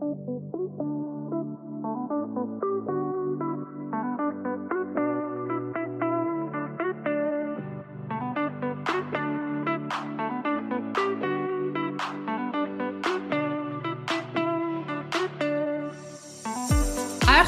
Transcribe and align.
Heure 0.00 0.06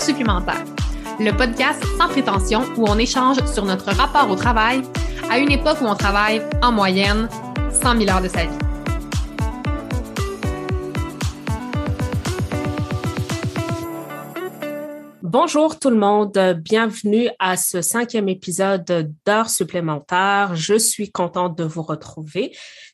supplémentaire, 0.01 0.65
le 1.21 1.31
podcast 1.37 1.85
sans 1.97 2.09
prétention 2.09 2.63
où 2.77 2.85
on 2.89 2.99
échange 2.99 3.37
sur 3.47 3.65
notre 3.65 3.93
rapport 3.95 4.29
au 4.29 4.35
travail 4.35 4.83
à 5.31 5.39
une 5.39 5.53
époque 5.53 5.79
où 5.83 5.87
on 5.87 5.95
travaille 5.95 6.43
en 6.63 6.73
moyenne 6.73 7.29
100 7.71 7.99
000 7.99 8.11
heures 8.11 8.23
de 8.23 8.29
sa 8.29 8.43
vie. 8.43 8.70
Bonjour 15.33 15.79
tout 15.79 15.91
le 15.91 15.97
monde, 15.97 16.37
bienvenue 16.61 17.29
à 17.39 17.57
ce 17.57 17.83
cinquième 17.83 18.29
épisode 18.29 19.15
d'heures 19.25 19.49
supplémentaires. 19.49 20.57
Je 20.57 20.77
suis 20.77 21.13
contente 21.13 21.57
de 21.57 21.63
vous 21.63 21.83
retrouver, 21.83 22.51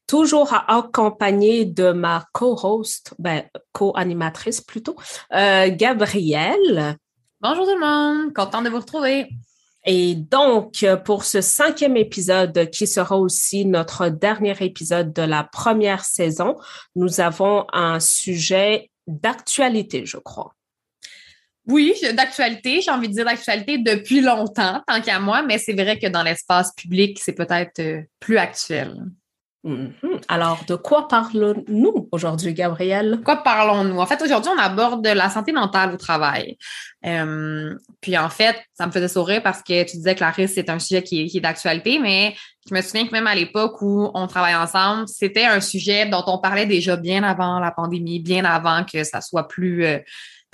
toujours 0.06 0.52
accompagnée 0.68 1.64
de 1.64 1.92
ma 1.92 2.26
co-host, 2.34 3.14
ben, 3.18 3.44
co-animatrice 3.72 4.60
plutôt, 4.60 4.96
euh, 5.32 5.70
Gabrielle. 5.70 6.98
Bonjour 7.40 7.64
tout 7.64 7.74
le 7.74 7.80
monde, 7.80 8.34
contente 8.34 8.64
de 8.64 8.68
vous 8.68 8.80
retrouver. 8.80 9.30
Et 9.86 10.14
donc, 10.14 10.84
pour 11.06 11.24
ce 11.24 11.40
cinquième 11.40 11.96
épisode, 11.96 12.68
qui 12.68 12.86
sera 12.86 13.16
aussi 13.16 13.64
notre 13.64 14.10
dernier 14.10 14.54
épisode 14.60 15.14
de 15.14 15.22
la 15.22 15.42
première 15.42 16.04
saison, 16.04 16.56
nous 16.96 17.18
avons 17.20 17.64
un 17.72 17.98
sujet 17.98 18.90
d'actualité, 19.06 20.04
je 20.04 20.18
crois. 20.18 20.55
Oui, 21.66 21.94
d'actualité, 22.14 22.80
j'ai 22.80 22.90
envie 22.90 23.08
de 23.08 23.14
dire 23.14 23.24
d'actualité 23.24 23.78
depuis 23.78 24.20
longtemps, 24.20 24.82
tant 24.86 25.00
qu'à 25.00 25.18
moi, 25.18 25.42
mais 25.42 25.58
c'est 25.58 25.72
vrai 25.72 25.98
que 25.98 26.06
dans 26.06 26.22
l'espace 26.22 26.72
public, 26.74 27.18
c'est 27.20 27.34
peut-être 27.34 27.80
euh, 27.80 28.02
plus 28.20 28.38
actuel. 28.38 28.94
Mhm. 29.66 29.92
Alors, 30.28 30.64
de 30.68 30.76
quoi 30.76 31.08
parlons-nous 31.08 32.08
aujourd'hui, 32.12 32.54
Gabrielle? 32.54 33.10
De 33.10 33.16
quoi 33.16 33.42
parlons-nous? 33.42 33.98
En 33.98 34.06
fait, 34.06 34.22
aujourd'hui, 34.22 34.52
on 34.56 34.60
aborde 34.60 35.04
la 35.04 35.28
santé 35.28 35.50
mentale 35.50 35.92
au 35.92 35.96
travail. 35.96 36.56
Euh, 37.04 37.74
puis, 38.00 38.16
en 38.16 38.28
fait, 38.28 38.56
ça 38.74 38.86
me 38.86 38.92
faisait 38.92 39.08
sourire 39.08 39.42
parce 39.42 39.64
que 39.64 39.82
tu 39.82 39.96
disais, 39.96 40.14
Clarisse, 40.14 40.52
c'est 40.54 40.70
un 40.70 40.78
sujet 40.78 41.02
qui 41.02 41.22
est, 41.22 41.40
d'actualité, 41.40 41.98
mais 41.98 42.36
je 42.68 42.74
me 42.74 42.80
souviens 42.80 43.08
que 43.08 43.12
même 43.12 43.26
à 43.26 43.34
l'époque 43.34 43.82
où 43.82 44.08
on 44.14 44.28
travaille 44.28 44.54
ensemble, 44.54 45.08
c'était 45.08 45.46
un 45.46 45.60
sujet 45.60 46.06
dont 46.06 46.22
on 46.28 46.38
parlait 46.38 46.66
déjà 46.66 46.94
bien 46.94 47.24
avant 47.24 47.58
la 47.58 47.72
pandémie, 47.72 48.20
bien 48.20 48.44
avant 48.44 48.84
que 48.84 49.02
ça 49.02 49.20
soit 49.20 49.48
plus... 49.48 49.84
Euh, 49.84 49.98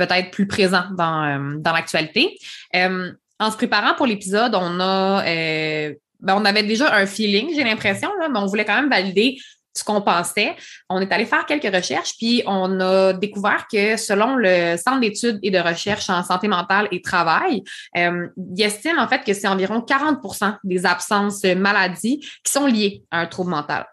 peut-être 0.07 0.31
plus 0.31 0.47
présent 0.47 0.85
dans, 0.97 1.25
euh, 1.25 1.57
dans 1.59 1.73
l'actualité. 1.73 2.39
Euh, 2.75 3.13
en 3.39 3.51
se 3.51 3.57
préparant 3.57 3.95
pour 3.95 4.07
l'épisode, 4.07 4.55
on 4.55 4.81
a 4.81 5.25
euh, 5.27 5.95
ben, 6.21 6.37
on 6.37 6.45
avait 6.45 6.63
déjà 6.63 6.95
un 6.95 7.07
feeling, 7.07 7.53
j'ai 7.55 7.65
l'impression, 7.65 8.11
mais 8.21 8.39
on 8.39 8.47
voulait 8.47 8.65
quand 8.65 8.77
même 8.77 8.91
valider 8.91 9.39
ce 9.75 9.83
qu'on 9.83 10.03
pensait. 10.03 10.55
On 10.89 11.01
est 11.01 11.11
allé 11.13 11.25
faire 11.25 11.47
quelques 11.47 11.75
recherches, 11.75 12.13
puis 12.19 12.43
on 12.47 12.79
a 12.79 13.13
découvert 13.15 13.67
que 13.73 13.97
selon 13.97 14.37
le 14.37 14.77
Centre 14.77 15.01
d'études 15.01 15.41
et 15.43 15.51
de 15.51 15.59
recherche 15.59 16.11
en 16.11 16.23
santé 16.23 16.47
mentale 16.47 16.89
et 16.93 17.01
travail, 17.01 17.65
il 17.97 18.63
estime 18.63 18.99
en 18.99 19.09
fait 19.09 19.25
que 19.25 19.33
c'est 19.33 19.49
environ 19.49 19.81
40% 19.81 20.59
des 20.63 20.85
absences 20.85 21.43
maladies 21.45 22.21
qui 22.45 22.53
sont 22.53 22.67
liées 22.67 23.03
à 23.11 23.21
un 23.21 23.27
trouble 23.27 23.51
mental. 23.51 23.87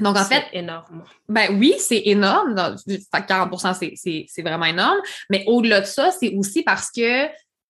Donc, 0.00 0.16
en 0.16 0.24
fait. 0.24 0.44
Énorme. 0.52 1.04
Ben 1.28 1.58
oui, 1.58 1.74
c'est 1.78 2.02
énorme. 2.04 2.54
40% 2.54 4.26
c'est 4.26 4.42
vraiment 4.42 4.66
énorme. 4.66 4.98
Mais 5.30 5.44
au-delà 5.46 5.80
de 5.80 5.86
ça, 5.86 6.10
c'est 6.10 6.34
aussi 6.34 6.62
parce 6.62 6.90
que 6.90 7.26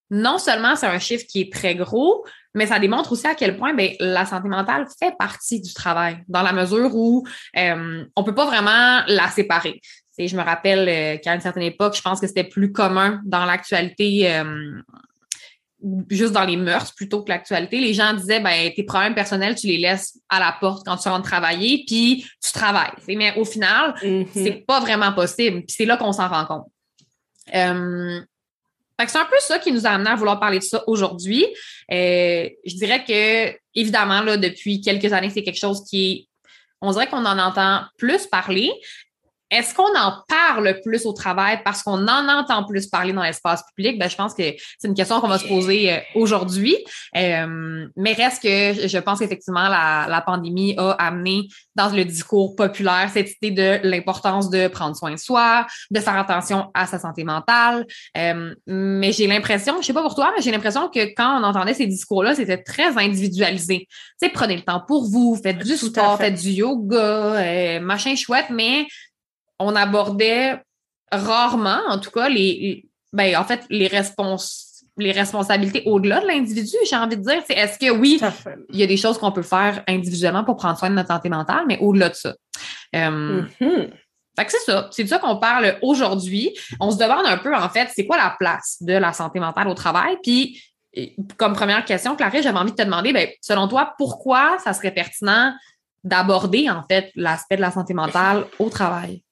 non 0.09 0.37
seulement 0.37 0.75
c'est 0.75 0.87
un 0.87 0.99
chiffre 0.99 1.25
qui 1.27 1.41
est 1.41 1.53
très 1.53 1.75
gros, 1.75 2.25
mais 2.53 2.65
ça 2.65 2.79
démontre 2.79 3.11
aussi 3.11 3.27
à 3.27 3.35
quel 3.35 3.57
point 3.57 3.73
ben, 3.73 3.91
la 3.99 4.25
santé 4.25 4.47
mentale 4.47 4.87
fait 4.99 5.15
partie 5.17 5.61
du 5.61 5.73
travail, 5.73 6.23
dans 6.27 6.41
la 6.41 6.53
mesure 6.53 6.95
où 6.95 7.25
euh, 7.57 8.05
on 8.15 8.23
peut 8.23 8.35
pas 8.35 8.45
vraiment 8.45 9.03
la 9.07 9.29
séparer. 9.29 9.81
Et 10.17 10.27
je 10.27 10.35
me 10.35 10.41
rappelle 10.41 10.89
euh, 10.89 11.17
qu'à 11.17 11.35
une 11.35 11.41
certaine 11.41 11.63
époque, 11.63 11.95
je 11.95 12.01
pense 12.01 12.19
que 12.19 12.27
c'était 12.27 12.43
plus 12.43 12.71
commun 12.71 13.21
dans 13.25 13.45
l'actualité 13.45 14.33
euh, 14.33 14.81
juste 16.09 16.33
dans 16.33 16.45
les 16.45 16.57
mœurs 16.57 16.93
plutôt 16.93 17.23
que 17.23 17.29
l'actualité, 17.29 17.79
les 17.79 17.93
gens 17.93 18.13
disaient 18.13 18.39
ben 18.39 18.71
tes 18.75 18.83
problèmes 18.83 19.15
personnels, 19.15 19.55
tu 19.55 19.67
les 19.67 19.77
laisses 19.77 20.19
à 20.29 20.39
la 20.39 20.55
porte 20.59 20.85
quand 20.85 20.97
tu 20.97 21.09
rentres 21.09 21.27
travailler, 21.27 21.83
puis 21.87 22.25
tu 22.43 22.51
travailles. 22.51 22.91
Mais 23.07 23.37
au 23.37 23.45
final, 23.45 23.93
mm-hmm. 24.01 24.27
c'est 24.33 24.65
pas 24.67 24.79
vraiment 24.79 25.13
possible. 25.13 25.63
Puis 25.65 25.75
c'est 25.77 25.85
là 25.85 25.97
qu'on 25.97 26.11
s'en 26.11 26.27
rend 26.27 26.45
compte. 26.45 26.67
Euh, 27.55 28.21
c'est 29.05 29.17
un 29.17 29.25
peu 29.25 29.37
ça 29.39 29.59
qui 29.59 29.71
nous 29.71 29.85
a 29.85 29.91
amené 29.91 30.09
à 30.09 30.15
vouloir 30.15 30.39
parler 30.39 30.59
de 30.59 30.63
ça 30.63 30.83
aujourd'hui. 30.87 31.45
Euh, 31.91 32.49
je 32.65 32.75
dirais 32.75 33.03
que, 33.03 33.55
évidemment, 33.75 34.21
là, 34.21 34.37
depuis 34.37 34.81
quelques 34.81 35.13
années, 35.13 35.29
c'est 35.29 35.43
quelque 35.43 35.59
chose 35.59 35.83
qui 35.87 36.11
est 36.11 36.27
on 36.81 36.91
dirait 36.91 37.07
qu'on 37.07 37.25
en 37.25 37.39
entend 37.39 37.81
plus 37.97 38.27
parler, 38.27 38.71
est-ce 39.49 39.73
qu'on 39.73 39.95
en 39.97 40.23
parle 40.27 40.81
plus 40.83 41.05
au 41.05 41.13
travail 41.13 41.61
parce 41.63 41.81
qu'on 41.81 42.07
en 42.07 42.27
entend 42.27 42.65
plus 42.65 42.87
parler 42.87 43.13
dans 43.13 43.23
l'espace 43.23 43.63
public? 43.73 43.97
Ben, 43.97 44.09
je 44.09 44.15
pense 44.15 44.33
que 44.33 44.43
c'est 44.77 44.87
une 44.87 44.93
question 44.93 45.21
qu'on 45.21 45.29
va 45.29 45.39
se 45.39 45.47
poser 45.47 45.93
euh, 45.93 45.99
aujourd'hui. 46.15 46.75
Euh, 47.15 47.87
mais 47.95 48.13
reste 48.13 48.43
que 48.43 48.87
je 48.87 48.97
pense 48.97 49.19
qu'effectivement, 49.19 49.69
la, 49.69 50.07
la 50.09 50.21
pandémie 50.21 50.75
a 50.77 50.91
amené 50.91 51.47
dans 51.75 51.89
le 51.89 52.03
discours 52.03 52.55
populaire 52.55 53.09
cette 53.13 53.29
idée 53.41 53.51
de 53.51 53.87
l'importance 53.87 54.49
de 54.49 54.67
prendre 54.67 54.97
soin 54.97 55.11
de 55.11 55.17
soi, 55.17 55.65
de 55.91 55.99
faire 56.01 56.17
attention 56.17 56.69
à 56.73 56.85
sa 56.85 56.99
santé 56.99 57.23
mentale. 57.23 57.85
Euh, 58.17 58.53
mais 58.67 59.13
j'ai 59.13 59.27
l'impression, 59.27 59.81
je 59.81 59.87
sais 59.87 59.93
pas 59.93 60.01
pour 60.03 60.15
toi, 60.15 60.33
mais 60.35 60.41
j'ai 60.41 60.51
l'impression 60.51 60.89
que 60.89 61.13
quand 61.15 61.39
on 61.39 61.43
entendait 61.43 61.73
ces 61.73 61.87
discours-là, 61.87 62.35
c'était 62.35 62.61
très 62.61 62.97
individualisé. 62.97 63.87
Tu 63.89 64.27
sais, 64.27 64.29
prenez 64.29 64.57
le 64.57 64.63
temps 64.63 64.83
pour 64.85 65.09
vous, 65.09 65.39
faites 65.41 65.59
du 65.59 65.77
sport, 65.77 66.17
faites 66.17 66.35
du 66.35 66.49
yoga, 66.49 67.79
machin 67.79 68.15
chouette, 68.15 68.47
mais 68.49 68.87
on 69.59 69.75
abordait 69.75 70.61
rarement, 71.11 71.79
en 71.87 71.99
tout 71.99 72.11
cas, 72.11 72.29
les, 72.29 72.85
ben, 73.13 73.35
en 73.37 73.43
fait, 73.43 73.65
les 73.69 73.87
les 74.99 75.11
responsabilités 75.11 75.83
au-delà 75.85 76.21
de 76.21 76.27
l'individu, 76.27 76.75
j'ai 76.89 76.95
envie 76.95 77.17
de 77.17 77.21
dire. 77.21 77.41
C'est 77.45 77.53
est-ce 77.53 77.77
que 77.77 77.91
oui, 77.91 78.19
il 78.73 78.79
y 78.79 78.83
a 78.83 78.87
des 78.87 78.97
choses 78.97 79.17
qu'on 79.17 79.31
peut 79.31 79.43
faire 79.43 79.83
individuellement 79.87 80.43
pour 80.43 80.55
prendre 80.55 80.77
soin 80.77 80.89
de 80.89 80.95
notre 80.95 81.09
santé 81.09 81.29
mentale, 81.29 81.65
mais 81.67 81.77
au-delà 81.79 82.09
de 82.09 82.15
ça? 82.15 82.33
Euh, 82.95 83.43
mm-hmm. 83.61 83.89
Fait 84.37 84.45
que 84.45 84.51
c'est 84.51 84.71
ça. 84.71 84.87
C'est 84.91 85.03
de 85.03 85.09
ça 85.09 85.19
qu'on 85.19 85.37
parle 85.37 85.77
aujourd'hui. 85.81 86.55
On 86.79 86.91
se 86.91 86.97
demande 86.97 87.25
un 87.25 87.37
peu, 87.37 87.55
en 87.55 87.69
fait, 87.69 87.89
c'est 87.95 88.05
quoi 88.05 88.17
la 88.17 88.35
place 88.37 88.77
de 88.81 88.93
la 88.93 89.13
santé 89.13 89.39
mentale 89.39 89.67
au 89.67 89.73
travail? 89.73 90.17
Puis, 90.21 90.61
comme 91.37 91.53
première 91.53 91.85
question, 91.85 92.15
Clarisse, 92.15 92.43
j'avais 92.43 92.57
envie 92.57 92.71
de 92.71 92.75
te 92.75 92.83
demander, 92.83 93.13
ben, 93.13 93.27
selon 93.41 93.67
toi, 93.67 93.93
pourquoi 93.97 94.57
ça 94.59 94.73
serait 94.73 94.93
pertinent 94.93 95.53
d'aborder, 96.03 96.69
en 96.69 96.83
fait, 96.83 97.11
l'aspect 97.15 97.55
de 97.55 97.61
la 97.61 97.71
santé 97.71 97.93
mentale 97.93 98.45
au 98.59 98.69
travail? 98.69 99.23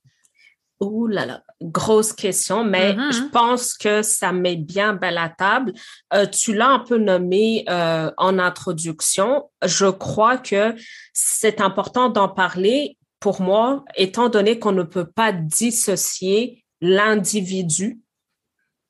Ouh 0.81 1.07
là 1.07 1.25
là, 1.25 1.41
grosse 1.61 2.11
question, 2.11 2.65
mais 2.65 2.93
mm-hmm. 2.93 3.13
je 3.13 3.23
pense 3.29 3.73
que 3.75 4.01
ça 4.01 4.33
met 4.33 4.57
bien 4.57 4.93
belle 4.93 5.13
la 5.13 5.29
table. 5.29 5.73
Euh, 6.13 6.25
tu 6.25 6.53
l'as 6.53 6.67
un 6.67 6.79
peu 6.79 6.97
nommé 6.97 7.63
euh, 7.69 8.11
en 8.17 8.37
introduction. 8.39 9.49
Je 9.63 9.85
crois 9.85 10.37
que 10.37 10.75
c'est 11.13 11.61
important 11.61 12.09
d'en 12.09 12.27
parler 12.27 12.97
pour 13.21 13.41
moi, 13.41 13.85
étant 13.95 14.27
donné 14.27 14.59
qu'on 14.59 14.73
ne 14.73 14.83
peut 14.83 15.09
pas 15.09 15.31
dissocier 15.31 16.65
l'individu 16.81 18.01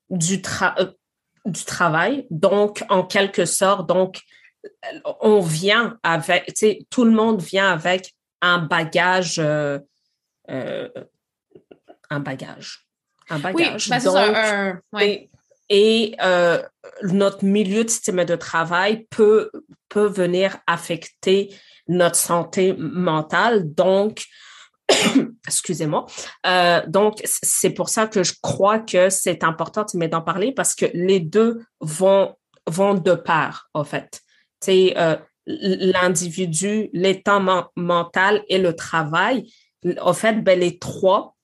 du, 0.10 0.42
euh, 0.64 0.92
du 1.46 1.66
travail. 1.66 2.26
Donc, 2.32 2.84
en 2.90 3.04
quelque 3.04 3.46
sorte, 3.46 3.88
donc, 3.88 4.22
on 5.22 5.40
vient 5.40 6.00
avec, 6.02 6.48
tu 6.48 6.54
sais, 6.56 6.80
tout 6.90 7.06
le 7.06 7.12
monde 7.12 7.44
vient 7.44 7.72
avec 7.72 8.16
un 8.42 8.58
bagage 8.58 9.40
un 12.10 12.20
bagage. 12.20 12.88
Un 13.30 13.40
bagage. 13.40 13.90
Oui, 14.94 15.30
et, 15.70 16.16
euh, 16.22 16.62
notre 17.02 17.44
milieu 17.44 17.84
de 17.84 17.90
système 17.90 18.24
de 18.24 18.36
travail 18.36 19.08
peut, 19.10 19.50
peut 19.90 20.08
venir 20.08 20.58
affecter 20.68 21.54
notre 21.88 22.16
santé 22.16 22.74
mentale. 22.78 23.74
Donc, 23.74 24.26
excusez-moi. 25.48 26.06
Euh, 26.46 26.82
donc, 26.88 27.22
c'est 27.24 27.72
pour 27.72 27.90
ça 27.90 28.08
que 28.08 28.24
je 28.24 28.34
crois 28.42 28.80
que 28.80 29.10
c'est 29.10 29.44
important 29.44 29.86
d'en 29.94 30.22
parler 30.22 30.52
parce 30.52 30.76
que 30.76 30.86
les 30.94 31.20
deux 31.20 31.64
vont, 31.80 32.36
vont 32.68 32.94
de 32.94 33.14
part, 33.14 33.70
en 33.74 33.84
fait. 33.84 34.22
C'est 34.62 34.94
euh, 34.98 35.16
l'individu, 35.46 36.90
l'état 36.94 37.40
mental 37.76 38.44
et 38.50 38.58
le 38.58 38.76
travail. 38.76 39.52
En 40.02 40.14
fait, 40.14 40.44
ben, 40.44 40.60
les 40.60 40.80
trois 40.80 41.35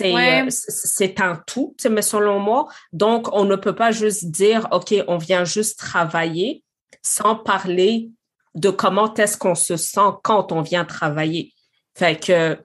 euh, 0.00 0.46
c'est 0.48 1.20
un 1.20 1.40
tout, 1.46 1.74
mais 1.88 2.02
selon 2.02 2.38
moi. 2.38 2.68
Donc, 2.92 3.32
on 3.32 3.44
ne 3.44 3.56
peut 3.56 3.74
pas 3.74 3.90
juste 3.90 4.26
dire, 4.26 4.68
OK, 4.70 4.94
on 5.08 5.18
vient 5.18 5.44
juste 5.44 5.78
travailler 5.78 6.64
sans 7.02 7.34
parler 7.34 8.10
de 8.54 8.70
comment 8.70 9.14
est-ce 9.14 9.36
qu'on 9.36 9.54
se 9.54 9.76
sent 9.76 10.10
quand 10.22 10.52
on 10.52 10.60
vient 10.60 10.84
travailler. 10.84 11.52
Fait 11.94 12.18
que 12.18 12.58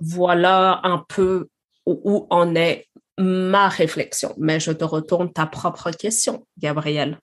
voilà 0.00 0.80
un 0.84 1.04
peu 1.08 1.48
où, 1.86 2.26
en 2.30 2.54
est 2.54 2.88
ma 3.18 3.68
réflexion. 3.68 4.34
Mais 4.38 4.60
je 4.60 4.72
te 4.72 4.84
retourne 4.84 5.32
ta 5.32 5.46
propre 5.46 5.90
question, 5.90 6.46
Gabrielle. 6.58 7.18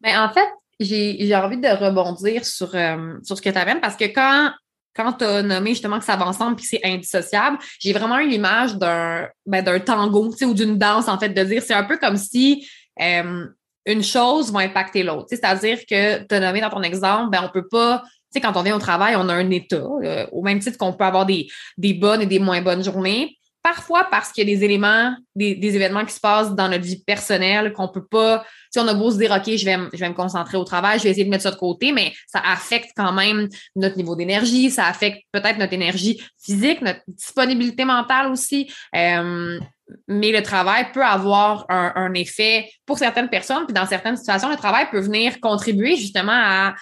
Ben, 0.00 0.20
en 0.20 0.32
fait, 0.32 0.48
j'ai 0.80 1.34
envie 1.34 1.58
de 1.58 1.68
rebondir 1.68 2.44
sur, 2.44 2.74
euh, 2.74 3.14
sur 3.22 3.36
ce 3.36 3.42
que 3.42 3.50
tu 3.50 3.58
avais 3.58 3.80
parce 3.80 3.96
que 3.96 4.04
quand, 4.04 4.52
quand 4.98 5.12
tu 5.14 5.24
as 5.24 5.42
nommé 5.42 5.70
justement 5.70 5.98
que 5.98 6.04
ça 6.04 6.16
va 6.16 6.26
ensemble 6.26 6.56
puis 6.56 6.66
c'est 6.66 6.80
indissociable, 6.84 7.58
j'ai 7.78 7.92
vraiment 7.92 8.18
eu 8.18 8.28
l'image 8.28 8.76
d'un 8.76 9.28
ben, 9.46 9.62
d'un 9.62 9.78
tango 9.78 10.34
ou 10.42 10.54
d'une 10.54 10.76
danse, 10.76 11.08
en 11.08 11.18
fait, 11.18 11.28
de 11.28 11.42
dire 11.44 11.62
c'est 11.62 11.74
un 11.74 11.84
peu 11.84 11.96
comme 11.96 12.16
si 12.16 12.68
une 13.00 14.02
chose 14.02 14.52
va 14.52 14.60
impacter 14.60 15.04
l'autre. 15.04 15.26
C'est-à-dire 15.30 15.78
que 15.88 16.24
tu 16.24 16.34
as 16.34 16.40
nommé 16.40 16.60
dans 16.60 16.70
ton 16.70 16.82
exemple, 16.82 17.30
ben, 17.30 17.42
on 17.44 17.48
peut 17.48 17.68
pas 17.68 18.02
tu 18.30 18.38
sais, 18.38 18.40
quand 18.42 18.58
on 18.58 18.62
vient 18.62 18.76
au 18.76 18.80
travail, 18.80 19.16
on 19.16 19.26
a 19.30 19.34
un 19.34 19.50
état, 19.50 19.76
euh, 19.76 20.26
au 20.32 20.42
même 20.42 20.58
titre 20.58 20.76
qu'on 20.76 20.92
peut 20.92 21.04
avoir 21.04 21.24
des, 21.24 21.48
des 21.78 21.94
bonnes 21.94 22.20
et 22.20 22.26
des 22.26 22.38
moins 22.38 22.60
bonnes 22.60 22.84
journées 22.84 23.38
parfois 23.62 24.04
parce 24.10 24.32
qu'il 24.32 24.48
y 24.48 24.52
a 24.52 24.56
des 24.56 24.64
éléments, 24.64 25.14
des, 25.34 25.76
événements 25.76 26.04
qui 26.04 26.14
se 26.14 26.20
passent 26.20 26.54
dans 26.54 26.68
notre 26.68 26.84
vie 26.84 27.02
personnelle 27.04 27.72
qu'on 27.72 27.88
peut 27.88 28.06
pas, 28.06 28.44
si 28.70 28.78
on 28.78 28.88
a 28.88 28.94
beau 28.94 29.10
se 29.10 29.18
dire, 29.18 29.30
OK, 29.30 29.44
je 29.56 29.64
vais, 29.64 29.76
je 29.92 29.98
vais 29.98 30.08
me 30.08 30.14
concentrer 30.14 30.56
au 30.56 30.64
travail, 30.64 30.98
je 30.98 31.04
vais 31.04 31.10
essayer 31.10 31.24
de 31.24 31.30
mettre 31.30 31.44
ça 31.44 31.50
de 31.50 31.56
côté, 31.56 31.92
mais 31.92 32.12
ça 32.26 32.40
affecte 32.44 32.90
quand 32.96 33.12
même 33.12 33.48
notre 33.76 33.96
niveau 33.96 34.16
d'énergie, 34.16 34.70
ça 34.70 34.86
affecte 34.86 35.22
peut-être 35.32 35.58
notre 35.58 35.72
énergie 35.72 36.20
physique, 36.42 36.80
notre 36.82 37.00
disponibilité 37.08 37.84
mentale 37.84 38.30
aussi. 38.30 38.70
Euh, 38.94 39.58
mais 40.06 40.32
le 40.32 40.42
travail 40.42 40.92
peut 40.92 41.04
avoir 41.04 41.64
un, 41.68 42.12
effet 42.14 42.70
pour 42.84 42.98
certaines 42.98 43.28
personnes, 43.28 43.64
puis 43.64 43.74
dans 43.74 43.86
certaines 43.86 44.16
situations, 44.16 44.50
le 44.50 44.56
travail 44.56 44.86
peut 44.90 45.00
venir 45.00 45.40
contribuer 45.40 45.96
justement 45.96 46.32
à, 46.32 46.74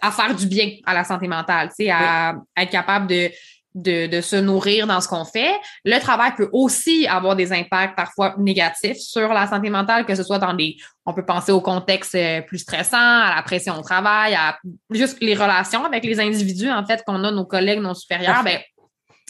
à 0.00 0.10
faire 0.10 0.34
du 0.34 0.46
bien 0.46 0.76
à 0.84 0.94
la 0.94 1.04
santé 1.04 1.28
mentale, 1.28 1.68
tu 1.68 1.86
sais, 1.86 1.90
à 1.90 2.34
être 2.56 2.70
capable 2.70 3.06
de 3.08 3.30
de, 3.74 4.06
de, 4.06 4.20
se 4.20 4.36
nourrir 4.36 4.86
dans 4.86 5.00
ce 5.00 5.08
qu'on 5.08 5.24
fait. 5.24 5.52
Le 5.84 5.98
travail 5.98 6.32
peut 6.36 6.48
aussi 6.52 7.06
avoir 7.06 7.36
des 7.36 7.52
impacts 7.52 7.96
parfois 7.96 8.34
négatifs 8.38 8.98
sur 8.98 9.28
la 9.28 9.46
santé 9.46 9.70
mentale, 9.70 10.04
que 10.04 10.14
ce 10.14 10.22
soit 10.22 10.38
dans 10.38 10.54
des, 10.54 10.76
on 11.06 11.14
peut 11.14 11.24
penser 11.24 11.52
au 11.52 11.60
contexte 11.60 12.14
euh, 12.14 12.42
plus 12.42 12.58
stressant, 12.58 12.96
à 12.96 13.34
la 13.34 13.42
pression 13.42 13.78
au 13.78 13.82
travail, 13.82 14.34
à 14.34 14.58
juste 14.90 15.18
les 15.20 15.34
relations 15.34 15.84
avec 15.84 16.04
les 16.04 16.20
individus, 16.20 16.70
en 16.70 16.84
fait, 16.84 17.02
qu'on 17.06 17.24
a, 17.24 17.30
nos 17.30 17.46
collègues, 17.46 17.80
nos 17.80 17.94
supérieurs. 17.94 18.44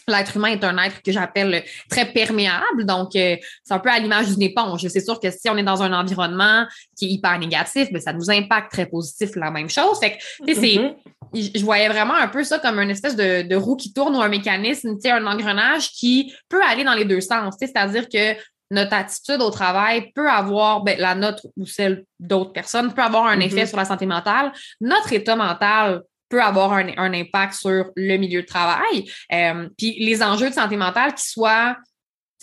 L'être 0.08 0.36
humain 0.36 0.48
est 0.48 0.64
un 0.64 0.76
être 0.78 1.02
que 1.02 1.12
j'appelle 1.12 1.64
très 1.88 2.06
perméable, 2.06 2.84
donc 2.84 3.14
euh, 3.16 3.36
c'est 3.64 3.74
un 3.74 3.78
peu 3.78 3.90
à 3.90 3.98
l'image 3.98 4.28
d'une 4.28 4.42
éponge. 4.42 4.86
C'est 4.88 5.00
sûr 5.00 5.20
que 5.20 5.30
si 5.30 5.48
on 5.48 5.56
est 5.56 5.62
dans 5.62 5.82
un 5.82 5.92
environnement 5.92 6.66
qui 6.96 7.06
est 7.06 7.08
hyper 7.10 7.38
négatif, 7.38 7.92
ben, 7.92 8.00
ça 8.00 8.12
nous 8.12 8.30
impacte 8.30 8.72
très 8.72 8.86
positif 8.86 9.36
la 9.36 9.50
même 9.50 9.68
chose. 9.68 9.98
Fait 10.00 10.12
que, 10.12 10.22
c'est, 10.46 10.54
mm-hmm. 10.54 11.58
je 11.58 11.64
voyais 11.64 11.88
vraiment 11.88 12.14
un 12.14 12.28
peu 12.28 12.42
ça 12.44 12.58
comme 12.58 12.78
une 12.78 12.90
espèce 12.90 13.16
de, 13.16 13.54
roue 13.54 13.76
qui 13.76 13.92
tourne 13.92 14.16
ou 14.16 14.20
un 14.20 14.28
mécanisme, 14.28 14.96
un 15.04 15.26
engrenage 15.26 15.90
qui 15.90 16.32
peut 16.48 16.62
aller 16.62 16.84
dans 16.84 16.94
les 16.94 17.04
deux 17.04 17.20
sens. 17.20 17.54
C'est-à-dire 17.58 18.08
que 18.08 18.34
notre 18.70 18.94
attitude 18.94 19.40
au 19.40 19.50
travail 19.50 20.10
peut 20.14 20.28
avoir, 20.28 20.82
ben, 20.82 20.98
la 20.98 21.14
nôtre 21.14 21.46
ou 21.56 21.66
celle 21.66 22.04
d'autres 22.18 22.52
personnes 22.52 22.92
peut 22.92 23.02
avoir 23.02 23.26
un 23.26 23.36
mm-hmm. 23.36 23.46
effet 23.46 23.66
sur 23.66 23.76
la 23.76 23.84
santé 23.84 24.06
mentale. 24.06 24.52
Notre 24.80 25.12
état 25.12 25.36
mental 25.36 26.02
peut 26.32 26.42
avoir 26.42 26.72
un, 26.72 27.12
impact 27.12 27.52
sur 27.52 27.90
le 27.94 28.16
milieu 28.16 28.40
de 28.40 28.46
travail. 28.46 29.04
Euh, 29.32 29.68
puis 29.76 29.96
les 30.00 30.22
enjeux 30.22 30.48
de 30.48 30.54
santé 30.54 30.76
mentale 30.76 31.14
qui 31.14 31.28
soient 31.28 31.76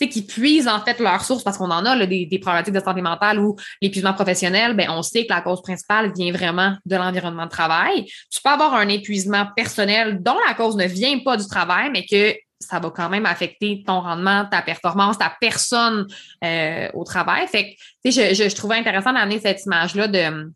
qui 0.08 0.22
puisent 0.22 0.68
en 0.68 0.80
fait 0.80 0.98
leurs 0.98 1.22
sources 1.24 1.44
parce 1.44 1.58
qu'on 1.58 1.70
en 1.70 1.84
a 1.84 2.06
des, 2.06 2.38
problématiques 2.40 2.72
de 2.72 2.80
santé 2.80 3.02
mentale 3.02 3.38
ou 3.38 3.56
l'épuisement 3.82 4.14
professionnel, 4.14 4.74
ben 4.74 4.88
on 4.88 5.02
sait 5.02 5.26
que 5.26 5.32
la 5.32 5.42
cause 5.42 5.60
principale 5.60 6.10
vient 6.16 6.32
vraiment 6.32 6.74
de 6.86 6.96
l'environnement 6.96 7.44
de 7.44 7.50
travail. 7.50 8.06
Tu 8.30 8.40
peux 8.42 8.48
avoir 8.48 8.72
un 8.74 8.88
épuisement 8.88 9.46
personnel 9.54 10.22
dont 10.22 10.38
la 10.48 10.54
cause 10.54 10.76
ne 10.76 10.86
vient 10.86 11.18
pas 11.18 11.36
du 11.36 11.46
travail, 11.46 11.90
mais 11.92 12.06
que 12.06 12.34
ça 12.60 12.78
va 12.78 12.88
quand 12.88 13.10
même 13.10 13.26
affecter 13.26 13.82
ton 13.86 14.00
rendement, 14.00 14.46
ta 14.46 14.62
performance, 14.62 15.18
ta 15.18 15.34
personne 15.38 16.06
euh, 16.44 16.88
au 16.94 17.04
travail. 17.04 17.46
Fait 17.48 17.76
que, 18.04 18.10
je, 18.10 18.34
je, 18.34 18.48
je 18.48 18.54
trouvais 18.54 18.76
intéressant 18.76 19.12
d'amener 19.12 19.38
cette 19.38 19.66
image-là 19.66 20.08
de 20.08 20.50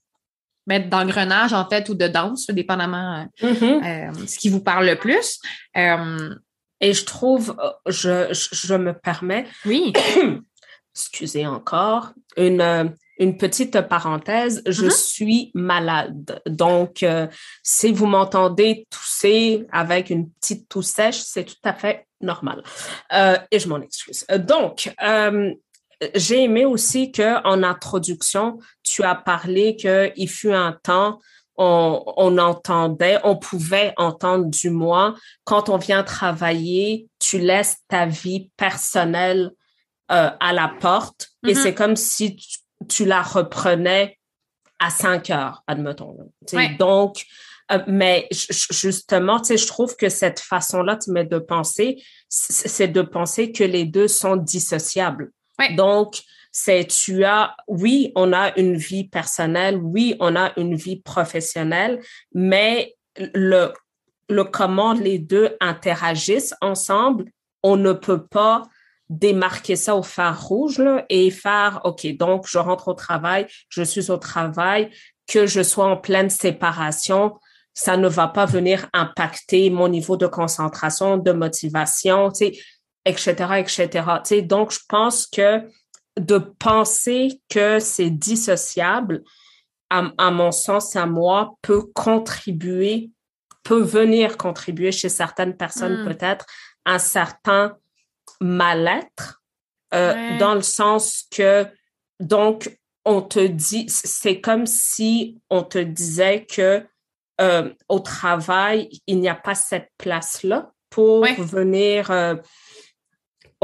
mettre 0.67 0.89
d'engrenage, 0.89 1.53
en 1.53 1.69
fait, 1.69 1.89
ou 1.89 1.95
de 1.95 2.09
danse, 2.09 2.47
dépendamment 2.47 3.27
de 3.41 3.47
euh, 3.47 4.27
ce 4.27 4.39
qui 4.39 4.49
vous 4.49 4.63
parle 4.63 4.87
le 4.87 4.97
plus. 4.97 5.41
Euh, 5.77 6.35
et 6.81 6.93
je 6.93 7.05
trouve, 7.05 7.57
je, 7.87 8.29
je, 8.33 8.75
me 8.75 8.93
permets, 8.93 9.47
oui. 9.65 9.93
excusez 10.95 11.47
encore, 11.47 12.13
une, 12.37 12.95
une 13.19 13.37
petite 13.37 13.81
parenthèse, 13.83 14.63
je 14.67 14.87
mm-hmm. 14.87 14.91
suis 14.91 15.51
malade. 15.55 16.43
Donc, 16.47 17.05
si 17.63 17.93
vous 17.93 18.07
m'entendez 18.07 18.87
tousser 18.91 19.67
avec 19.73 20.11
une 20.11 20.31
petite 20.31 20.69
toux 20.69 20.83
sèche, 20.83 21.19
c'est 21.19 21.45
tout 21.45 21.55
à 21.65 21.73
fait 21.73 22.07
normal. 22.21 22.63
et 23.51 23.59
je 23.59 23.69
m'en 23.69 23.81
excuse. 23.81 24.27
Donc, 24.39 24.93
j'ai 26.15 26.45
aimé 26.45 26.65
aussi 26.65 27.13
que 27.13 27.43
en 27.47 27.63
introduction, 27.63 28.59
tu 28.83 29.03
as 29.03 29.15
parlé 29.15 29.77
qu'il 29.77 30.29
fut 30.29 30.53
un 30.53 30.73
temps 30.83 31.21
on, 31.57 32.03
on, 32.17 32.39
entendait, 32.39 33.19
on 33.23 33.37
pouvait 33.37 33.95
entendre 33.97 34.47
du 34.47 34.71
moins, 34.71 35.15
quand 35.45 35.69
on 35.69 35.77
vient 35.77 36.03
travailler, 36.03 37.09
tu 37.19 37.39
laisses 37.39 37.77
ta 37.89 38.07
vie 38.07 38.51
personnelle 38.57 39.53
euh, 40.11 40.31
à 40.41 40.53
la 40.53 40.69
porte 40.81 41.29
et 41.47 41.53
mm-hmm. 41.53 41.63
c'est 41.63 41.75
comme 41.75 41.97
si 41.97 42.37
tu, 42.89 43.05
la 43.05 43.23
reprenais 43.23 44.19
à 44.79 44.91
5 44.91 45.31
heures, 45.31 45.63
admettons. 45.67 46.17
Donc, 46.79 47.25
euh, 47.73 47.79
mais 47.87 48.29
justement, 48.31 49.43
je 49.43 49.67
trouve 49.67 49.97
que 49.97 50.09
cette 50.09 50.41
façon-là 50.41 50.99
de 51.07 51.39
penser, 51.39 52.03
c'est 52.29 52.89
de 52.89 53.03
penser 53.03 53.53
que 53.53 53.65
les 53.65 53.85
deux 53.85 54.09
sont 54.09 54.37
dissociables. 54.37 55.31
Donc, 55.77 56.21
c'est 56.53 56.87
tu 56.87 57.25
as, 57.25 57.57
oui, 57.67 58.13
on 58.15 58.33
a 58.33 58.57
une 58.59 58.77
vie 58.77 59.09
personnelle, 59.09 59.77
oui, 59.77 60.17
on 60.21 60.37
a 60.37 60.53
une 60.59 60.77
vie 60.77 61.01
professionnelle, 61.01 62.01
mais 62.33 62.95
le, 63.17 63.73
le 64.29 64.45
comment 64.45 64.93
les 64.93 65.19
deux 65.19 65.57
interagissent 65.61 66.55
ensemble, 66.61 67.25
on 67.63 67.77
ne 67.77 67.93
peut 67.93 68.25
pas 68.27 68.63
démarquer 69.11 69.77
ça 69.77 69.97
au 69.97 70.03
phare 70.03 70.47
rouge 70.47 70.83
et 71.09 71.31
faire, 71.31 71.81
OK, 71.85 72.07
donc 72.17 72.47
je 72.49 72.59
rentre 72.59 72.89
au 72.89 72.95
travail, 72.95 73.47
je 73.69 73.83
suis 73.83 74.11
au 74.11 74.17
travail, 74.17 74.91
que 75.27 75.47
je 75.47 75.63
sois 75.63 75.87
en 75.87 75.97
pleine 75.97 76.31
séparation, 76.31 77.35
ça 77.75 77.97
ne 77.97 78.09
va 78.09 78.29
pas 78.29 78.47
venir 78.47 78.89
impacter 78.93 79.69
mon 79.69 79.89
niveau 79.89 80.17
de 80.17 80.27
concentration, 80.27 81.17
de 81.17 81.33
motivation. 81.33 82.31
Tu 82.31 82.47
sais, 82.47 82.53
etc., 83.05 83.59
etc. 83.59 84.43
donc, 84.43 84.73
je 84.73 84.81
pense 84.89 85.27
que 85.27 85.69
de 86.19 86.39
penser 86.39 87.41
que 87.49 87.79
c'est 87.79 88.11
dissociable, 88.11 89.23
à, 89.91 90.31
mon 90.31 90.51
sens, 90.51 90.97
à 90.97 91.07
moi, 91.07 91.55
peut 91.63 91.85
contribuer, 91.95 93.11
peut 93.63 93.83
venir 93.83 94.37
contribuer 94.37 94.91
chez 94.91 95.09
certaines 95.09 95.57
personnes 95.57 96.03
hmm. 96.03 96.09
peut-être 96.09 96.47
un 96.85 96.99
certain 96.99 97.77
mal-être, 98.41 99.43
euh, 99.95 100.39
dans 100.39 100.55
le 100.55 100.63
sens 100.63 101.25
que, 101.31 101.67
donc, 102.19 102.77
on 103.05 103.23
te 103.23 103.47
dit, 103.47 103.87
c'est 103.89 104.41
comme 104.41 104.67
si 104.67 105.41
on 105.51 105.63
te 105.63 105.79
disait 105.79 106.47
que 106.47 106.85
euh, 107.41 107.73
au 107.89 108.01
travail, 108.01 108.89
il 109.07 109.21
n'y 109.21 109.29
a 109.29 109.35
pas 109.35 109.55
cette 109.55 109.91
place-là 109.99 110.73
pour 110.91 111.25
venir 111.25 112.11
euh, 112.11 112.37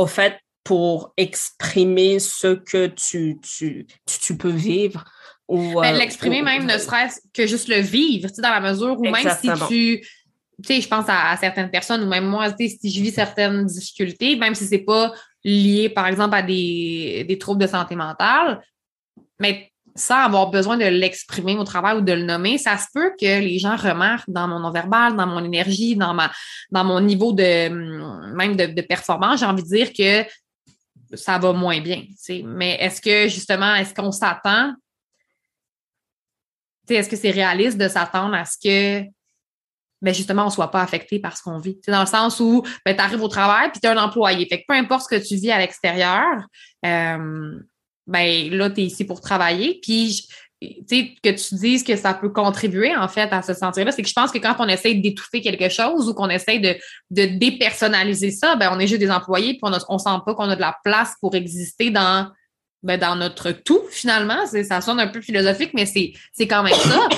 au 0.00 0.06
fait, 0.06 0.38
pour 0.64 1.12
exprimer 1.16 2.18
ce 2.18 2.54
que 2.54 2.86
tu, 2.86 3.38
tu, 3.42 3.86
tu, 4.06 4.36
peux 4.36 4.50
vivre. 4.50 5.04
Ou, 5.48 5.80
ben, 5.80 5.92
L'exprimer 5.92 6.42
même, 6.42 6.64
ne 6.64 6.78
serait-ce 6.78 7.20
que 7.34 7.46
juste 7.46 7.68
le 7.68 7.80
vivre, 7.80 8.28
dans 8.38 8.50
la 8.50 8.60
mesure 8.60 8.98
où 8.98 9.02
même 9.02 9.30
si 9.40 9.50
tu 9.68 10.06
tu 10.62 10.74
sais, 10.74 10.80
je 10.82 10.88
pense 10.88 11.06
à, 11.08 11.34
certaines 11.40 11.70
personnes 11.70 12.02
ou 12.02 12.06
même 12.06 12.26
moi, 12.26 12.54
si 12.54 12.78
je 12.84 13.00
vis 13.00 13.12
certaines 13.12 13.64
difficultés, 13.64 14.36
même 14.36 14.54
si 14.54 14.66
c'est 14.66 14.84
pas 14.84 15.10
lié, 15.42 15.88
par 15.88 16.06
exemple, 16.06 16.34
à 16.34 16.42
des, 16.42 17.24
des 17.26 17.38
troubles 17.38 17.62
de 17.62 17.66
santé 17.66 17.96
mentale, 17.96 18.60
mais 19.38 19.69
sans 20.00 20.24
avoir 20.24 20.50
besoin 20.50 20.76
de 20.76 20.84
l'exprimer 20.84 21.56
au 21.56 21.64
travail 21.64 21.98
ou 21.98 22.00
de 22.00 22.12
le 22.12 22.22
nommer, 22.22 22.58
ça 22.58 22.78
se 22.78 22.86
peut 22.92 23.10
que 23.20 23.40
les 23.40 23.58
gens 23.58 23.76
remarquent 23.76 24.30
dans 24.30 24.48
mon 24.48 24.58
non-verbal, 24.58 25.16
dans 25.16 25.26
mon 25.26 25.44
énergie, 25.44 25.94
dans 25.96 26.14
ma, 26.14 26.30
dans 26.70 26.84
mon 26.84 27.00
niveau 27.00 27.32
de, 27.32 27.68
même 28.34 28.56
de, 28.56 28.80
performance, 28.80 29.40
j'ai 29.40 29.46
envie 29.46 29.62
de 29.62 29.68
dire 29.68 29.92
que 29.92 30.28
ça 31.16 31.38
va 31.38 31.52
moins 31.52 31.80
bien. 31.80 32.04
Mais 32.44 32.76
est-ce 32.80 33.00
que 33.00 33.28
justement, 33.28 33.74
est-ce 33.74 33.94
qu'on 33.94 34.12
s'attend? 34.12 34.74
Est-ce 36.88 37.08
que 37.08 37.16
c'est 37.16 37.30
réaliste 37.30 37.78
de 37.78 37.88
s'attendre 37.88 38.34
à 38.34 38.44
ce 38.44 38.56
que 38.62 39.04
ben 40.02 40.14
justement, 40.14 40.44
on 40.44 40.46
ne 40.46 40.50
soit 40.50 40.70
pas 40.70 40.80
affecté 40.80 41.18
par 41.18 41.36
ce 41.36 41.42
qu'on 41.42 41.58
vit? 41.58 41.78
Dans 41.86 42.00
le 42.00 42.06
sens 42.06 42.40
où 42.40 42.64
ben, 42.86 42.96
tu 42.96 43.02
arrives 43.02 43.22
au 43.22 43.28
travail 43.28 43.70
puis 43.70 43.80
tu 43.80 43.86
es 43.86 43.90
un 43.90 43.98
employé. 43.98 44.46
Fait 44.46 44.60
que 44.60 44.64
peu 44.66 44.74
importe 44.74 45.02
ce 45.02 45.16
que 45.16 45.22
tu 45.22 45.36
vis 45.36 45.50
à 45.50 45.58
l'extérieur, 45.58 46.46
euh, 46.86 47.60
ben 48.10 48.50
là, 48.50 48.68
tu 48.70 48.82
es 48.82 48.84
ici 48.84 49.04
pour 49.04 49.20
travailler. 49.20 49.80
Puis 49.82 50.26
que 50.60 51.30
tu 51.30 51.54
dises 51.54 51.82
que 51.82 51.96
ça 51.96 52.12
peut 52.12 52.28
contribuer 52.28 52.94
en 52.94 53.08
fait 53.08 53.32
à 53.32 53.40
se 53.40 53.54
sentir-là, 53.54 53.92
c'est 53.92 54.02
que 54.02 54.08
je 54.08 54.12
pense 54.12 54.30
que 54.30 54.38
quand 54.38 54.56
on 54.58 54.68
essaie 54.68 54.92
d'étouffer 54.94 55.40
quelque 55.40 55.70
chose 55.70 56.06
ou 56.08 56.12
qu'on 56.12 56.28
essaie 56.28 56.58
de, 56.58 56.76
de 57.10 57.38
dépersonnaliser 57.38 58.30
ça, 58.30 58.56
ben 58.56 58.70
on 58.70 58.78
est 58.78 58.86
juste 58.86 59.00
des 59.00 59.10
employés 59.10 59.54
puis 59.54 59.60
on, 59.62 59.70
ne 59.70 59.98
sent 59.98 60.20
pas 60.26 60.34
qu'on 60.34 60.50
a 60.50 60.56
de 60.56 60.60
la 60.60 60.76
place 60.84 61.14
pour 61.20 61.34
exister 61.34 61.90
dans 61.90 62.30
ben, 62.82 62.98
dans 62.98 63.16
notre 63.16 63.52
tout 63.52 63.82
finalement. 63.90 64.44
Ça 64.46 64.80
sonne 64.82 65.00
un 65.00 65.08
peu 65.08 65.22
philosophique, 65.22 65.72
mais 65.72 65.86
c'est 65.86 66.46
quand 66.46 66.62
même 66.62 66.74
ça. 66.74 67.08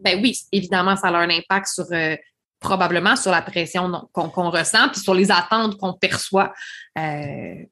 ben 0.00 0.20
oui, 0.20 0.36
évidemment, 0.50 0.96
ça 0.96 1.08
a 1.08 1.16
un 1.16 1.30
impact 1.30 1.68
sur 1.68 1.86
euh, 1.92 2.16
probablement 2.58 3.14
sur 3.14 3.30
la 3.30 3.42
pression 3.42 4.08
qu'on 4.12 4.50
ressent 4.50 4.88
puis 4.88 5.00
sur 5.00 5.14
les 5.14 5.30
attentes 5.30 5.76
qu'on 5.76 5.92
perçoit. 5.92 6.52
Euh, 6.98 7.64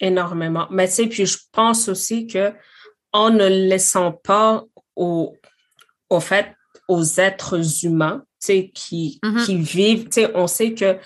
Énormément. 0.00 0.66
Mais 0.70 0.88
tu 0.88 0.94
sais, 0.94 1.06
puis 1.06 1.26
je 1.26 1.38
pense 1.52 1.88
aussi 1.88 2.26
que 2.26 2.52
en 3.12 3.30
ne 3.30 3.46
laissant 3.46 4.12
pas 4.12 4.64
au, 4.94 5.36
au 6.10 6.20
fait 6.20 6.54
aux 6.88 7.04
êtres 7.18 7.84
humains, 7.84 8.24
tu 8.40 8.46
sais, 8.46 8.70
qui, 8.74 9.18
mm-hmm. 9.22 9.44
qui 9.44 9.56
vivent, 9.56 10.04
tu 10.04 10.22
sais, 10.22 10.30
on 10.34 10.46
sait 10.46 10.74
que 10.74 10.98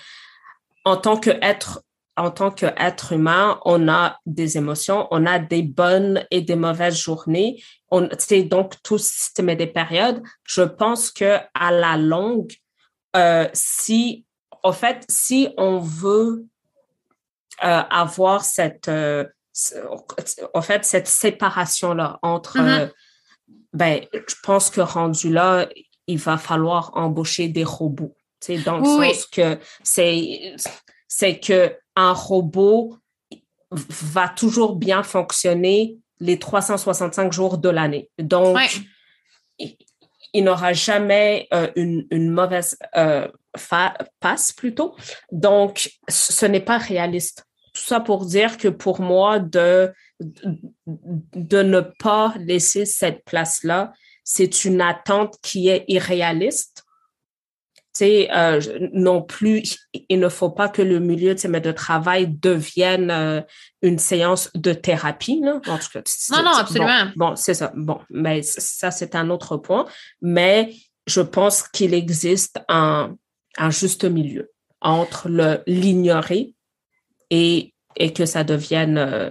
en 0.83 0.97
tant 0.97 1.17
qu'être 1.17 1.81
en 2.17 2.29
tant 2.29 2.51
qu'être 2.51 3.13
humain, 3.13 3.59
on 3.65 3.87
a 3.87 4.19
des 4.25 4.57
émotions, 4.57 5.07
on 5.11 5.25
a 5.25 5.39
des 5.39 5.63
bonnes 5.63 6.25
et 6.29 6.41
des 6.41 6.55
mauvaises 6.55 6.99
journées. 6.99 7.63
On, 7.89 8.09
donc 8.45 8.75
tout 8.83 8.97
système 8.97 9.49
et 9.49 9.55
des 9.55 9.67
périodes. 9.67 10.21
Je 10.43 10.61
pense 10.61 11.09
que 11.09 11.37
à 11.53 11.71
la 11.71 11.97
longue, 11.97 12.51
euh, 13.15 13.47
si, 13.53 14.25
en 14.61 14.73
fait, 14.73 15.03
si 15.09 15.49
on 15.57 15.79
veut 15.79 16.45
avoir 17.61 18.43
cette, 18.43 18.87
euh, 18.87 19.25
en 20.53 20.61
fait, 20.61 20.85
cette 20.85 21.07
séparation-là 21.07 22.19
entre, 22.21 22.57
mm-hmm. 22.57 22.81
euh, 22.81 22.87
ben, 23.73 24.01
je 24.13 24.35
pense 24.43 24.69
que 24.69 24.81
rendu 24.81 25.31
là, 25.31 25.67
il 26.07 26.17
va 26.17 26.37
falloir 26.37 26.91
embaucher 26.95 27.47
des 27.47 27.63
robots. 27.63 28.15
Dans 28.65 28.79
le 28.79 28.85
sens 28.85 29.27
que 29.27 29.59
c'est, 29.83 30.55
c'est 31.07 31.39
que 31.39 31.77
un 31.95 32.11
robot 32.11 32.97
va 33.69 34.27
toujours 34.27 34.75
bien 34.75 35.03
fonctionner 35.03 35.97
les 36.19 36.39
365 36.39 37.31
jours 37.31 37.59
de 37.59 37.69
l'année. 37.69 38.09
Donc, 38.17 38.57
il, 39.59 40.43
n'aura 40.43 40.73
jamais 40.73 41.47
une, 41.75 42.07
une, 42.09 42.31
mauvaise 42.31 42.79
passe 44.19 44.51
plutôt. 44.53 44.95
Donc, 45.31 45.91
ce 46.09 46.45
n'est 46.47 46.61
pas 46.61 46.79
réaliste 46.79 47.45
tout 47.81 47.87
ça 47.87 47.99
pour 47.99 48.25
dire 48.25 48.57
que 48.57 48.67
pour 48.67 49.01
moi, 49.01 49.39
de, 49.39 49.91
de 50.19 51.63
ne 51.63 51.81
pas 51.81 52.33
laisser 52.37 52.85
cette 52.85 53.23
place-là, 53.25 53.91
c'est 54.23 54.65
une 54.65 54.81
attente 54.81 55.37
qui 55.41 55.69
est 55.69 55.83
irréaliste. 55.87 56.83
Tu 57.93 58.05
sais, 58.05 58.29
euh, 58.33 58.61
non 58.93 59.21
plus, 59.21 59.79
il 60.09 60.19
ne 60.19 60.29
faut 60.29 60.51
pas 60.51 60.69
que 60.69 60.81
le 60.81 60.99
milieu 60.99 61.33
de 61.33 61.71
travail 61.71 62.27
devienne 62.27 63.11
euh, 63.11 63.41
une 63.81 63.99
séance 63.99 64.49
de 64.53 64.73
thérapie. 64.73 65.41
Là. 65.43 65.59
En 65.67 65.77
tout 65.77 65.89
cas, 65.91 66.01
non, 66.31 66.43
non, 66.43 66.55
absolument. 66.55 67.11
Bon, 67.15 67.35
c'est 67.35 67.55
ça. 67.55 67.73
Bon, 67.75 67.99
mais 68.09 68.43
ça, 68.43 68.91
c'est 68.91 69.15
un 69.15 69.29
autre 69.29 69.57
point. 69.57 69.87
Mais 70.21 70.73
je 71.07 71.21
pense 71.21 71.63
qu'il 71.63 71.93
existe 71.93 72.61
un, 72.69 73.15
un 73.57 73.71
juste 73.71 74.05
milieu 74.05 74.51
entre 74.79 75.27
l'ignorer 75.67 76.53
et, 77.31 77.70
et 77.95 78.13
que 78.13 78.25
ça 78.25 78.43
devienne 78.43 78.97
euh, 78.97 79.29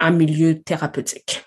un 0.00 0.10
milieu 0.10 0.62
thérapeutique. 0.62 1.44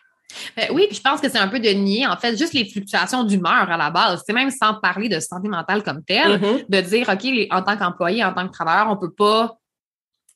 Ben 0.56 0.70
oui, 0.72 0.86
puis 0.88 0.96
je 0.96 1.02
pense 1.02 1.20
que 1.20 1.30
c'est 1.30 1.40
un 1.40 1.48
peu 1.48 1.60
de 1.60 1.70
nier, 1.70 2.08
en 2.08 2.16
fait, 2.16 2.38
juste 2.38 2.54
les 2.54 2.66
fluctuations 2.66 3.24
d'humeur 3.24 3.70
à 3.70 3.78
la 3.78 3.90
base. 3.90 4.24
C'est 4.26 4.34
même 4.34 4.52
sans 4.52 4.76
parler 4.76 5.10
de 5.10 5.20
santé 5.20 5.48
mentale 5.48 5.84
comme 5.84 6.04
telle, 6.04 6.40
mm-hmm. 6.40 6.66
de 6.70 6.82
dire, 6.82 7.10
OK, 7.10 7.48
en 7.52 7.62
tant 7.64 7.78
qu'employé, 7.78 8.24
en 8.24 8.34
tant 8.34 8.48
que 8.48 8.54
travailleur, 8.54 8.88
on 8.88 8.96
ne 8.96 9.00
peut 9.00 9.14
pas 9.14 9.58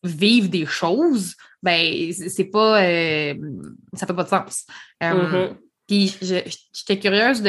vivre 0.03 0.49
des 0.49 0.65
choses. 0.65 1.35
Ben, 1.61 2.11
c'est 2.11 2.45
pas. 2.45 2.83
Euh, 2.83 3.35
ça 3.93 4.05
fait 4.05 4.13
pas 4.13 4.23
de 4.23 4.29
sens. 4.29 4.65
Euh, 5.01 5.13
mm-hmm. 5.13 5.57
Puis 5.87 6.17
j'étais 6.21 6.97
curieuse 6.97 7.41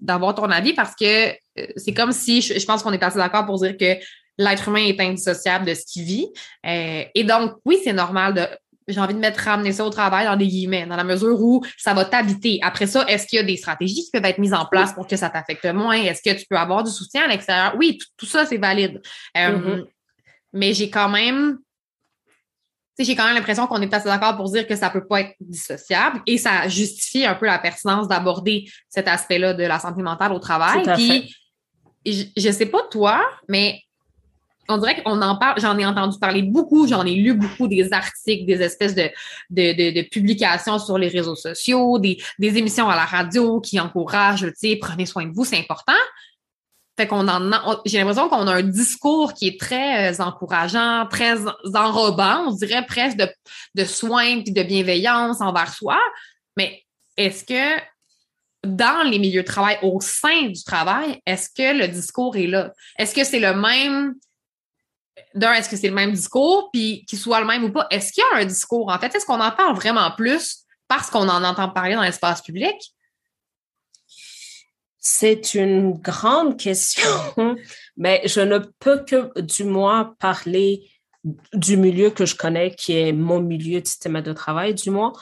d'avoir 0.00 0.34
ton 0.34 0.50
avis 0.50 0.74
parce 0.74 0.94
que 0.94 1.32
c'est 1.76 1.94
comme 1.94 2.12
si 2.12 2.42
je, 2.42 2.58
je 2.58 2.66
pense 2.66 2.82
qu'on 2.82 2.92
est 2.92 3.02
assez 3.02 3.18
d'accord 3.18 3.46
pour 3.46 3.58
dire 3.60 3.76
que 3.76 3.96
l'être 4.42 4.68
humain 4.68 4.84
est 4.84 5.00
indissociable 5.00 5.66
de 5.66 5.74
ce 5.74 5.84
qu'il 5.86 6.04
vit. 6.04 6.28
Euh, 6.66 7.04
et 7.14 7.24
donc, 7.24 7.52
oui, 7.64 7.78
c'est 7.82 7.92
normal 7.92 8.34
de 8.34 8.46
j'ai 8.88 9.00
envie 9.00 9.14
de 9.14 9.20
mettre 9.20 9.40
ramener 9.44 9.72
ça 9.72 9.84
au 9.84 9.90
travail 9.90 10.26
dans 10.26 10.36
des 10.36 10.46
guillemets, 10.46 10.86
dans 10.86 10.96
la 10.96 11.04
mesure 11.04 11.40
où 11.40 11.64
ça 11.78 11.94
va 11.94 12.04
t'habiter. 12.04 12.58
Après 12.62 12.86
ça, 12.86 13.04
est-ce 13.06 13.26
qu'il 13.26 13.36
y 13.36 13.40
a 13.40 13.44
des 13.44 13.56
stratégies 13.56 14.04
qui 14.04 14.10
peuvent 14.12 14.24
être 14.24 14.38
mises 14.38 14.54
en 14.54 14.66
place 14.66 14.92
pour 14.92 15.06
que 15.06 15.16
ça 15.16 15.30
t'affecte 15.30 15.64
moins? 15.66 15.94
Est-ce 15.94 16.20
que 16.20 16.36
tu 16.36 16.46
peux 16.50 16.56
avoir 16.56 16.82
du 16.82 16.90
soutien 16.90 17.24
à 17.24 17.28
l'extérieur? 17.28 17.74
Oui, 17.78 17.98
tout, 18.16 18.26
ça, 18.26 18.44
c'est 18.44 18.56
valide. 18.56 19.00
Euh, 19.36 19.50
mm-hmm. 19.50 19.84
Mais 20.54 20.74
j'ai 20.74 20.90
quand 20.90 21.08
même 21.08 21.58
j'ai 22.98 23.16
quand 23.16 23.24
même 23.24 23.34
l'impression 23.34 23.66
qu'on 23.66 23.80
est 23.80 23.92
assez 23.92 24.08
d'accord 24.08 24.36
pour 24.36 24.50
dire 24.50 24.66
que 24.66 24.76
ça 24.76 24.90
peut 24.90 25.06
pas 25.06 25.22
être 25.22 25.34
dissociable 25.40 26.20
et 26.26 26.38
ça 26.38 26.68
justifie 26.68 27.24
un 27.24 27.34
peu 27.34 27.46
la 27.46 27.58
pertinence 27.58 28.06
d'aborder 28.06 28.70
cet 28.88 29.08
aspect-là 29.08 29.54
de 29.54 29.64
la 29.64 29.78
santé 29.78 30.02
mentale 30.02 30.32
au 30.32 30.38
travail. 30.38 30.82
Puis, 30.94 31.34
je, 32.04 32.24
je 32.36 32.50
sais 32.50 32.66
pas 32.66 32.82
toi, 32.90 33.24
mais 33.48 33.80
on 34.72 34.78
dirait 34.78 35.02
qu'on 35.02 35.20
en 35.22 35.36
parle, 35.36 35.60
j'en 35.60 35.78
ai 35.78 35.86
entendu 35.86 36.18
parler 36.18 36.42
beaucoup, 36.42 36.86
j'en 36.86 37.04
ai 37.04 37.14
lu 37.14 37.34
beaucoup 37.34 37.68
des 37.68 37.92
articles, 37.92 38.46
des 38.46 38.62
espèces 38.62 38.94
de, 38.94 40.02
publications 40.08 40.78
sur 40.78 40.98
les 40.98 41.08
réseaux 41.08 41.36
sociaux, 41.36 41.98
des, 41.98 42.18
émissions 42.40 42.88
à 42.88 42.96
la 42.96 43.04
radio 43.04 43.60
qui 43.60 43.78
encouragent, 43.78 44.46
tu 44.46 44.70
sais, 44.70 44.76
prenez 44.76 45.06
soin 45.06 45.26
de 45.26 45.32
vous, 45.32 45.44
c'est 45.44 45.58
important. 45.58 45.92
Fait 46.98 47.06
qu'on 47.06 47.26
en 47.26 47.50
j'ai 47.86 47.98
l'impression 47.98 48.28
qu'on 48.28 48.46
a 48.46 48.56
un 48.56 48.62
discours 48.62 49.32
qui 49.32 49.48
est 49.48 49.58
très 49.58 50.12
euh, 50.12 50.22
encourageant, 50.22 51.06
très 51.10 51.38
enrobant, 51.74 52.44
on 52.48 52.52
dirait 52.52 52.84
presque 52.84 53.16
de, 53.16 53.28
de 53.74 53.84
soins 53.84 54.24
et 54.24 54.42
de 54.42 54.62
bienveillance 54.62 55.40
envers 55.40 55.72
soi. 55.72 55.98
Mais 56.58 56.84
est-ce 57.16 57.44
que 57.44 57.82
dans 58.64 59.08
les 59.08 59.18
milieux 59.18 59.42
de 59.42 59.46
travail, 59.46 59.78
au 59.82 60.00
sein 60.00 60.48
du 60.48 60.62
travail, 60.62 61.20
est-ce 61.26 61.48
que 61.48 61.76
le 61.76 61.88
discours 61.88 62.36
est 62.36 62.46
là? 62.46 62.72
Est-ce 62.98 63.14
que 63.14 63.24
c'est 63.24 63.40
le 63.40 63.54
même 63.54 64.14
d'un, 65.34 65.52
est-ce 65.54 65.68
que 65.68 65.76
c'est 65.76 65.88
le 65.88 65.94
même 65.94 66.12
discours, 66.12 66.70
puis 66.72 67.04
qu'il 67.06 67.18
soit 67.18 67.40
le 67.40 67.46
même 67.46 67.64
ou 67.64 67.72
pas? 67.72 67.86
Est-ce 67.90 68.12
qu'il 68.12 68.22
y 68.22 68.34
a 68.34 68.40
un 68.40 68.44
discours, 68.44 68.88
en 68.88 68.98
fait? 68.98 69.14
Est-ce 69.14 69.26
qu'on 69.26 69.40
en 69.40 69.50
parle 69.50 69.74
vraiment 69.74 70.10
plus 70.10 70.64
parce 70.88 71.10
qu'on 71.10 71.28
en 71.28 71.42
entend 71.44 71.68
parler 71.68 71.94
dans 71.94 72.02
l'espace 72.02 72.42
public? 72.42 72.76
C'est 74.98 75.54
une 75.54 75.94
grande 75.94 76.58
question, 76.58 77.10
mais 77.96 78.22
je 78.24 78.40
ne 78.40 78.58
peux 78.58 79.04
que, 79.04 79.40
du 79.40 79.64
moins, 79.64 80.14
parler 80.18 80.88
du 81.52 81.76
milieu 81.76 82.10
que 82.10 82.26
je 82.26 82.34
connais, 82.34 82.72
qui 82.72 82.96
est 82.96 83.12
mon 83.12 83.40
milieu 83.40 83.80
de 83.80 83.86
système 83.86 84.20
de 84.20 84.32
travail, 84.32 84.74
du 84.74 84.90
moins. 84.90 85.12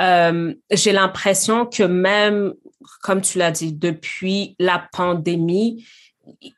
Euh, 0.00 0.54
j'ai 0.70 0.92
l'impression 0.92 1.66
que 1.66 1.82
même, 1.82 2.54
comme 3.02 3.20
tu 3.20 3.38
l'as 3.38 3.50
dit, 3.50 3.72
depuis 3.72 4.56
la 4.58 4.88
pandémie, 4.92 5.84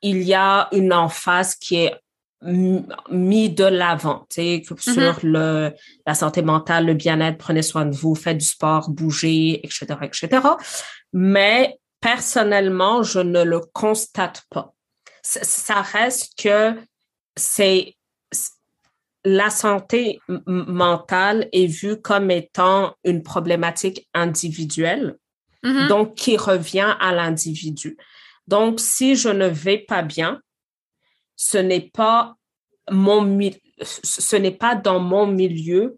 il 0.03 0.23
y 0.23 0.35
a 0.35 0.69
une 0.73 0.93
emphase 0.93 1.55
qui 1.55 1.77
est 1.77 1.95
mis 2.43 3.51
de 3.51 3.65
l'avant, 3.65 4.27
tu 4.31 4.37
sais, 4.37 4.63
mm-hmm. 4.65 4.93
sur 4.93 5.19
le, 5.23 5.73
la 6.07 6.15
santé 6.15 6.43
mentale, 6.43 6.87
le 6.87 6.95
bien-être, 6.95 7.39
prenez 7.39 7.63
soin 7.63 7.85
de 7.85 7.95
vous, 7.95 8.15
faites 8.15 8.39
du 8.39 8.47
sport, 8.47 8.91
bougez, 8.91 9.61
etc., 9.65 9.87
etc. 10.03 10.29
Mais 11.13 11.79
personnellement, 12.01 13.03
je 13.03 13.21
ne 13.21 13.43
le 13.43 13.61
constate 13.61 14.43
pas. 14.51 14.73
Ça 15.23 15.83
reste 15.83 16.33
que 16.43 16.75
c'est 17.37 17.95
la 19.25 19.51
santé 19.51 20.19
mentale 20.47 21.49
est 21.53 21.67
vue 21.67 22.01
comme 22.01 22.31
étant 22.31 22.95
une 23.05 23.23
problématique 23.23 24.09
individuelle, 24.15 25.17
mm-hmm. 25.63 25.89
donc 25.89 26.15
qui 26.15 26.39
revient 26.39 26.97
à 27.01 27.13
l'individu. 27.13 27.99
Donc, 28.47 28.81
si 28.81 29.15
je 29.15 29.29
ne 29.29 29.47
vais 29.47 29.79
pas 29.79 30.01
bien, 30.01 30.41
ce 31.43 31.57
n'est 31.57 31.89
pas 31.95 32.35
mon 32.91 33.41
ce 33.81 34.37
n'est 34.37 34.59
pas 34.65 34.75
dans 34.75 35.01
mon 35.01 35.27
milieu 35.27 35.97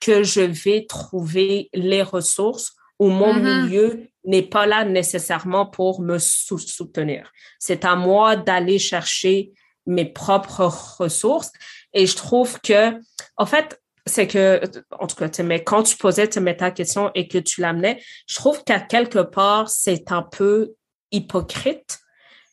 que 0.00 0.22
je 0.22 0.42
vais 0.42 0.84
trouver 0.86 1.70
les 1.72 2.02
ressources 2.02 2.74
ou 2.98 3.08
mon 3.08 3.32
mm-hmm. 3.32 3.62
milieu 3.62 4.08
n'est 4.24 4.42
pas 4.42 4.66
là 4.66 4.84
nécessairement 4.84 5.64
pour 5.64 6.02
me 6.02 6.18
soutenir. 6.18 7.32
C'est 7.58 7.86
à 7.86 7.96
moi 7.96 8.36
d'aller 8.36 8.78
chercher 8.78 9.50
mes 9.86 10.04
propres 10.04 10.70
ressources 10.98 11.52
et 11.94 12.06
je 12.06 12.16
trouve 12.16 12.60
que 12.60 13.00
en 13.38 13.46
fait 13.46 13.80
c'est 14.04 14.26
que 14.26 14.60
en 14.90 15.06
tout 15.06 15.16
cas 15.16 15.30
mais 15.42 15.64
quand 15.64 15.84
tu 15.84 15.96
posais 15.96 16.28
ta 16.28 16.70
question 16.70 17.10
et 17.14 17.28
que 17.28 17.38
tu 17.38 17.62
l'amenais, 17.62 18.02
je 18.26 18.34
trouve 18.34 18.62
qu'à 18.64 18.80
quelque 18.80 19.20
part 19.20 19.70
c'est 19.70 20.12
un 20.12 20.22
peu 20.22 20.74
hypocrite. 21.12 21.98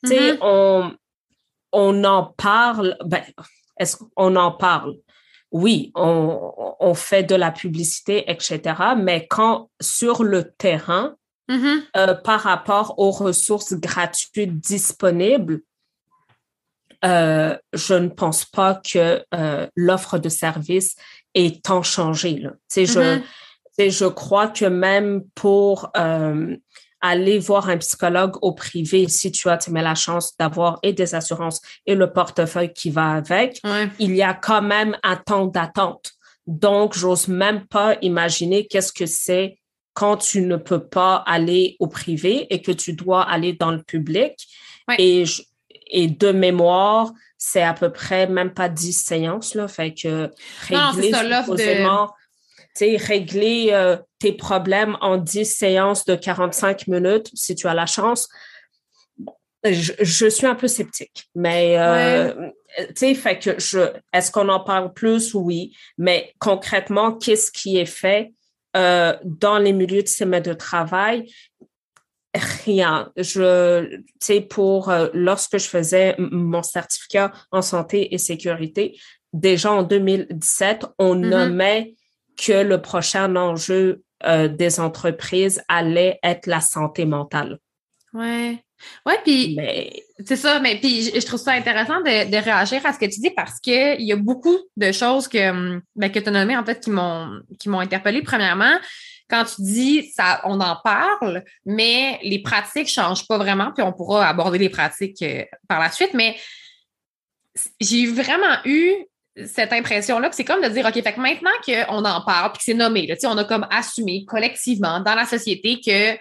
Tu 0.05 0.11
sais, 0.11 0.33
mm-hmm. 0.33 0.37
on 0.41 0.95
on 1.71 2.03
en 2.03 2.25
parle, 2.37 2.97
ben, 3.05 3.23
est-ce 3.77 3.97
qu'on 3.97 4.35
en 4.35 4.51
parle? 4.51 4.95
oui, 5.51 5.91
on, 5.95 6.93
fait 6.93 7.23
de 7.23 7.35
la 7.35 7.51
publicité, 7.51 8.29
etc. 8.29 8.61
Mais 8.97 9.27
quand 9.27 9.69
sur 9.79 10.23
le 10.23 10.51
terrain, 10.51 11.15
mm-hmm. 11.49 11.79
euh, 11.95 12.13
par 12.15 12.41
rapport 12.41 12.95
aux 12.97 13.11
ressources 13.11 13.73
gratuites 13.73 14.59
disponibles, 14.59 15.61
euh, 17.05 17.55
je 17.73 17.93
ne 17.93 18.09
pense 18.09 18.45
pas 18.45 18.75
que 18.75 19.23
euh, 19.33 19.67
l'offre 19.75 20.17
de 20.17 20.29
service 20.29 20.95
ait 21.33 21.59
tant 21.61 21.83
changé. 21.83 22.39
Là. 22.39 22.51
je, 22.75 22.83
mm-hmm. 22.83 23.89
je 23.89 24.05
crois 24.05 24.47
que 24.47 24.65
même 24.65 25.23
pour 25.35 25.91
aller 27.07 27.39
voir 27.39 27.69
un 27.69 27.77
psychologue 27.77 28.35
au 28.41 28.53
privé 28.53 29.07
si 29.07 29.31
tu 29.31 29.49
as, 29.49 29.57
tu 29.57 29.71
la 29.71 29.95
chance 29.95 30.35
d'avoir 30.37 30.79
et 30.83 30.93
des 30.93 31.15
assurances 31.15 31.61
et 31.85 31.95
le 31.95 32.11
portefeuille 32.11 32.73
qui 32.73 32.89
va 32.89 33.11
avec, 33.11 33.61
il 33.99 34.15
y 34.15 34.23
a 34.23 34.33
quand 34.33 34.61
même 34.61 34.97
un 35.03 35.15
temps 35.15 35.45
d'attente. 35.45 36.11
Donc, 36.45 36.95
j'ose 36.95 37.27
même 37.27 37.65
pas 37.67 37.97
imaginer 38.01 38.67
qu'est-ce 38.67 38.93
que 38.93 39.05
c'est 39.05 39.57
quand 39.93 40.17
tu 40.17 40.41
ne 40.41 40.57
peux 40.57 40.87
pas 40.87 41.15
aller 41.25 41.75
au 41.79 41.87
privé 41.87 42.47
et 42.53 42.61
que 42.61 42.71
tu 42.71 42.93
dois 42.93 43.23
aller 43.23 43.53
dans 43.53 43.71
le 43.71 43.81
public. 43.81 44.47
Et, 44.97 45.23
et 45.89 46.07
de 46.07 46.31
mémoire, 46.31 47.11
c'est 47.37 47.63
à 47.63 47.73
peu 47.73 47.91
près 47.91 48.27
même 48.27 48.53
pas 48.53 48.69
10 48.69 48.93
séances, 48.93 49.55
là. 49.55 49.67
Fait 49.67 49.93
que 49.93 50.31
régler 50.67 51.11
supposément, 51.13 52.11
régler 52.97 53.69
euh, 53.71 53.97
tes 54.19 54.33
problèmes 54.33 54.97
en 55.01 55.17
10 55.17 55.45
séances 55.45 56.05
de 56.05 56.15
45 56.15 56.87
minutes, 56.87 57.29
si 57.33 57.55
tu 57.55 57.67
as 57.67 57.73
la 57.73 57.85
chance. 57.85 58.27
Je, 59.63 60.29
suis 60.29 60.45
un 60.45 60.55
peu 60.55 60.67
sceptique, 60.67 61.25
mais 61.35 61.77
euh, 61.77 62.49
tu 62.77 62.93
sais, 62.95 63.15
fait 63.15 63.39
que 63.39 63.59
je, 63.59 63.91
est-ce 64.13 64.31
qu'on 64.31 64.47
en 64.49 64.61
parle 64.61 64.93
plus? 64.93 65.33
Oui, 65.33 65.75
mais 65.97 66.31
concrètement, 66.39 67.13
qu'est-ce 67.13 67.51
qui 67.51 67.77
est 67.77 67.85
fait 67.85 68.33
euh, 68.77 69.17
dans 69.25 69.57
les 69.57 69.73
milieux 69.73 70.03
de 70.03 70.07
semaine 70.07 70.43
de 70.43 70.53
travail? 70.53 71.29
Rien. 72.63 73.11
Je, 73.17 73.95
tu 73.95 74.03
sais, 74.19 74.41
pour 74.41 74.93
lorsque 75.13 75.57
je 75.57 75.67
faisais 75.67 76.15
mon 76.19 76.61
certificat 76.61 77.33
en 77.51 77.63
santé 77.63 78.13
et 78.13 78.19
sécurité, 78.19 78.97
déjà 79.33 79.71
en 79.73 79.83
2017, 79.83 80.85
on 80.99 81.15
mm-hmm. 81.15 81.29
nommait 81.29 81.95
que 82.37 82.63
le 82.63 82.81
prochain 82.81 83.35
enjeu 83.35 84.03
euh, 84.25 84.47
des 84.47 84.79
entreprises 84.79 85.61
allait 85.67 86.19
être 86.23 86.47
la 86.47 86.61
santé 86.61 87.05
mentale. 87.05 87.59
Ouais. 88.13 88.63
Ouais, 89.05 89.19
puis 89.23 89.57
c'est 90.23 90.35
ça, 90.35 90.59
mais 90.59 90.79
puis 90.79 91.11
je, 91.13 91.25
trouve 91.25 91.39
ça 91.39 91.53
intéressant 91.53 91.99
de, 92.01 92.29
de, 92.29 92.37
réagir 92.37 92.85
à 92.85 92.93
ce 92.93 92.99
que 92.99 93.05
tu 93.05 93.19
dis 93.19 93.31
parce 93.31 93.59
que 93.59 93.99
il 93.99 94.05
y 94.05 94.11
a 94.11 94.15
beaucoup 94.15 94.57
de 94.75 94.91
choses 94.91 95.27
que, 95.27 95.49
hum, 95.49 95.81
ben, 95.95 96.11
que 96.11 96.19
tu 96.19 96.29
as 96.29 96.31
nommées 96.31 96.55
en 96.55 96.63
fait 96.63 96.79
qui 96.79 96.91
m'ont 96.91 97.41
qui 97.59 97.69
m'ont 97.69 97.79
interpellé 97.79 98.21
premièrement. 98.21 98.77
Quand 99.29 99.43
tu 99.45 99.61
dis 99.61 100.11
ça, 100.15 100.41
on 100.45 100.61
en 100.61 100.77
parle, 100.83 101.43
mais 101.65 102.19
les 102.23 102.39
pratiques 102.41 102.87
changent 102.87 103.27
pas 103.27 103.37
vraiment, 103.37 103.71
puis 103.73 103.83
on 103.83 103.91
pourra 103.91 104.27
aborder 104.27 104.57
les 104.57 104.69
pratiques 104.69 105.21
euh, 105.21 105.43
par 105.67 105.79
la 105.79 105.91
suite, 105.91 106.13
mais 106.13 106.37
j'ai 107.81 108.05
vraiment 108.05 108.57
eu 108.65 108.93
cette 109.45 109.73
impression-là, 109.73 110.29
c'est 110.31 110.43
comme 110.43 110.61
de 110.61 110.69
dire, 110.69 110.85
OK, 110.85 110.93
fait 110.93 111.13
que 111.13 111.19
maintenant 111.19 111.51
qu'on 111.65 112.03
en 112.05 112.21
parle, 112.21 112.51
puis 112.51 112.59
que 112.59 112.63
c'est 112.63 112.73
nommé, 112.73 113.07
là, 113.07 113.15
on 113.25 113.37
a 113.37 113.43
comme 113.43 113.67
assumé 113.69 114.25
collectivement 114.25 114.99
dans 114.99 115.15
la 115.15 115.25
société 115.25 115.79
que 115.79 116.17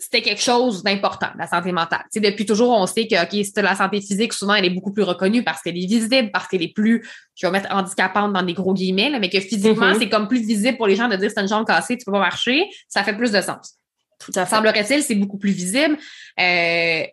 c'était 0.00 0.22
quelque 0.22 0.42
chose 0.42 0.84
d'important, 0.84 1.30
la 1.36 1.48
santé 1.48 1.72
mentale. 1.72 2.04
sais, 2.10 2.20
depuis 2.20 2.46
toujours, 2.46 2.70
on 2.70 2.86
sait 2.86 3.08
que, 3.08 3.20
OK, 3.20 3.44
c'est 3.44 3.62
la 3.62 3.74
santé 3.74 4.00
physique, 4.00 4.32
souvent, 4.32 4.54
elle 4.54 4.64
est 4.64 4.70
beaucoup 4.70 4.92
plus 4.92 5.02
reconnue 5.02 5.42
parce 5.42 5.60
qu'elle 5.60 5.76
est 5.76 5.86
visible, 5.86 6.30
parce 6.30 6.46
qu'elle 6.46 6.62
est 6.62 6.72
plus, 6.72 7.04
je 7.34 7.46
vais 7.46 7.50
mettre 7.50 7.74
handicapante 7.74 8.32
dans 8.32 8.42
des 8.42 8.54
gros 8.54 8.74
guillemets, 8.74 9.10
mais 9.18 9.28
que 9.28 9.40
physiquement, 9.40 9.86
mm-hmm. 9.86 9.98
c'est 9.98 10.08
comme 10.08 10.28
plus 10.28 10.46
visible 10.46 10.76
pour 10.76 10.86
les 10.86 10.94
gens 10.94 11.08
de 11.08 11.16
dire 11.16 11.30
c'est 11.34 11.40
une 11.40 11.48
jambe 11.48 11.66
cassée, 11.66 11.96
tu 11.96 12.04
peux 12.04 12.12
pas 12.12 12.20
marcher, 12.20 12.68
ça 12.86 13.02
fait 13.02 13.16
plus 13.16 13.32
de 13.32 13.40
sens. 13.40 13.76
Tout 14.20 14.32
à 14.36 14.46
Semblerait-il, 14.46 15.02
c'est 15.02 15.14
beaucoup 15.14 15.38
plus 15.38 15.52
visible. 15.52 15.96
Euh, 16.38 17.04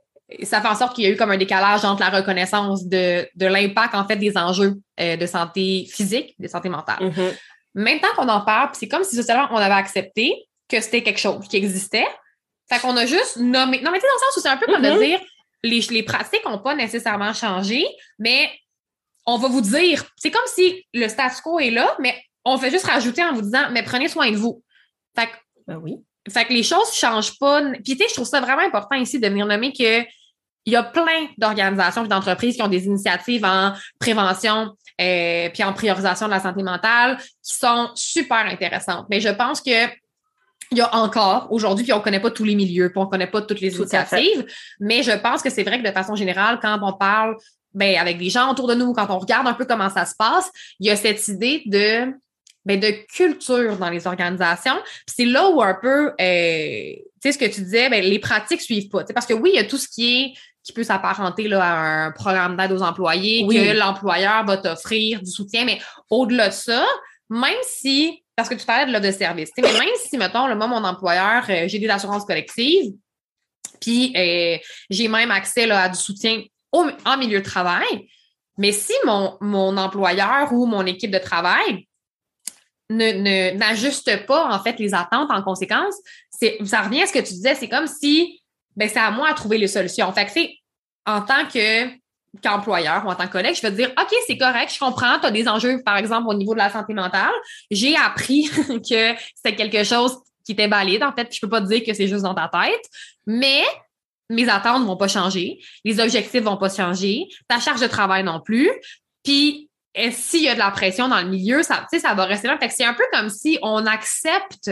ça 0.43 0.61
fait 0.61 0.67
en 0.67 0.75
sorte 0.75 0.95
qu'il 0.95 1.03
y 1.03 1.07
a 1.07 1.11
eu 1.11 1.15
comme 1.15 1.31
un 1.31 1.37
décalage 1.37 1.85
entre 1.85 2.01
la 2.01 2.09
reconnaissance 2.09 2.85
de, 2.85 3.27
de 3.35 3.45
l'impact, 3.45 3.93
en 3.93 4.07
fait, 4.07 4.15
des 4.15 4.37
enjeux 4.37 4.75
euh, 4.99 5.17
de 5.17 5.25
santé 5.25 5.87
physique, 5.91 6.35
de 6.39 6.47
santé 6.47 6.69
mentale. 6.69 6.99
Mm-hmm. 6.99 7.37
Maintenant 7.75 8.09
qu'on 8.15 8.29
en 8.29 8.41
parle, 8.41 8.69
c'est 8.73 8.87
comme 8.87 9.03
si 9.03 9.15
socialement, 9.15 9.47
on 9.51 9.57
avait 9.57 9.73
accepté 9.73 10.47
que 10.67 10.81
c'était 10.81 11.03
quelque 11.03 11.19
chose 11.19 11.47
qui 11.47 11.57
existait. 11.57 12.07
Fait 12.67 12.79
qu'on 12.79 12.97
a 12.97 13.05
juste 13.05 13.37
nommé. 13.37 13.81
Non, 13.81 13.91
mais 13.91 13.99
tu 13.99 14.05
sais, 14.05 14.07
dans 14.07 14.15
le 14.15 14.31
sens 14.31 14.37
où 14.37 14.39
c'est 14.39 14.49
un 14.49 14.57
peu 14.57 14.65
comme 14.65 14.81
de 14.81 14.87
mm-hmm. 14.87 15.05
dire 15.05 15.19
les, 15.63 15.81
les 15.91 16.03
pratiques 16.03 16.45
n'ont 16.45 16.59
pas 16.59 16.75
nécessairement 16.75 17.33
changé, 17.33 17.85
mais 18.19 18.49
on 19.25 19.37
va 19.37 19.47
vous 19.47 19.61
dire, 19.61 20.05
c'est 20.15 20.31
comme 20.31 20.45
si 20.47 20.85
le 20.93 21.07
statu 21.07 21.41
quo 21.43 21.59
est 21.59 21.71
là, 21.71 21.95
mais 21.99 22.15
on 22.43 22.57
fait 22.57 22.69
juste 22.69 22.85
rajouter 22.85 23.23
en 23.23 23.33
vous 23.33 23.41
disant, 23.41 23.69
mais 23.71 23.83
prenez 23.83 24.07
soin 24.07 24.31
de 24.31 24.37
vous. 24.37 24.63
Fait 25.15 25.27
que, 25.27 25.31
ben 25.67 25.77
oui. 25.77 25.97
Fait 26.31 26.45
que 26.45 26.53
les 26.53 26.63
choses 26.63 26.89
ne 26.89 26.95
changent 26.95 27.37
pas. 27.39 27.61
Puis 27.83 27.95
tu 27.95 27.97
sais, 27.97 28.09
je 28.09 28.13
trouve 28.15 28.27
ça 28.27 28.41
vraiment 28.41 28.61
important 28.61 28.95
ici 28.95 29.19
de 29.19 29.27
venir 29.27 29.45
nommer 29.45 29.73
que 29.73 30.03
il 30.65 30.73
y 30.73 30.75
a 30.75 30.83
plein 30.83 31.27
d'organisations 31.37 32.05
et 32.05 32.07
d'entreprises 32.07 32.55
qui 32.55 32.61
ont 32.61 32.67
des 32.67 32.85
initiatives 32.85 33.45
en 33.45 33.73
prévention 33.99 34.75
euh, 34.99 35.49
puis 35.53 35.63
en 35.63 35.73
priorisation 35.73 36.27
de 36.27 36.31
la 36.31 36.39
santé 36.39 36.63
mentale 36.63 37.17
qui 37.17 37.55
sont 37.55 37.89
super 37.95 38.45
intéressantes. 38.45 39.05
Mais 39.09 39.19
je 39.19 39.29
pense 39.29 39.61
que 39.61 39.87
il 40.71 40.79
y 40.79 40.81
a 40.81 40.95
encore 40.95 41.47
aujourd'hui, 41.51 41.83
puis 41.83 41.93
on 41.93 41.97
ne 41.97 42.01
connaît 42.01 42.19
pas 42.19 42.31
tous 42.31 42.43
les 42.43 42.55
milieux, 42.55 42.89
puis 42.89 42.97
on 42.97 43.05
ne 43.05 43.09
connaît 43.09 43.27
pas 43.27 43.41
toutes 43.41 43.61
les 43.61 43.75
initiatives, 43.75 44.45
mais 44.79 45.03
je 45.03 45.11
pense 45.11 45.43
que 45.43 45.51
c'est 45.51 45.63
vrai 45.63 45.79
que 45.79 45.87
de 45.87 45.91
façon 45.93 46.15
générale, 46.15 46.59
quand 46.59 46.79
on 46.81 46.93
parle 46.93 47.37
ben, 47.75 47.95
avec 47.97 48.17
des 48.17 48.29
gens 48.29 48.51
autour 48.51 48.67
de 48.67 48.73
nous, 48.73 48.91
quand 48.93 49.05
on 49.09 49.19
regarde 49.19 49.47
un 49.47 49.53
peu 49.53 49.65
comment 49.65 49.89
ça 49.89 50.05
se 50.05 50.15
passe, 50.17 50.49
il 50.79 50.87
y 50.87 50.89
a 50.89 50.95
cette 50.95 51.27
idée 51.27 51.61
de 51.67 52.13
ben, 52.65 52.79
de 52.79 52.89
culture 53.13 53.77
dans 53.77 53.91
les 53.91 54.07
organisations. 54.07 54.81
c'est 55.05 55.25
là 55.25 55.49
où 55.49 55.61
un 55.61 55.75
peu, 55.79 56.07
euh, 56.07 56.13
tu 56.19 57.03
sais, 57.21 57.31
ce 57.33 57.37
que 57.37 57.45
tu 57.45 57.61
disais, 57.61 57.89
ben, 57.89 58.03
les 58.03 58.17
pratiques 58.17 58.61
suivent 58.61 58.89
pas. 58.89 59.03
Parce 59.13 59.27
que 59.27 59.35
oui, 59.35 59.51
il 59.53 59.57
y 59.57 59.59
a 59.59 59.65
tout 59.65 59.77
ce 59.77 59.87
qui 59.87 60.15
est 60.15 60.33
qui 60.65 60.73
peut 60.73 60.83
s'apparenter 60.83 61.47
là, 61.47 61.63
à 61.63 62.05
un 62.07 62.11
programme 62.11 62.57
d'aide 62.57 62.71
aux 62.71 62.81
employés, 62.81 63.45
que 63.47 63.77
l'employeur 63.77 64.43
va 64.45 64.57
t'offrir 64.57 65.21
du 65.21 65.29
soutien, 65.29 65.63
mais 65.63 65.79
au-delà 66.09 66.49
de 66.49 66.53
ça, 66.53 66.85
même 67.29 67.57
si, 67.61 68.23
parce 68.35 68.49
que 68.49 68.55
tu 68.55 68.65
parlais 68.65 68.87
de 68.87 68.91
l'offre 68.91 69.05
de 69.05 69.11
service, 69.11 69.51
mais 69.57 69.71
même 69.71 69.95
si, 70.03 70.17
mettons, 70.17 70.47
le 70.47 70.55
moi, 70.55 70.65
mon 70.65 70.83
employeur, 70.83 71.45
euh, 71.49 71.67
j'ai 71.67 71.77
des 71.77 71.87
assurances 71.87 72.25
collectives, 72.25 72.93
puis 73.79 74.11
euh, 74.17 74.57
j'ai 74.89 75.07
même 75.07 75.29
accès 75.29 75.67
là, 75.67 75.83
à 75.83 75.89
du 75.89 75.99
soutien 75.99 76.43
au, 76.71 76.87
en 77.05 77.17
milieu 77.17 77.39
de 77.39 77.45
travail, 77.45 78.07
mais 78.57 78.71
si 78.71 78.93
mon, 79.05 79.37
mon 79.41 79.77
employeur 79.77 80.51
ou 80.51 80.65
mon 80.65 80.85
équipe 80.87 81.11
de 81.11 81.19
travail 81.19 81.87
ne, 82.89 83.55
n'ajuste 83.55 84.25
pas 84.25 84.49
en 84.49 84.59
fait 84.63 84.79
les 84.79 84.95
attentes 84.95 85.29
en 85.29 85.43
conséquence, 85.43 85.95
c'est 86.31 86.57
ça 86.65 86.81
revient 86.81 87.03
à 87.03 87.05
ce 87.05 87.13
que 87.13 87.19
tu 87.19 87.33
disais, 87.33 87.53
c'est 87.53 87.69
comme 87.69 87.87
si 87.87 88.41
ben 88.75 88.89
c'est 88.89 88.99
à 88.99 89.11
moi 89.11 89.29
à 89.29 89.33
trouver 89.33 89.57
les 89.57 89.67
solutions. 89.67 90.11
Fait 90.11 90.25
que 90.25 90.31
c'est 90.31 90.57
en 91.05 91.21
tant 91.21 91.45
que 91.47 91.87
qu'employeur 92.41 93.05
ou 93.05 93.09
en 93.09 93.15
tant 93.15 93.27
que 93.27 93.31
collègue, 93.31 93.55
je 93.55 93.61
vais 93.61 93.71
te 93.71 93.75
dire 93.75 93.93
OK, 93.97 94.13
c'est 94.27 94.37
correct, 94.37 94.73
je 94.73 94.79
comprends, 94.79 95.19
tu 95.19 95.25
as 95.25 95.31
des 95.31 95.47
enjeux 95.47 95.81
par 95.83 95.95
exemple 95.97 96.27
au 96.27 96.33
niveau 96.33 96.53
de 96.53 96.59
la 96.59 96.69
santé 96.69 96.93
mentale. 96.93 97.33
J'ai 97.71 97.95
appris 97.95 98.49
que 98.89 99.15
c'est 99.43 99.55
quelque 99.55 99.83
chose 99.83 100.17
qui 100.45 100.51
était 100.51 100.67
valide 100.67 101.03
en 101.03 101.13
fait, 101.13 101.33
je 101.33 101.39
peux 101.39 101.49
pas 101.49 101.61
te 101.61 101.67
dire 101.67 101.83
que 101.85 101.93
c'est 101.93 102.07
juste 102.07 102.23
dans 102.23 102.35
ta 102.35 102.49
tête, 102.49 102.83
mais 103.25 103.63
mes 104.29 104.49
attentes 104.49 104.85
vont 104.85 104.97
pas 104.97 105.07
changer, 105.07 105.59
les 105.83 105.99
objectifs 105.99 106.43
vont 106.43 106.57
pas 106.57 106.69
changer, 106.69 107.27
ta 107.47 107.59
charge 107.59 107.79
de 107.79 107.87
travail 107.87 108.23
non 108.23 108.41
plus. 108.41 108.69
Puis 109.23 109.69
et 109.95 110.11
s'il 110.11 110.43
y 110.43 110.49
a 110.49 110.53
de 110.53 110.59
la 110.59 110.71
pression 110.71 111.07
dans 111.07 111.21
le 111.21 111.29
milieu, 111.29 111.63
ça, 111.63 111.87
ça 111.89 112.13
va 112.13 112.25
rester 112.25 112.47
là. 112.47 112.57
Fait 112.57 112.67
que 112.67 112.73
c'est 112.73 112.83
un 112.83 112.93
peu 112.93 113.05
comme 113.13 113.29
si 113.29 113.57
on 113.61 113.85
accepte, 113.85 114.69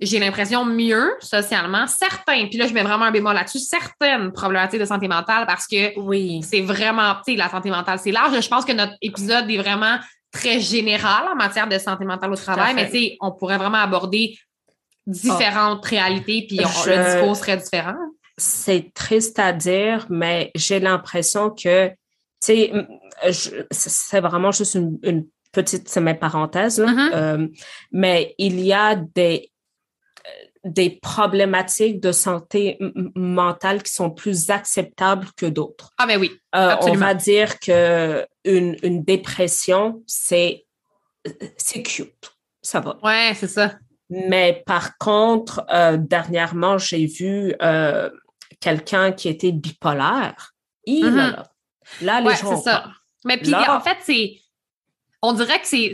j'ai 0.00 0.18
l'impression, 0.20 0.64
mieux 0.64 1.10
socialement, 1.20 1.86
certains, 1.86 2.46
puis 2.46 2.58
là, 2.58 2.66
je 2.66 2.74
mets 2.74 2.82
vraiment 2.82 3.06
un 3.06 3.10
bémol 3.10 3.34
là-dessus, 3.34 3.58
certaines 3.58 4.32
problématiques 4.32 4.80
de 4.80 4.84
santé 4.84 5.08
mentale 5.08 5.44
parce 5.46 5.66
que 5.66 5.98
oui, 5.98 6.40
c'est 6.42 6.60
vraiment, 6.60 7.16
tu 7.16 7.32
sais, 7.32 7.36
la 7.36 7.48
santé 7.48 7.70
mentale, 7.70 7.98
c'est 7.98 8.12
large. 8.12 8.40
Je 8.40 8.48
pense 8.48 8.64
que 8.64 8.72
notre 8.72 8.94
épisode 9.02 9.50
est 9.50 9.58
vraiment 9.58 9.98
très 10.30 10.60
général 10.60 11.26
en 11.32 11.34
matière 11.34 11.68
de 11.68 11.78
santé 11.78 12.04
mentale 12.04 12.30
au 12.30 12.36
travail, 12.36 12.74
mais 12.74 12.86
tu 12.86 12.98
sais, 12.98 13.16
on 13.20 13.32
pourrait 13.32 13.58
vraiment 13.58 13.78
aborder 13.78 14.38
différentes 15.06 15.84
réalités, 15.84 16.44
puis 16.46 16.58
le 16.58 17.14
discours 17.14 17.36
serait 17.36 17.56
différent. 17.56 17.96
C'est 18.36 18.92
triste 18.94 19.38
à 19.40 19.52
dire, 19.52 20.06
mais 20.10 20.52
j'ai 20.54 20.78
l'impression 20.78 21.50
que, 21.50 21.88
tu 21.88 21.94
sais, 22.40 22.72
c'est 23.72 24.20
vraiment 24.20 24.52
juste 24.52 24.74
une, 24.74 25.26
petite 25.50 25.90
parenthèse, 26.20 26.78
mm-hmm. 26.78 27.10
euh, 27.14 27.48
mais 27.90 28.34
il 28.36 28.60
y 28.60 28.72
a 28.74 28.94
des, 28.94 29.50
des 30.72 30.98
problématiques 31.02 32.00
de 32.00 32.12
santé 32.12 32.78
mentale 33.14 33.82
qui 33.82 33.92
sont 33.92 34.10
plus 34.10 34.50
acceptables 34.50 35.28
que 35.36 35.46
d'autres. 35.46 35.90
Ah, 35.98 36.06
ben 36.06 36.18
oui. 36.18 36.30
Euh, 36.54 36.76
on 36.82 36.94
va 36.94 37.14
dire 37.14 37.58
que 37.60 38.26
une, 38.44 38.76
une 38.82 39.04
dépression, 39.04 40.02
c'est 40.06 40.66
c'est 41.56 41.82
cute. 41.82 42.32
Ça 42.62 42.80
va. 42.80 42.98
Ouais, 43.02 43.32
c'est 43.34 43.48
ça. 43.48 43.74
Mais 44.10 44.62
par 44.66 44.96
contre, 44.98 45.64
euh, 45.70 45.96
dernièrement, 45.98 46.78
j'ai 46.78 47.06
vu 47.06 47.54
quelqu'un 48.60 49.12
qui 49.12 49.28
était 49.28 49.52
bipolaire. 49.52 50.54
Il, 50.84 51.04
mm-hmm. 51.04 51.44
là, 52.02 52.20
les 52.20 52.36
gens 52.36 52.60
ça. 52.60 52.86
Mais 53.24 53.36
puis, 53.36 53.54
en 53.54 53.80
fait, 53.80 53.98
c'est. 54.02 54.40
On 55.20 55.32
dirait 55.32 55.60
que 55.60 55.66
c'est, 55.66 55.92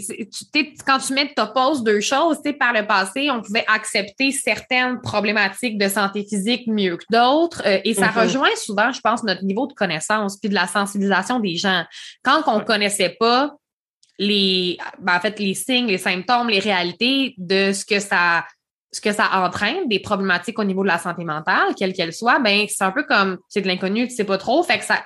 quand 0.86 0.98
tu 0.98 1.14
mets, 1.14 1.32
t'opposes 1.34 1.82
deux 1.82 2.00
choses, 2.00 2.38
tu 2.44 2.52
par 2.52 2.74
le 2.74 2.86
passé, 2.86 3.30
on 3.30 3.40
pouvait 3.40 3.64
accepter 3.66 4.32
certaines 4.32 5.00
problématiques 5.00 5.78
de 5.78 5.88
santé 5.88 6.26
physique 6.28 6.66
mieux 6.66 6.98
que 6.98 7.04
d'autres, 7.10 7.62
euh, 7.64 7.80
et 7.84 7.94
ça 7.94 8.08
mm-hmm. 8.08 8.22
rejoint 8.22 8.56
souvent, 8.56 8.92
je 8.92 9.00
pense, 9.00 9.22
notre 9.22 9.42
niveau 9.42 9.66
de 9.66 9.72
connaissance 9.72 10.36
puis 10.36 10.50
de 10.50 10.54
la 10.54 10.66
sensibilisation 10.66 11.40
des 11.40 11.56
gens. 11.56 11.84
Quand 12.22 12.42
on 12.46 12.60
connaissait 12.60 13.16
pas 13.18 13.54
les, 14.18 14.78
ben, 15.00 15.16
en 15.16 15.20
fait, 15.20 15.38
les 15.38 15.54
signes, 15.54 15.86
les 15.86 15.98
symptômes, 15.98 16.50
les 16.50 16.60
réalités 16.60 17.34
de 17.38 17.72
ce 17.72 17.84
que 17.86 18.00
ça, 18.00 18.44
ce 18.92 19.00
que 19.00 19.12
ça 19.12 19.30
entraîne, 19.42 19.88
des 19.88 20.00
problématiques 20.00 20.58
au 20.58 20.64
niveau 20.64 20.82
de 20.82 20.88
la 20.88 20.98
santé 20.98 21.24
mentale, 21.24 21.74
quelles 21.78 21.94
qu'elles 21.94 22.12
soient, 22.12 22.40
ben, 22.40 22.66
c'est 22.68 22.84
un 22.84 22.92
peu 22.92 23.04
comme, 23.04 23.38
c'est 23.48 23.62
de 23.62 23.68
l'inconnu, 23.68 24.06
tu 24.06 24.14
sais 24.14 24.24
pas 24.24 24.38
trop, 24.38 24.62
fait 24.62 24.78
que 24.78 24.84
ça, 24.84 25.02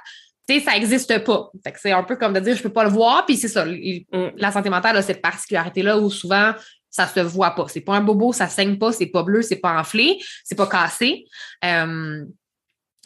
sais, 0.54 0.60
ça 0.60 0.72
n'existe 0.72 1.24
pas. 1.24 1.50
Fait 1.64 1.72
que 1.72 1.80
c'est 1.80 1.92
un 1.92 2.02
peu 2.02 2.16
comme 2.16 2.32
de 2.32 2.40
dire, 2.40 2.56
je 2.56 2.62
peux 2.62 2.72
pas 2.72 2.84
le 2.84 2.90
voir, 2.90 3.26
puis 3.26 3.36
c'est 3.36 3.48
ça. 3.48 3.64
Mm. 3.64 4.32
La 4.36 4.52
santé 4.52 4.70
mentale 4.70 4.96
a 4.96 5.02
cette 5.02 5.22
particularité-là 5.22 5.98
où 5.98 6.10
souvent, 6.10 6.54
ça 6.90 7.06
se 7.06 7.20
voit 7.20 7.50
pas. 7.50 7.66
C'est 7.68 7.80
pas 7.80 7.94
un 7.94 8.00
bobo, 8.00 8.32
ça 8.32 8.48
saigne 8.48 8.78
pas, 8.78 8.92
c'est 8.92 9.06
pas 9.06 9.22
bleu, 9.22 9.42
c'est 9.42 9.56
pas 9.56 9.78
enflé, 9.78 10.18
c'est 10.44 10.54
pas 10.54 10.66
cassé. 10.66 11.26
Euh, 11.64 12.24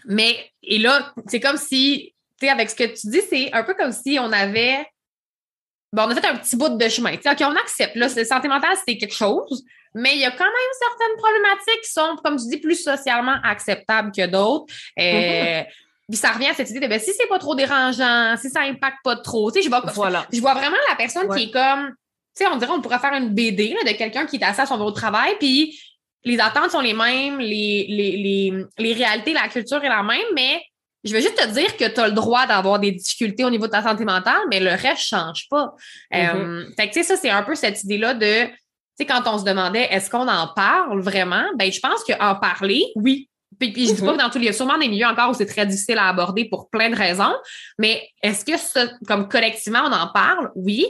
mais, 0.06 0.50
et 0.62 0.78
là, 0.78 1.12
c'est 1.26 1.40
comme 1.40 1.56
si, 1.56 2.14
tu 2.40 2.46
sais, 2.46 2.52
avec 2.52 2.70
ce 2.70 2.76
que 2.76 2.84
tu 2.84 3.08
dis, 3.08 3.20
c'est 3.28 3.52
un 3.52 3.64
peu 3.64 3.74
comme 3.74 3.92
si 3.92 4.18
on 4.20 4.32
avait 4.32 4.86
bon, 5.92 6.04
on 6.04 6.10
a 6.10 6.14
fait 6.14 6.26
un 6.26 6.36
petit 6.36 6.56
bout 6.56 6.70
de 6.70 6.88
chemin. 6.88 7.14
OK, 7.14 7.40
on 7.40 7.56
accepte. 7.56 7.94
Là, 7.96 8.08
la 8.14 8.24
santé 8.24 8.48
mentale, 8.48 8.76
c'était 8.78 8.98
quelque 8.98 9.14
chose, 9.14 9.64
mais 9.94 10.14
il 10.14 10.20
y 10.20 10.24
a 10.24 10.30
quand 10.30 10.44
même 10.44 10.72
certaines 10.78 11.16
problématiques 11.18 11.80
qui 11.82 11.92
sont, 11.92 12.16
comme 12.24 12.36
tu 12.36 12.48
dis, 12.48 12.58
plus 12.58 12.82
socialement 12.82 13.36
acceptables 13.44 14.10
que 14.12 14.26
d'autres. 14.26 14.72
Euh, 14.98 15.02
mm-hmm. 15.02 15.66
Puis 16.08 16.18
ça 16.18 16.32
revient 16.32 16.48
à 16.48 16.54
cette 16.54 16.70
idée 16.70 16.80
de 16.80 16.86
ben, 16.86 17.00
si 17.00 17.12
c'est 17.12 17.28
pas 17.28 17.38
trop 17.38 17.54
dérangeant, 17.54 18.36
si 18.36 18.50
ça 18.50 18.62
impacte 18.62 18.98
pas 19.04 19.16
trop. 19.16 19.50
Tu 19.50 19.58
sais, 19.58 19.64
je 19.64 19.68
vois, 19.68 19.82
voilà. 19.94 20.26
je 20.32 20.40
vois 20.40 20.54
vraiment 20.54 20.76
la 20.88 20.96
personne 20.96 21.28
qui 21.34 21.44
est 21.44 21.50
comme, 21.50 21.88
tu 22.36 22.44
sais, 22.44 22.46
on 22.46 22.56
dirait 22.56 22.72
on 22.72 22.80
pourrait 22.80 22.98
faire 22.98 23.14
une 23.14 23.30
BD 23.30 23.76
de 23.84 23.92
quelqu'un 23.92 24.26
qui 24.26 24.36
est 24.36 24.44
assis 24.44 24.60
à 24.60 24.66
son 24.66 24.76
bureau 24.76 24.90
de 24.90 24.96
travail, 24.96 25.36
puis 25.38 25.78
les 26.24 26.38
attentes 26.38 26.70
sont 26.70 26.80
les 26.80 26.94
mêmes, 26.94 27.38
les, 27.38 27.86
les, 27.88 28.16
les, 28.16 28.64
les 28.78 28.92
réalités, 28.92 29.32
la 29.32 29.48
culture 29.48 29.82
est 29.82 29.88
la 29.88 30.02
même, 30.02 30.20
mais 30.34 30.62
je 31.04 31.12
vais 31.12 31.20
juste 31.20 31.36
te 31.36 31.48
dire 31.48 31.76
que 31.76 31.92
tu 31.92 32.00
as 32.00 32.06
le 32.06 32.14
droit 32.14 32.46
d'avoir 32.46 32.78
des 32.78 32.92
difficultés 32.92 33.44
au 33.44 33.50
niveau 33.50 33.66
de 33.66 33.72
ta 33.72 33.82
santé 33.82 34.04
mentale, 34.04 34.40
mais 34.50 34.60
le 34.60 34.70
reste 34.70 35.12
ne 35.12 35.18
change 35.18 35.48
pas. 35.50 35.74
Mm-hmm. 36.12 36.36
Euh, 36.36 36.64
fait 36.76 36.88
que, 36.88 36.94
tu 36.94 37.02
sais, 37.02 37.02
ça, 37.02 37.16
c'est 37.16 37.30
un 37.30 37.42
peu 37.42 37.54
cette 37.54 37.82
idée-là 37.82 38.14
de, 38.14 38.44
tu 38.44 38.52
sais, 38.98 39.06
quand 39.06 39.22
on 39.26 39.38
se 39.38 39.44
demandait 39.44 39.88
est-ce 39.90 40.10
qu'on 40.10 40.28
en 40.28 40.48
parle 40.54 41.00
vraiment, 41.00 41.44
ben, 41.56 41.72
je 41.72 41.80
pense 41.80 42.04
qu'en 42.04 42.36
parler, 42.36 42.84
oui. 42.94 43.28
Puis, 43.62 43.72
puis 43.72 43.86
je 43.86 43.94
dis 43.94 44.00
pas 44.00 44.08
mm-hmm. 44.08 44.16
que 44.16 44.22
dans 44.22 44.30
tous 44.30 44.38
les, 44.38 44.52
sûrement 44.52 44.78
des 44.78 44.88
milieux 44.88 45.06
encore 45.06 45.30
où 45.30 45.34
c'est 45.34 45.46
très 45.46 45.66
difficile 45.66 45.98
à 45.98 46.08
aborder 46.08 46.46
pour 46.46 46.68
plein 46.68 46.90
de 46.90 46.96
raisons, 46.96 47.34
mais 47.78 48.08
est-ce 48.22 48.44
que 48.44 48.56
ça, 48.56 48.88
comme 49.06 49.28
collectivement, 49.28 49.82
on 49.84 49.92
en 49.92 50.08
parle? 50.12 50.50
Oui. 50.56 50.86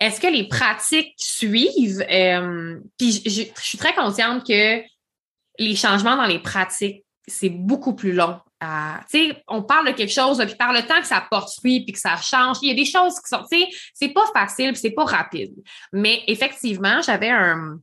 Est-ce 0.00 0.20
que 0.20 0.26
les 0.26 0.48
pratiques 0.48 1.14
suivent? 1.18 2.04
Euh, 2.10 2.78
puis 2.98 3.22
je 3.24 3.44
suis 3.60 3.78
très 3.78 3.94
consciente 3.94 4.46
que 4.46 4.82
les 5.58 5.76
changements 5.76 6.16
dans 6.16 6.26
les 6.26 6.38
pratiques, 6.38 7.04
c'est 7.26 7.48
beaucoup 7.48 7.94
plus 7.94 8.12
long 8.12 8.38
tu 9.10 9.18
sais, 9.18 9.42
on 9.48 9.62
parle 9.62 9.88
de 9.88 9.92
quelque 9.92 10.12
chose, 10.12 10.38
puis 10.38 10.54
par 10.56 10.72
le 10.72 10.82
temps 10.82 11.00
que 11.00 11.06
ça 11.06 11.26
porte 11.30 11.50
fruit, 11.58 11.84
puis 11.84 11.92
que 11.92 11.98
ça 11.98 12.16
change, 12.16 12.58
il 12.62 12.68
y 12.68 12.72
a 12.72 12.74
des 12.74 12.84
choses 12.84 13.20
qui 13.20 13.28
sont, 13.28 13.44
tu 13.50 13.60
sais, 13.60 13.68
c'est 13.92 14.08
pas 14.08 14.24
facile, 14.32 14.76
c'est 14.76 14.90
pas 14.90 15.04
rapide. 15.04 15.52
Mais 15.92 16.22
effectivement, 16.26 17.02
j'avais 17.02 17.28
un, 17.28 17.78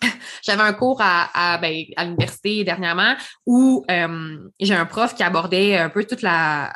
j'avais 0.42 0.62
un 0.62 0.72
cours 0.72 1.00
à, 1.00 1.58
ben, 1.58 1.84
à, 1.96 2.04
l'université 2.04 2.64
dernièrement 2.64 3.14
où 3.46 3.84
euh, 3.90 4.38
j'ai 4.60 4.74
un 4.74 4.86
prof 4.86 5.14
qui 5.14 5.22
abordait 5.22 5.76
un 5.76 5.90
peu 5.90 6.04
toute 6.04 6.22
la, 6.22 6.72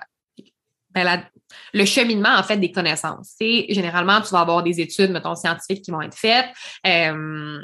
ben, 0.91 1.25
le 1.73 1.85
cheminement, 1.85 2.35
en 2.37 2.43
fait, 2.43 2.57
des 2.57 2.73
connaissances. 2.73 3.35
Généralement, 3.41 4.21
tu 4.21 4.31
vas 4.31 4.41
avoir 4.41 4.63
des 4.63 4.81
études, 4.81 5.11
mettons, 5.11 5.35
scientifiques 5.35 5.85
qui 5.85 5.91
vont 5.91 6.03
être 6.03 6.17
faites. 6.17 6.49
Euh, 6.87 7.61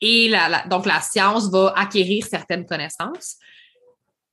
et 0.00 0.28
la, 0.28 0.66
donc, 0.66 0.86
la 0.86 1.00
science 1.00 1.50
va 1.50 1.72
acquérir 1.76 2.24
certaines 2.26 2.66
connaissances 2.66 3.36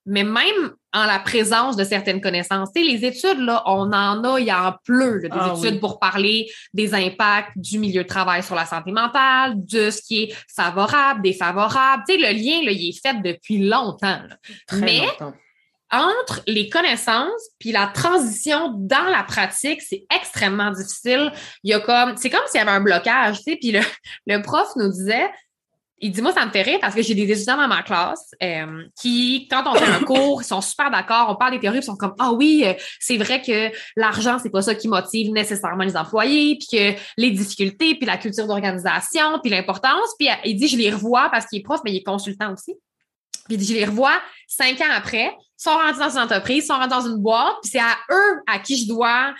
mais 0.05 0.23
même 0.23 0.73
en 0.93 1.05
la 1.05 1.19
présence 1.19 1.77
de 1.77 1.83
certaines 1.83 2.21
connaissances. 2.21 2.69
Tu 2.75 2.81
sais, 2.81 2.87
les 2.87 3.05
études, 3.05 3.39
là, 3.39 3.63
on 3.65 3.93
en 3.93 4.23
a, 4.23 4.39
il 4.39 4.47
y 4.47 4.51
en 4.51 4.73
pleut, 4.83 5.21
des 5.21 5.29
ah 5.31 5.53
études 5.55 5.79
pour 5.79 5.99
parler 5.99 6.51
des 6.73 6.93
impacts 6.93 7.57
du 7.57 7.79
milieu 7.79 8.03
de 8.03 8.07
travail 8.07 8.43
sur 8.43 8.55
la 8.55 8.65
santé 8.65 8.91
mentale, 8.91 9.53
de 9.55 9.89
ce 9.89 10.01
qui 10.01 10.23
est 10.23 10.35
favorable, 10.53 11.21
défavorable. 11.21 12.03
Tu 12.07 12.15
sais, 12.15 12.19
le 12.19 12.37
lien, 12.37 12.65
là, 12.65 12.71
il 12.71 12.89
est 12.89 13.01
fait 13.01 13.21
depuis 13.21 13.59
longtemps. 13.59 14.19
mais 14.73 15.07
entre 15.91 16.41
les 16.47 16.69
connaissances 16.69 17.49
puis 17.59 17.71
la 17.71 17.87
transition 17.87 18.73
dans 18.77 19.09
la 19.09 19.23
pratique, 19.23 19.81
c'est 19.81 20.05
extrêmement 20.13 20.71
difficile. 20.71 21.31
Il 21.63 21.71
y 21.71 21.73
a 21.73 21.79
comme, 21.81 22.15
c'est 22.17 22.29
comme 22.29 22.45
s'il 22.47 22.59
y 22.59 22.61
avait 22.61 22.71
un 22.71 22.81
blocage, 22.81 23.37
tu 23.37 23.43
sais, 23.43 23.57
puis 23.57 23.71
le, 23.71 23.81
le 24.25 24.41
prof 24.41 24.69
nous 24.77 24.89
disait, 24.89 25.29
il 26.01 26.11
dit, 26.11 26.21
moi, 26.21 26.33
ça 26.33 26.45
me 26.45 26.51
fait 26.51 26.63
rire 26.63 26.79
parce 26.81 26.95
que 26.95 27.03
j'ai 27.03 27.13
des 27.13 27.31
étudiants 27.31 27.57
dans 27.57 27.67
ma 27.67 27.83
classe 27.83 28.31
euh, 28.41 28.83
qui, 28.99 29.47
quand 29.49 29.63
on 29.67 29.75
fait 29.75 29.85
un 29.85 29.99
cours, 30.03 30.41
ils 30.41 30.45
sont 30.45 30.59
super 30.59 30.89
d'accord, 30.89 31.27
on 31.29 31.35
parle 31.35 31.51
des 31.51 31.59
théories, 31.59 31.77
ils 31.77 31.83
sont 31.83 31.95
comme, 31.95 32.15
ah 32.17 32.31
oui, 32.31 32.63
euh, 32.65 32.73
c'est 32.99 33.17
vrai 33.17 33.41
que 33.41 33.71
l'argent, 33.95 34.39
c'est 34.41 34.49
pas 34.49 34.63
ça 34.63 34.73
qui 34.73 34.87
motive 34.87 35.31
nécessairement 35.31 35.83
les 35.83 35.95
employés, 35.95 36.57
puis 36.57 36.67
que 36.71 36.99
les 37.17 37.29
difficultés, 37.29 37.93
puis 37.95 38.07
la 38.07 38.17
culture 38.17 38.47
d'organisation, 38.47 39.39
puis 39.43 39.51
l'importance. 39.51 40.09
Puis 40.17 40.27
euh, 40.27 40.33
il 40.43 40.55
dit, 40.55 40.67
je 40.67 40.77
les 40.77 40.89
revois 40.89 41.29
parce 41.29 41.45
qu'il 41.45 41.59
est 41.59 41.63
prof, 41.63 41.79
mais 41.85 41.91
il 41.91 41.97
est 41.97 42.03
consultant 42.03 42.51
aussi. 42.51 42.73
Puis 43.45 43.55
il 43.55 43.57
dit, 43.57 43.67
je 43.67 43.73
les 43.73 43.85
revois 43.85 44.19
cinq 44.47 44.81
ans 44.81 44.91
après, 44.95 45.35
sont 45.55 45.69
rendus 45.69 45.99
dans 45.99 46.09
une 46.09 46.23
entreprise, 46.23 46.65
sont 46.65 46.73
rendus 46.73 46.89
dans 46.89 47.07
une 47.07 47.17
boîte, 47.17 47.57
puis 47.61 47.71
c'est 47.71 47.79
à 47.79 47.95
eux 48.09 48.41
à 48.47 48.57
qui 48.57 48.75
je 48.75 48.87
dois 48.87 49.35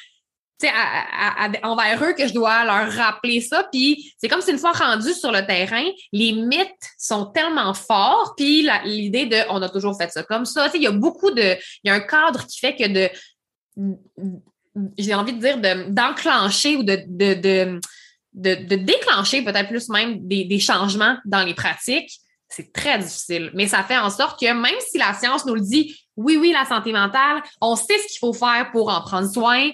envers 1.63 2.04
eux 2.04 2.13
que 2.13 2.28
je 2.28 2.34
dois 2.34 2.63
leur 2.63 2.91
rappeler 2.91 3.41
ça. 3.41 3.67
Puis 3.71 4.13
c'est 4.17 4.28
comme 4.28 4.41
si 4.41 4.52
une 4.52 4.58
fois 4.58 4.71
rendu 4.71 5.13
sur 5.13 5.32
le 5.32 5.45
terrain, 5.45 5.86
les 6.12 6.34
mythes 6.34 6.89
sont 6.97 7.28
tellement 7.28 7.74
forts. 7.74 8.34
Puis 8.36 8.67
l'idée 8.86 9.26
de 9.26 9.38
on 9.50 9.62
a 9.62 9.69
toujours 9.69 9.97
fait 9.97 10.12
ça 10.12 10.24
comme 10.24 10.45
ça. 10.45 10.69
Il 10.74 10.82
y 10.82 10.88
a 10.88 10.91
beaucoup 10.91 11.32
de. 11.32 11.56
Il 11.84 11.88
y 11.88 11.89
a 11.89 11.93
un 11.93 12.02
cadre 12.02 12.45
qui 12.47 12.60
fait 12.60 12.76
que 12.76 12.88
de. 12.88 13.10
J'ai 14.97 15.13
envie 15.13 15.34
de 15.34 15.39
dire 15.39 15.88
d'enclencher 15.89 16.78
ou 16.78 16.84
de, 16.84 17.04
de, 17.08 17.80
de, 18.34 18.76
déclencher 18.76 19.43
peut-être 19.43 19.67
plus 19.67 19.89
même 19.89 20.26
des 20.28 20.60
changements 20.60 21.17
dans 21.26 21.43
les 21.43 21.54
pratiques. 21.54 22.12
C'est 22.52 22.74
très 22.74 23.00
difficile. 23.00 23.50
Mais 23.54 23.67
ça 23.67 23.84
fait 23.84 23.97
en 23.97 24.10
sorte 24.10 24.39
que 24.39 24.52
même 24.54 24.80
si 24.89 24.97
la 24.97 25.13
science 25.13 25.45
nous 25.45 25.56
le 25.56 25.62
dit, 25.62 25.97
oui, 26.17 26.38
oui, 26.38 26.52
la 26.52 26.65
santé 26.65 26.91
mentale, 26.91 27.41
on 27.62 27.78
sait 27.78 27.97
ce 27.97 28.08
qu'il 28.08 28.19
faut 28.19 28.34
faire 28.34 28.69
pour 28.71 28.89
en 28.89 29.02
prendre 29.02 29.32
soin, 29.32 29.69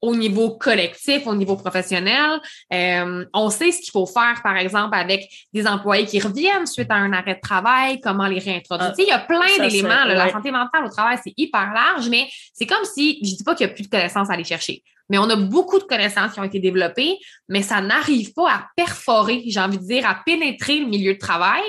au 0.00 0.14
niveau 0.14 0.56
collectif, 0.56 1.26
au 1.26 1.34
niveau 1.34 1.56
professionnel. 1.56 2.40
Euh, 2.72 3.24
on 3.34 3.50
sait 3.50 3.72
ce 3.72 3.80
qu'il 3.80 3.90
faut 3.90 4.06
faire, 4.06 4.40
par 4.42 4.56
exemple, 4.56 4.96
avec 4.96 5.28
des 5.52 5.66
employés 5.66 6.06
qui 6.06 6.20
reviennent 6.20 6.66
suite 6.66 6.90
à 6.90 6.94
un 6.94 7.12
arrêt 7.12 7.34
de 7.34 7.40
travail, 7.40 8.00
comment 8.00 8.26
les 8.26 8.38
réintroduire. 8.38 8.90
Ah, 8.90 8.94
il 8.98 9.06
y 9.06 9.10
a 9.10 9.18
plein 9.18 9.40
d'éléments. 9.58 10.04
La 10.04 10.30
santé 10.30 10.50
mentale 10.50 10.84
au 10.84 10.90
travail, 10.90 11.18
c'est 11.22 11.34
hyper 11.36 11.72
large, 11.72 12.08
mais 12.08 12.28
c'est 12.52 12.66
comme 12.66 12.84
si, 12.84 13.18
je 13.22 13.36
dis 13.36 13.44
pas 13.44 13.54
qu'il 13.54 13.66
n'y 13.66 13.72
a 13.72 13.74
plus 13.74 13.84
de 13.84 13.88
connaissances 13.88 14.30
à 14.30 14.34
aller 14.34 14.44
chercher, 14.44 14.82
mais 15.08 15.18
on 15.18 15.28
a 15.30 15.36
beaucoup 15.36 15.78
de 15.78 15.84
connaissances 15.84 16.32
qui 16.32 16.40
ont 16.40 16.44
été 16.44 16.60
développées, 16.60 17.18
mais 17.48 17.62
ça 17.62 17.80
n'arrive 17.80 18.32
pas 18.34 18.50
à 18.50 18.66
perforer, 18.76 19.42
j'ai 19.46 19.60
envie 19.60 19.78
de 19.78 19.84
dire, 19.84 20.08
à 20.08 20.20
pénétrer 20.24 20.78
le 20.80 20.86
milieu 20.86 21.14
de 21.14 21.18
travail. 21.18 21.62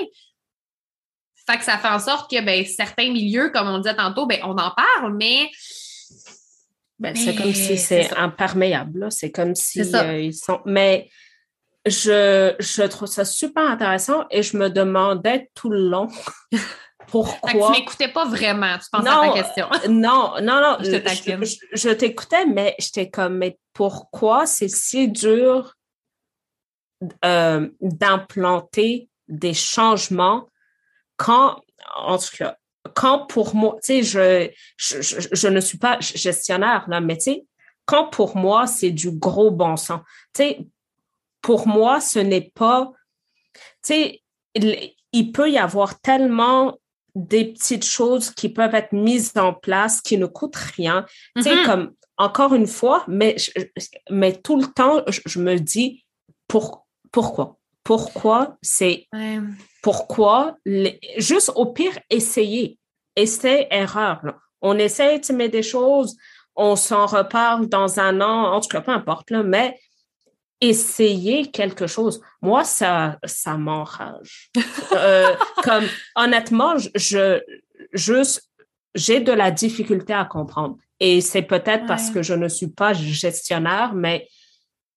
Fait 1.48 1.58
que 1.58 1.64
ça 1.64 1.78
fait 1.78 1.88
en 1.88 1.98
sorte 1.98 2.30
que 2.30 2.40
ben, 2.44 2.64
certains 2.64 3.10
milieux, 3.10 3.50
comme 3.50 3.68
on 3.68 3.78
disait 3.78 3.96
tantôt, 3.96 4.26
ben, 4.26 4.38
on 4.44 4.52
en 4.52 4.70
parle, 4.70 5.16
mais 5.16 5.50
ben, 7.00 7.16
c'est 7.16 7.34
comme 7.34 7.54
si 7.54 7.78
c'est 7.78 8.14
imperméable. 8.16 9.06
C'est 9.10 9.32
comme 9.32 9.54
si 9.54 9.80
euh, 9.94 10.18
ils 10.18 10.34
sont. 10.34 10.60
Mais 10.66 11.08
je, 11.86 12.54
je 12.60 12.82
trouve 12.82 13.08
ça 13.08 13.24
super 13.24 13.62
intéressant 13.64 14.26
et 14.30 14.42
je 14.42 14.56
me 14.58 14.68
demandais 14.68 15.50
tout 15.54 15.70
le 15.70 15.88
long 15.88 16.08
pourquoi. 17.08 17.72
tu 17.72 17.80
m'écoutais 17.80 18.08
pas 18.08 18.26
vraiment. 18.26 18.76
Tu 18.78 18.90
pensais 18.92 19.08
à 19.08 19.20
ta 19.20 19.32
question. 19.32 19.68
non, 19.88 20.34
non, 20.42 20.60
non. 20.60 20.76
je, 20.80 21.56
je, 21.72 21.88
t'écoutais, 21.90 22.44
mais 22.44 22.74
j'étais 22.78 23.08
comme, 23.08 23.38
mais 23.38 23.58
pourquoi 23.72 24.44
c'est 24.44 24.68
si 24.68 25.08
dur 25.08 25.74
euh, 27.24 27.66
d'implanter 27.80 29.08
des 29.28 29.54
changements 29.54 30.48
quand, 31.16 31.62
en 31.96 32.18
tout 32.18 32.36
cas, 32.36 32.58
quand 32.94 33.26
pour 33.26 33.54
moi, 33.54 33.76
tu 33.82 34.02
sais, 34.02 34.02
je, 34.02 34.50
je, 34.76 35.28
je, 35.32 35.48
ne 35.48 35.60
suis 35.60 35.78
pas 35.78 35.98
gestionnaire, 36.00 36.86
là, 36.88 37.00
mais 37.00 37.16
tu 37.16 37.24
sais, 37.24 37.44
quand 37.84 38.06
pour 38.06 38.36
moi, 38.36 38.66
c'est 38.66 38.90
du 38.90 39.10
gros 39.10 39.50
bon 39.50 39.76
sens. 39.76 40.00
Tu 40.32 40.42
sais, 40.42 40.66
pour 41.42 41.66
moi, 41.66 42.00
ce 42.00 42.18
n'est 42.18 42.50
pas, 42.54 42.92
tu 43.54 43.60
sais, 43.82 44.22
il, 44.54 45.32
peut 45.32 45.50
y 45.50 45.58
avoir 45.58 46.00
tellement 46.00 46.78
des 47.14 47.52
petites 47.52 47.84
choses 47.84 48.30
qui 48.30 48.48
peuvent 48.48 48.74
être 48.74 48.92
mises 48.92 49.32
en 49.36 49.52
place 49.52 50.00
qui 50.00 50.18
ne 50.18 50.26
coûtent 50.26 50.56
rien. 50.56 51.04
Tu 51.36 51.42
sais, 51.42 51.54
mm-hmm. 51.54 51.66
comme, 51.66 51.92
encore 52.16 52.54
une 52.54 52.66
fois, 52.66 53.04
mais, 53.08 53.36
mais 54.10 54.34
tout 54.34 54.56
le 54.60 54.66
temps, 54.66 55.02
je, 55.08 55.38
me 55.38 55.56
dis, 55.56 56.04
pour, 56.46 56.86
pourquoi? 57.10 57.58
Pourquoi 57.82 58.58
c'est 58.62 59.08
pourquoi 59.82 60.56
juste 61.16 61.52
au 61.54 61.66
pire 61.66 61.98
essayer, 62.10 62.78
essai 63.16 63.66
erreur. 63.70 64.20
On 64.60 64.78
essaie 64.78 65.18
de 65.18 65.32
mettre 65.32 65.52
des 65.52 65.62
choses, 65.62 66.16
on 66.54 66.76
s'en 66.76 67.06
reparle 67.06 67.68
dans 67.68 67.98
un 67.98 68.20
an, 68.20 68.52
en 68.52 68.60
tout 68.60 68.68
cas 68.68 68.80
peu 68.80 68.92
importe 68.92 69.30
là, 69.30 69.42
mais 69.42 69.78
essayer 70.60 71.50
quelque 71.50 71.86
chose. 71.86 72.20
Moi, 72.42 72.64
ça, 72.64 73.18
ça 73.24 73.56
m'enrage. 73.56 74.50
Euh, 74.92 75.34
comme, 75.62 75.84
honnêtement, 76.16 76.74
je, 76.76 77.40
juste, 77.92 78.50
j'ai 78.94 79.20
de 79.20 79.30
la 79.30 79.52
difficulté 79.52 80.12
à 80.12 80.24
comprendre. 80.24 80.76
Et 80.98 81.20
c'est 81.20 81.42
peut-être 81.42 81.86
parce 81.86 82.10
que 82.10 82.22
je 82.22 82.34
ne 82.34 82.48
suis 82.48 82.68
pas 82.68 82.92
gestionnaire, 82.92 83.94
mais 83.94 84.26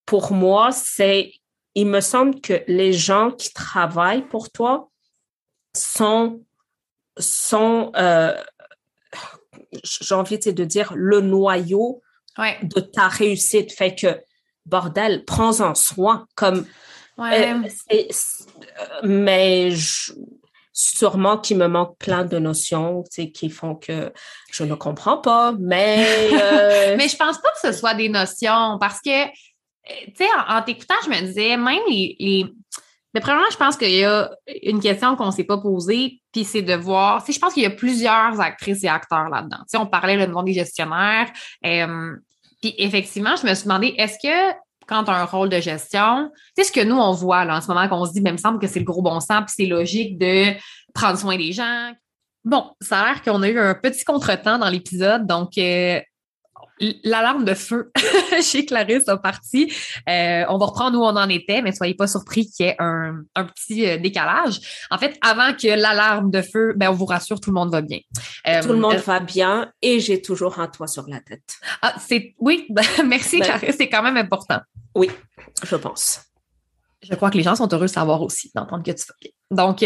pour 0.05 0.31
moi, 0.31 0.71
c'est, 0.71 1.31
il 1.75 1.87
me 1.87 2.01
semble 2.01 2.39
que 2.41 2.63
les 2.67 2.93
gens 2.93 3.31
qui 3.31 3.51
travaillent 3.53 4.27
pour 4.27 4.51
toi 4.51 4.89
sont, 5.75 6.43
sont, 7.17 7.91
euh, 7.95 8.35
j'ai 9.83 10.15
envie 10.15 10.37
de 10.37 10.63
dire, 10.63 10.93
le 10.95 11.21
noyau 11.21 12.01
de 12.37 12.79
ta 12.79 13.07
réussite. 13.07 13.71
Fait 13.71 13.95
que, 13.95 14.21
bordel, 14.65 15.25
prends-en 15.25 15.73
soin. 15.73 16.27
Comme, 16.35 16.65
euh, 17.19 17.63
mais 19.03 19.69
sûrement 20.73 21.37
qu'il 21.37 21.57
me 21.57 21.67
manque 21.67 21.97
plein 21.99 22.25
de 22.25 22.39
notions 22.39 23.03
qui 23.03 23.49
font 23.49 23.75
que 23.75 24.11
je 24.51 24.63
ne 24.63 24.73
comprends 24.75 25.17
pas, 25.17 25.53
mais... 25.59 26.29
Euh, 26.33 26.95
mais 26.97 27.07
je 27.07 27.15
pense 27.15 27.37
pas 27.39 27.49
que 27.49 27.71
ce 27.71 27.77
soit 27.77 27.93
des 27.93 28.09
notions 28.09 28.77
parce 28.79 28.99
que, 28.99 29.27
tu 29.87 30.15
sais, 30.15 30.27
en, 30.47 30.61
t'écoutant, 30.61 30.95
je 31.05 31.09
me 31.09 31.21
disais, 31.21 31.57
même 31.57 31.81
les... 31.89 32.15
les... 32.19 32.45
Mais 33.13 33.19
premièrement, 33.19 33.49
je 33.51 33.57
pense 33.57 33.77
qu'il 33.77 33.91
y 33.91 34.03
a 34.03 34.31
une 34.63 34.79
question 34.79 35.15
qu'on 35.15 35.27
ne 35.27 35.31
s'est 35.31 35.43
pas 35.43 35.59
posée, 35.59 36.19
puis 36.31 36.43
c'est 36.43 36.63
de 36.63 36.73
voir, 36.73 37.23
tu 37.23 37.31
je 37.31 37.37
pense 37.37 37.53
qu'il 37.53 37.61
y 37.61 37.67
a 37.67 37.69
plusieurs 37.69 38.41
actrices 38.41 38.83
et 38.83 38.87
acteurs 38.87 39.29
là-dedans. 39.29 39.57
Tu 39.59 39.63
sais, 39.67 39.77
on 39.77 39.85
parlait 39.85 40.17
le 40.17 40.25
nom 40.25 40.41
des 40.41 40.53
gestionnaires, 40.53 41.31
euh, 41.63 42.15
puis 42.59 42.73
effectivement, 42.79 43.35
je 43.35 43.45
me 43.45 43.53
suis 43.53 43.65
demandé, 43.65 43.93
est-ce 43.99 44.17
que 44.17 44.55
quand 44.87 45.03
tu 45.03 45.11
as 45.11 45.15
un 45.15 45.25
rôle 45.25 45.49
de 45.49 45.59
gestion, 45.59 46.31
c'est 46.57 46.63
ce 46.63 46.71
que 46.71 46.83
nous, 46.83 46.95
on 46.95 47.11
voit 47.11 47.45
là, 47.45 47.57
en 47.57 47.61
ce 47.61 47.67
moment, 47.67 47.87
qu'on 47.87 48.05
se 48.05 48.13
dit, 48.13 48.21
mais 48.21 48.31
ben, 48.31 48.31
il 48.31 48.33
me 48.33 48.41
semble 48.41 48.59
que 48.59 48.67
c'est 48.67 48.79
le 48.79 48.85
gros 48.85 49.01
bon 49.01 49.19
sens, 49.19 49.43
puis 49.45 49.53
c'est 49.55 49.65
logique 49.65 50.17
de 50.17 50.53
prendre 50.93 51.19
soin 51.19 51.37
des 51.37 51.51
gens. 51.51 51.91
Bon, 52.43 52.71
ça 52.81 52.99
a 52.99 53.05
l'air 53.05 53.21
qu'on 53.21 53.41
a 53.43 53.47
eu 53.47 53.59
un 53.59 53.75
petit 53.75 54.03
contretemps 54.03 54.57
dans 54.57 54.69
l'épisode, 54.69 55.27
donc 55.27 55.57
euh, 55.57 56.01
L'alarme 57.03 57.45
de 57.45 57.53
feu 57.53 57.91
chez 58.41 58.65
Clarisse 58.65 59.07
a 59.07 59.17
parti. 59.17 59.71
Euh, 60.09 60.43
on 60.49 60.57
va 60.57 60.65
reprendre 60.65 60.99
où 60.99 61.03
on 61.03 61.15
en 61.15 61.29
était, 61.29 61.61
mais 61.61 61.71
soyez 61.71 61.93
pas 61.93 62.07
surpris 62.07 62.49
qu'il 62.49 62.65
y 62.65 62.69
ait 62.69 62.75
un, 62.79 63.23
petit 63.35 63.87
euh, 63.87 63.97
décalage. 63.97 64.59
En 64.89 64.97
fait, 64.97 65.17
avant 65.21 65.53
que 65.53 65.67
l'alarme 65.67 66.31
de 66.31 66.41
feu, 66.41 66.73
ben, 66.75 66.89
on 66.89 66.93
vous 66.93 67.05
rassure, 67.05 67.39
tout 67.39 67.49
le 67.49 67.55
monde 67.55 67.71
va 67.71 67.81
bien. 67.81 67.99
Euh, 68.47 68.61
tout 68.61 68.69
le 68.69 68.79
monde 68.79 68.95
va 68.95 69.19
bien 69.19 69.71
et 69.81 69.99
j'ai 69.99 70.21
toujours 70.21 70.59
un 70.59 70.67
toit 70.67 70.87
sur 70.87 71.07
la 71.07 71.19
tête. 71.19 71.55
Ah, 71.81 71.95
c'est 71.99 72.33
oui, 72.39 72.65
ben, 72.69 72.83
merci 73.05 73.39
ben 73.39 73.45
Clarisse, 73.45 73.75
c'est 73.77 73.89
quand 73.89 74.03
même 74.03 74.17
important. 74.17 74.59
Oui, 74.95 75.09
je 75.63 75.75
pense. 75.75 76.21
Je 77.01 77.15
crois 77.15 77.29
que 77.29 77.37
les 77.37 77.43
gens 77.43 77.55
sont 77.55 77.71
heureux 77.73 77.87
de 77.87 77.91
savoir 77.91 78.21
aussi, 78.21 78.49
d'entendre 78.55 78.83
que 78.83 78.91
tu 78.91 79.03
vas 79.05 79.15
bien. 79.19 79.31
Donc, 79.51 79.79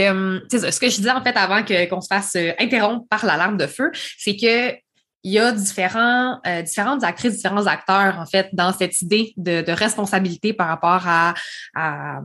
c'est 0.51 0.59
ça. 0.59 0.71
Ce 0.71 0.79
que 0.79 0.87
je 0.87 0.97
disais 0.97 1.11
en 1.11 1.23
fait 1.23 1.35
avant 1.35 1.63
qu'on 1.63 1.99
se 1.99 2.07
fasse 2.07 2.37
interrompre 2.59 3.07
par 3.09 3.25
l'alarme 3.25 3.57
de 3.57 3.65
feu, 3.65 3.91
c'est 4.19 4.35
que 4.35 4.75
il 5.23 5.33
y 5.33 5.39
a 5.39 5.51
différents, 5.51 6.39
euh, 6.45 6.61
différentes 6.61 7.03
actrices, 7.03 7.35
différents 7.35 7.65
acteurs, 7.65 8.17
en 8.19 8.25
fait, 8.25 8.49
dans 8.53 8.71
cette 8.71 9.01
idée 9.01 9.33
de, 9.35 9.71
responsabilité 9.71 10.53
par 10.53 10.67
rapport 10.67 11.01
à, 11.05 11.33
à, 11.75 12.21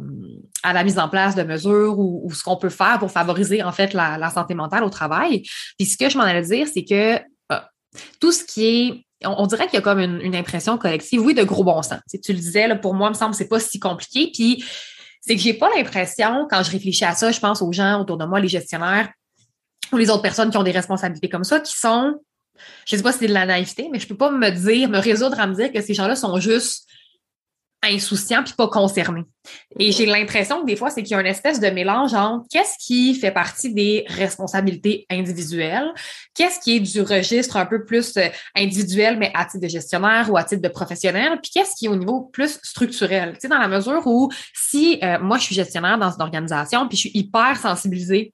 la 0.72 0.84
mise 0.84 0.98
en 0.98 1.08
place 1.08 1.34
de 1.34 1.42
mesures 1.42 1.98
ou, 1.98 2.30
ce 2.32 2.42
qu'on 2.44 2.56
peut 2.56 2.68
faire 2.68 2.98
pour 2.98 3.10
favoriser, 3.10 3.62
en 3.62 3.72
fait, 3.72 3.92
la, 3.92 4.30
santé 4.30 4.54
mentale 4.54 4.84
au 4.84 4.90
travail. 4.90 5.42
Puis 5.78 5.86
ce 5.86 5.96
que 5.96 6.08
je 6.08 6.16
m'en 6.16 6.24
allais 6.24 6.42
dire, 6.42 6.68
c'est 6.72 6.84
que 6.84 7.16
euh, 7.52 7.60
tout 8.20 8.32
ce 8.32 8.44
qui 8.44 8.66
est 8.66 9.06
on, 9.24 9.46
dirait 9.46 9.66
qu'il 9.66 9.74
y 9.74 9.78
a 9.78 9.82
comme 9.82 10.00
une, 10.00 10.34
impression 10.34 10.76
collective, 10.78 11.20
oui, 11.20 11.34
de 11.34 11.44
gros 11.44 11.62
bon 11.62 11.80
sens. 11.82 12.00
tu 12.22 12.32
le 12.32 12.38
disais, 12.38 12.66
là, 12.66 12.74
pour 12.74 12.94
moi, 12.94 13.08
il 13.08 13.12
me 13.12 13.16
semble 13.16 13.32
que 13.32 13.36
c'est 13.36 13.48
pas 13.48 13.60
si 13.60 13.78
compliqué. 13.78 14.30
Puis 14.32 14.64
c'est 15.20 15.36
que 15.36 15.40
j'ai 15.40 15.54
pas 15.54 15.68
l'impression, 15.76 16.48
quand 16.50 16.62
je 16.64 16.70
réfléchis 16.72 17.04
à 17.04 17.14
ça, 17.14 17.30
je 17.30 17.38
pense 17.38 17.62
aux 17.62 17.72
gens 17.72 18.00
autour 18.00 18.16
de 18.16 18.24
moi, 18.24 18.40
les 18.40 18.48
gestionnaires 18.48 19.10
ou 19.92 19.96
les 19.96 20.10
autres 20.10 20.22
personnes 20.22 20.50
qui 20.50 20.56
ont 20.56 20.62
des 20.62 20.72
responsabilités 20.72 21.28
comme 21.28 21.44
ça, 21.44 21.60
qui 21.60 21.76
sont 21.76 22.14
je 22.86 22.96
sais 22.96 23.02
pas 23.02 23.12
si 23.12 23.18
c'est 23.18 23.28
de 23.28 23.32
la 23.32 23.46
naïveté, 23.46 23.88
mais 23.90 23.98
je 23.98 24.06
peux 24.06 24.16
pas 24.16 24.30
me 24.30 24.50
dire, 24.50 24.88
me 24.88 24.98
résoudre 24.98 25.38
à 25.40 25.46
me 25.46 25.54
dire 25.54 25.72
que 25.72 25.80
ces 25.80 25.94
gens-là 25.94 26.16
sont 26.16 26.38
juste 26.38 26.86
insouciants 27.82 28.44
puis 28.44 28.54
pas 28.56 28.68
concernés. 28.68 29.24
Et 29.78 29.90
j'ai 29.90 30.06
l'impression 30.06 30.60
que 30.60 30.66
des 30.66 30.76
fois, 30.76 30.90
c'est 30.90 31.02
qu'il 31.02 31.12
y 31.12 31.14
a 31.14 31.20
une 31.20 31.26
espèce 31.26 31.58
de 31.58 31.68
mélange 31.68 32.14
entre 32.14 32.46
qu'est-ce 32.48 32.76
qui 32.78 33.14
fait 33.14 33.32
partie 33.32 33.74
des 33.74 34.04
responsabilités 34.08 35.04
individuelles, 35.10 35.92
qu'est-ce 36.34 36.60
qui 36.60 36.76
est 36.76 36.80
du 36.80 37.00
registre 37.00 37.56
un 37.56 37.66
peu 37.66 37.84
plus 37.84 38.16
euh, 38.16 38.28
individuel, 38.54 39.18
mais 39.18 39.32
à 39.34 39.44
titre 39.44 39.64
de 39.64 39.68
gestionnaire 39.68 40.30
ou 40.30 40.36
à 40.36 40.44
titre 40.44 40.62
de 40.62 40.68
professionnel, 40.68 41.40
puis 41.42 41.50
qu'est-ce 41.52 41.74
qui 41.76 41.86
est 41.86 41.88
au 41.88 41.96
niveau 41.96 42.30
plus 42.32 42.60
structurel. 42.62 43.32
Tu 43.32 43.40
sais, 43.40 43.48
dans 43.48 43.58
la 43.58 43.68
mesure 43.68 44.06
où 44.06 44.30
si 44.54 45.00
euh, 45.02 45.18
moi, 45.18 45.38
je 45.38 45.44
suis 45.44 45.54
gestionnaire 45.54 45.98
dans 45.98 46.10
une 46.10 46.22
organisation, 46.22 46.86
puis 46.86 46.96
je 46.96 47.08
suis 47.08 47.18
hyper 47.18 47.56
sensibilisée 47.56 48.32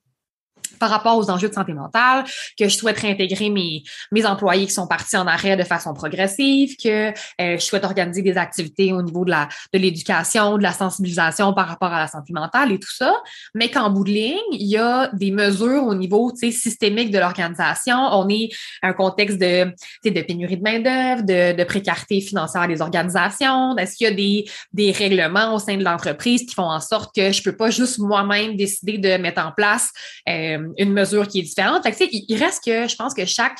par 0.79 0.89
rapport 0.89 1.17
aux 1.17 1.29
enjeux 1.29 1.49
de 1.49 1.53
santé 1.53 1.73
mentale, 1.73 2.23
que 2.57 2.67
je 2.67 2.75
souhaite 2.75 2.99
réintégrer 2.99 3.49
mes, 3.49 3.83
mes 4.11 4.25
employés 4.25 4.65
qui 4.65 4.73
sont 4.73 4.87
partis 4.87 5.17
en 5.17 5.27
arrêt 5.27 5.57
de 5.57 5.63
façon 5.63 5.93
progressive, 5.93 6.75
que 6.81 7.09
euh, 7.09 7.13
je 7.39 7.57
souhaite 7.57 7.83
organiser 7.83 8.21
des 8.21 8.37
activités 8.37 8.93
au 8.93 9.01
niveau 9.01 9.25
de 9.25 9.31
la 9.31 9.49
de 9.73 9.79
l'éducation, 9.79 10.57
de 10.57 10.63
la 10.63 10.71
sensibilisation 10.73 11.53
par 11.53 11.67
rapport 11.67 11.91
à 11.91 11.99
la 11.99 12.07
santé 12.07 12.33
mentale 12.33 12.71
et 12.71 12.79
tout 12.79 12.93
ça, 12.93 13.13
mais 13.53 13.69
qu'en 13.69 13.89
bout 13.89 14.03
de 14.03 14.11
ligne, 14.11 14.37
il 14.51 14.67
y 14.67 14.77
a 14.77 15.09
des 15.13 15.31
mesures 15.31 15.83
au 15.83 15.95
niveau 15.95 16.31
systémique 16.35 17.11
de 17.11 17.19
l'organisation. 17.19 17.97
On 17.97 18.27
est 18.29 18.49
un 18.81 18.93
contexte 18.93 19.37
de, 19.37 19.73
de 20.05 20.21
pénurie 20.21 20.57
de 20.57 20.63
main-d'œuvre, 20.63 21.23
de, 21.23 21.57
de 21.57 21.63
précarité 21.63 22.21
financière 22.21 22.67
des 22.67 22.81
organisations. 22.81 23.75
Est-ce 23.77 23.95
qu'il 23.95 24.07
y 24.07 24.09
a 24.09 24.13
des, 24.13 24.45
des 24.73 24.91
règlements 24.91 25.55
au 25.55 25.59
sein 25.59 25.77
de 25.77 25.83
l'entreprise 25.83 26.45
qui 26.45 26.55
font 26.55 26.69
en 26.69 26.79
sorte 26.79 27.13
que 27.15 27.31
je 27.31 27.41
peux 27.43 27.55
pas 27.55 27.69
juste 27.69 27.99
moi-même 27.99 28.55
décider 28.55 28.97
de 28.97 29.17
mettre 29.17 29.41
en 29.45 29.51
place 29.51 29.91
euh, 30.27 30.68
une 30.77 30.91
mesure 30.91 31.27
qui 31.27 31.39
est 31.39 31.43
différente. 31.43 31.83
Fait 31.83 31.91
que, 31.91 32.05
il, 32.11 32.37
reste 32.37 32.63
que 32.63 32.87
je 32.87 32.95
pense 32.95 33.13
que 33.13 33.25
chaque 33.25 33.57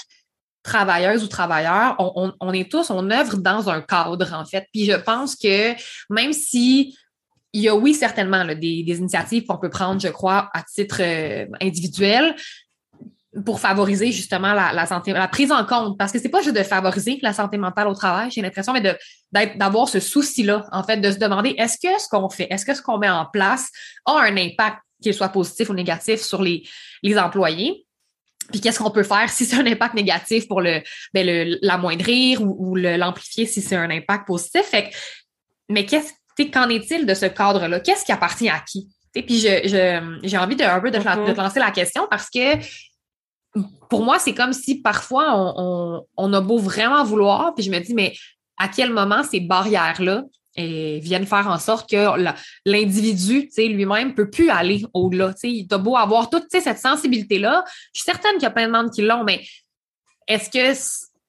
travailleuse 0.63 1.23
ou 1.23 1.27
travailleur, 1.27 1.95
on, 1.99 2.53
est 2.53 2.69
tous, 2.69 2.89
on 2.89 3.09
œuvre 3.11 3.37
dans 3.37 3.69
un 3.69 3.81
cadre, 3.81 4.33
en 4.33 4.45
fait. 4.45 4.67
Puis 4.73 4.85
je 4.85 4.95
pense 4.95 5.35
que 5.35 5.73
même 6.09 6.33
si 6.33 6.97
il 7.53 7.61
y 7.61 7.69
a, 7.69 7.75
oui, 7.75 7.93
certainement 7.93 8.45
des, 8.45 8.83
initiatives 8.85 9.45
qu'on 9.45 9.57
peut 9.57 9.69
prendre, 9.69 9.99
je 9.99 10.09
crois, 10.09 10.49
à 10.53 10.61
titre 10.63 11.01
euh, 11.01 11.47
individuel 11.61 12.35
pour 13.45 13.59
favoriser 13.59 14.11
justement 14.11 14.53
la, 14.53 14.85
santé, 14.85 15.13
la 15.13 15.27
prise 15.27 15.51
en 15.51 15.63
compte, 15.63 15.97
parce 15.97 16.11
que 16.11 16.19
c'est 16.19 16.29
pas 16.29 16.41
juste 16.41 16.55
de 16.55 16.63
favoriser 16.63 17.19
la 17.21 17.31
santé 17.31 17.57
mentale 17.57 17.87
au 17.87 17.93
travail, 17.93 18.31
j'ai 18.31 18.41
l'impression, 18.41 18.73
mais 18.73 18.97
d'avoir 19.55 19.87
ce 19.87 19.99
souci-là, 19.99 20.65
en 20.71 20.83
fait, 20.83 20.97
de 20.97 21.11
se 21.11 21.17
demander 21.17 21.53
est-ce 21.57 21.77
que 21.77 22.01
ce 22.01 22.07
qu'on 22.09 22.29
fait, 22.29 22.47
est-ce 22.49 22.65
que 22.65 22.73
ce 22.73 22.81
qu'on 22.81 22.97
met 22.97 23.09
en 23.09 23.25
place 23.25 23.69
a 24.05 24.19
un 24.19 24.35
impact 24.35 24.79
qu'il 25.01 25.13
soit 25.13 25.29
positif 25.29 25.69
ou 25.69 25.73
négatif 25.73 26.21
sur 26.21 26.41
les, 26.41 26.63
les 27.03 27.17
employés. 27.17 27.85
Puis 28.51 28.61
qu'est-ce 28.61 28.79
qu'on 28.79 28.91
peut 28.91 29.03
faire 29.03 29.29
si 29.29 29.45
c'est 29.45 29.57
un 29.57 29.65
impact 29.65 29.93
négatif 29.93 30.47
pour 30.47 30.61
le, 30.61 30.81
ben 31.13 31.57
l'amoindrir 31.61 32.41
ou, 32.41 32.75
l'amplifier 32.75 33.45
si 33.45 33.61
c'est 33.61 33.75
un 33.75 33.89
impact 33.89 34.25
positif? 34.27 34.63
Fait 34.63 34.89
mais 35.69 35.85
qu'est-ce, 35.85 36.11
qu'en 36.51 36.69
est-il 36.69 37.05
de 37.05 37.13
ce 37.13 37.27
cadre-là? 37.27 37.79
Qu'est-ce 37.79 38.05
qui 38.05 38.11
appartient 38.11 38.49
à 38.49 38.59
qui? 38.59 38.89
puis 39.13 39.39
je, 39.39 40.19
j'ai 40.23 40.37
envie 40.37 40.55
de, 40.55 40.63
un 40.63 40.79
peu 40.79 40.91
de, 40.91 40.97
te 40.97 41.37
lancer 41.37 41.59
la 41.59 41.71
question 41.71 42.07
parce 42.09 42.29
que 42.29 42.55
pour 43.89 44.03
moi, 44.03 44.19
c'est 44.19 44.33
comme 44.33 44.53
si 44.53 44.81
parfois 44.81 45.33
on, 45.35 46.05
on, 46.15 46.33
a 46.33 46.41
beau 46.41 46.59
vraiment 46.59 47.03
vouloir, 47.03 47.53
puis 47.55 47.63
je 47.63 47.71
me 47.71 47.79
dis, 47.79 47.93
mais 47.93 48.13
à 48.57 48.67
quel 48.67 48.93
moment 48.93 49.23
ces 49.23 49.39
barrières-là 49.39 50.23
et 50.59 50.99
viennent 50.99 51.25
faire 51.25 51.47
en 51.47 51.57
sorte 51.57 51.89
que 51.89 52.31
l'individu 52.65 53.49
lui-même 53.57 54.09
ne 54.09 54.13
peut 54.13 54.29
plus 54.29 54.49
aller 54.49 54.83
au-delà. 54.93 55.33
Il 55.43 55.67
a 55.71 55.77
beau 55.77 55.95
avoir 55.95 56.29
toute 56.29 56.45
cette 56.49 56.77
sensibilité-là. 56.77 57.63
Je 57.93 58.01
suis 58.01 58.05
certaine 58.05 58.33
qu'il 58.33 58.43
y 58.43 58.45
a 58.45 58.51
plein 58.51 58.67
de 58.67 58.71
monde 58.71 58.91
qui 58.91 59.01
l'ont, 59.01 59.23
mais 59.23 59.45
est-ce 60.27 60.49
que 60.49 60.77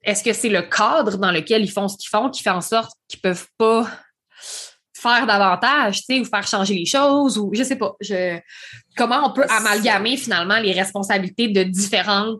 est-ce 0.03 0.23
que 0.23 0.33
c'est 0.33 0.49
le 0.49 0.63
cadre 0.63 1.17
dans 1.17 1.31
lequel 1.31 1.63
ils 1.63 1.71
font 1.71 1.87
ce 1.87 1.95
qu'ils 1.95 2.09
font 2.09 2.29
qui 2.29 2.41
fait 2.41 2.49
en 2.49 2.61
sorte 2.61 2.91
qu'ils 3.07 3.19
ne 3.23 3.29
peuvent 3.29 3.47
pas 3.57 3.87
faire 4.93 5.25
davantage, 5.25 6.01
ou 6.09 6.25
faire 6.25 6.47
changer 6.47 6.75
les 6.75 6.85
choses, 6.85 7.37
ou 7.37 7.51
je 7.53 7.63
sais 7.63 7.75
pas. 7.75 7.93
Je, 8.01 8.39
comment 8.95 9.21
on 9.25 9.33
peut 9.33 9.45
amalgamer 9.49 10.17
finalement 10.17 10.59
les 10.59 10.73
responsabilités 10.73 11.47
de 11.47 11.63
différentes. 11.63 12.39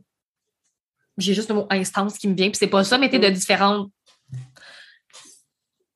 J'ai 1.18 1.34
juste 1.34 1.50
le 1.50 1.56
mot 1.56 1.68
instance 1.70 2.18
qui 2.18 2.28
me 2.28 2.36
vient, 2.36 2.50
puis 2.50 2.58
c'est 2.58 2.68
pas 2.68 2.84
ça, 2.84 2.98
mais 2.98 3.10
de 3.10 3.18
mm. 3.18 3.32
différentes 3.32 3.92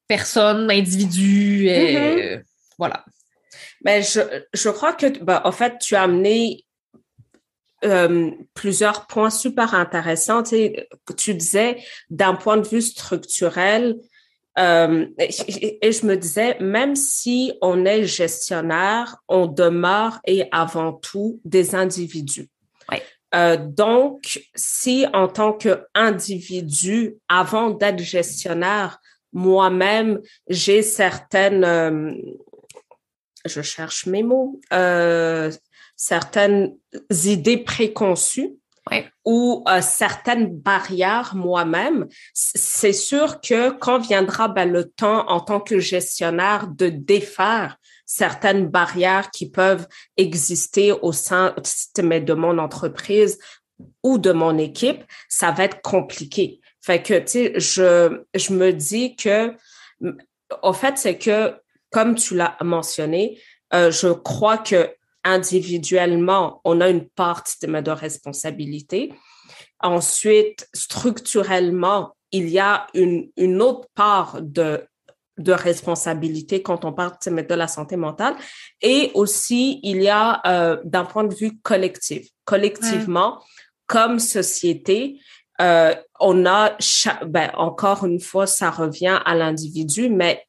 personne, 0.08 0.70
individu, 0.70 1.68
mm-hmm. 1.68 2.44
voilà. 2.78 3.06
Mais 3.84 4.02
ben, 4.02 4.38
je, 4.54 4.70
crois 4.70 4.94
que, 4.94 5.06
ben, 5.24 5.42
en 5.44 5.52
fait, 5.52 5.78
tu 5.80 5.96
as 5.96 6.04
amené 6.04 6.66
euh, 7.84 8.32
plusieurs 8.54 9.06
points 9.06 9.30
super 9.30 9.76
intéressants. 9.76 10.44
Tu, 10.44 10.76
tu 11.18 11.36
disais, 11.36 11.84
d'un 12.10 12.36
point 12.36 12.58
de 12.58 12.68
vue 12.68 12.82
structurel, 12.82 13.96
euh, 14.58 15.06
et, 15.20 15.92
je 15.92 16.06
me 16.06 16.16
disais, 16.16 16.58
même 16.60 16.96
si 16.96 17.54
on 17.62 17.86
est 17.86 18.06
gestionnaire, 18.06 19.18
on 19.28 19.48
demeure 19.48 20.20
et 20.26 20.48
avant 20.52 20.94
tout 20.94 21.42
des 21.44 21.76
individus. 21.76 22.50
Euh, 23.34 23.58
donc, 23.58 24.40
si 24.56 25.06
en 25.14 25.28
tant 25.28 25.52
qu'individu, 25.52 27.18
avant 27.28 27.72
d'être 27.72 28.00
gestionnaire, 28.00 29.00
moi-même, 29.36 30.22
j'ai 30.48 30.82
certaines, 30.82 31.66
euh, 31.66 32.14
je 33.46 33.62
cherche 33.62 34.06
mes 34.06 34.24
mots, 34.24 34.62
euh, 34.74 35.52
certaines 35.98 36.76
idées 37.26 37.58
préconçues 37.58 38.56
ou 39.26 39.64
euh, 39.68 39.82
certaines 39.82 40.56
barrières 40.56 41.36
moi-même. 41.36 42.08
C'est 42.34 42.94
sûr 42.94 43.42
que 43.42 43.72
quand 43.72 44.00
viendra 44.00 44.48
ben, 44.48 44.72
le 44.72 44.86
temps 44.86 45.28
en 45.28 45.42
tant 45.42 45.60
que 45.60 45.80
gestionnaire 45.80 46.68
de 46.68 46.88
défaire 46.88 47.78
certaines 48.06 48.68
barrières 48.68 49.32
qui 49.32 49.50
peuvent 49.50 49.88
exister 50.16 50.94
au 50.94 51.12
sein 51.12 51.56
de 51.96 52.34
mon 52.34 52.58
entreprise 52.58 53.38
ou 54.04 54.18
de 54.18 54.32
mon 54.32 54.58
équipe, 54.58 55.04
ça 55.28 55.52
va 55.52 55.66
être 55.66 55.82
compliqué. 55.82 56.62
Fait 56.86 57.02
que, 57.02 57.18
tu 57.18 57.28
sais, 57.28 57.60
je, 57.60 58.22
je 58.36 58.54
me 58.54 58.72
dis 58.72 59.16
que, 59.16 59.56
au 60.62 60.72
fait, 60.72 61.00
c'est 61.00 61.18
que, 61.18 61.56
comme 61.90 62.14
tu 62.14 62.36
l'as 62.36 62.58
mentionné, 62.62 63.42
euh, 63.74 63.90
je 63.90 64.10
crois 64.10 64.60
que 64.60 64.94
individuellement, 65.24 66.62
on 66.64 66.82
a 66.82 66.90
une 66.90 67.10
part 67.10 67.44
de 67.64 67.90
responsabilité. 67.90 69.12
Ensuite, 69.80 70.70
structurellement, 70.76 72.16
il 72.32 72.50
y 72.50 72.60
a 72.60 72.86
une, 72.94 73.32
une 73.36 73.64
autre 73.64 73.88
part 73.96 74.40
de, 74.44 74.86
de 75.40 75.54
responsabilité 75.54 76.62
quand 76.62 76.86
on 76.86 76.94
parle 76.94 77.14
de 77.26 77.56
la 77.56 77.68
santé 77.68 77.96
mentale. 77.96 78.36
Et 78.84 79.10
aussi, 79.16 79.80
il 79.82 80.04
y 80.04 80.10
a 80.10 80.40
euh, 80.46 80.80
d'un 80.84 81.06
point 81.06 81.24
de 81.24 81.34
vue 81.34 81.58
collectif. 81.64 82.28
Collectivement, 82.44 83.44
comme 83.88 84.20
société, 84.20 85.20
euh, 85.62 85.96
on 86.20 86.46
a, 86.46 86.78
ben, 87.26 87.52
encore 87.56 88.06
une 88.06 88.20
fois, 88.20 88.48
ça 88.48 88.70
revient 88.70 89.20
à 89.26 89.36
l'individu, 89.36 90.10
mais 90.10 90.46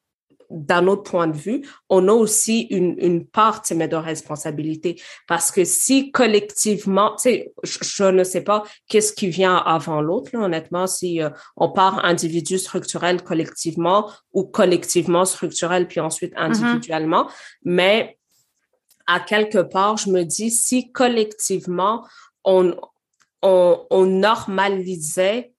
d'un 0.51 0.87
autre 0.87 1.03
point 1.03 1.27
de 1.27 1.37
vue, 1.37 1.67
on 1.89 2.09
a 2.09 2.13
aussi 2.13 2.63
une, 2.71 2.95
une 2.99 3.27
part 3.27 3.63
de 3.63 3.97
responsabilité 3.97 5.01
parce 5.27 5.51
que 5.51 5.65
si 5.65 6.13
collectivement, 6.13 7.17
tu 7.17 7.23
sais, 7.23 7.53
je, 7.65 8.05
ne 8.05 8.25
sais 8.25 8.43
pas 8.43 8.63
qu'est-ce 8.89 9.13
qui 9.13 9.29
vient 9.29 9.57
avant 9.57 10.01
l'autre, 10.01 10.31
honnêtement, 10.35 10.87
si 10.87 11.21
euh, 11.21 11.31
on 11.57 11.71
part 11.71 12.05
individu 12.05 12.59
structurel 12.59 13.23
collectivement 13.23 14.11
ou 14.33 14.45
collectivement 14.45 15.25
structurel 15.25 15.89
puis 15.89 16.01
ensuite 16.01 16.33
mm-hmm. 16.35 16.63
individuellement, 16.63 17.29
mais 17.65 18.17
à 19.07 19.21
quelque 19.21 19.59
part, 19.59 19.97
je 19.97 20.11
me 20.11 20.23
dis 20.25 20.51
si 20.51 20.93
collectivement 20.93 22.07
on, 22.45 22.77
on, 23.43 24.07
normalisait 24.07 25.53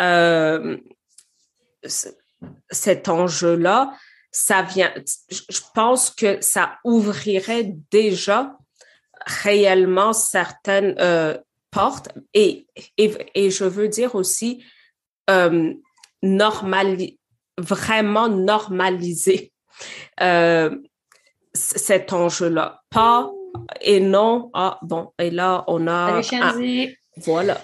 euh, 0.00 0.76
cet 2.70 3.08
enjeu-là, 3.08 3.92
ça 4.30 4.62
vient, 4.62 4.92
je 5.30 5.60
pense 5.74 6.10
que 6.10 6.40
ça 6.40 6.78
ouvrirait 6.84 7.74
déjà 7.90 8.56
réellement 9.26 10.12
certaines 10.12 10.94
euh, 10.98 11.36
portes 11.70 12.10
et, 12.34 12.66
et, 12.96 13.50
je 13.50 13.64
veux 13.64 13.88
dire 13.88 14.14
aussi 14.14 14.62
euh, 15.30 15.72
vraiment 17.58 18.28
normaliser 18.28 19.52
cet 21.54 22.12
enjeu-là. 22.12 22.82
Pas 22.90 23.30
et 23.80 24.00
non, 24.00 24.50
ah 24.54 24.78
bon, 24.82 25.12
et 25.18 25.30
là 25.30 25.64
on 25.66 25.86
a... 25.86 26.20
Voilà. 27.18 27.60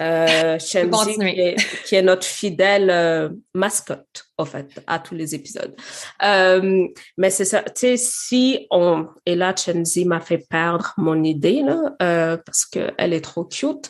Euh, 0.00 0.58
qui 1.86 1.94
est, 1.94 2.02
notre 2.02 2.26
fidèle 2.26 2.90
euh, 2.90 3.30
mascotte, 3.54 4.26
en 4.36 4.44
fait, 4.44 4.82
à 4.86 4.98
tous 4.98 5.14
les 5.14 5.34
épisodes. 5.34 5.74
Euh, 6.22 6.86
mais 7.16 7.30
c'est 7.30 7.44
ça, 7.44 7.62
tu 7.62 7.72
sais, 7.76 7.96
si 7.96 8.66
on... 8.70 9.06
Et 9.24 9.36
là, 9.36 9.54
Chenzi 9.56 10.04
m'a 10.04 10.20
fait 10.20 10.38
perdre 10.38 10.92
mon 10.96 11.22
idée, 11.24 11.62
là, 11.62 11.96
euh, 12.02 12.36
parce 12.44 12.66
qu'elle 12.66 13.12
est 13.12 13.24
trop 13.24 13.44
cute. 13.44 13.88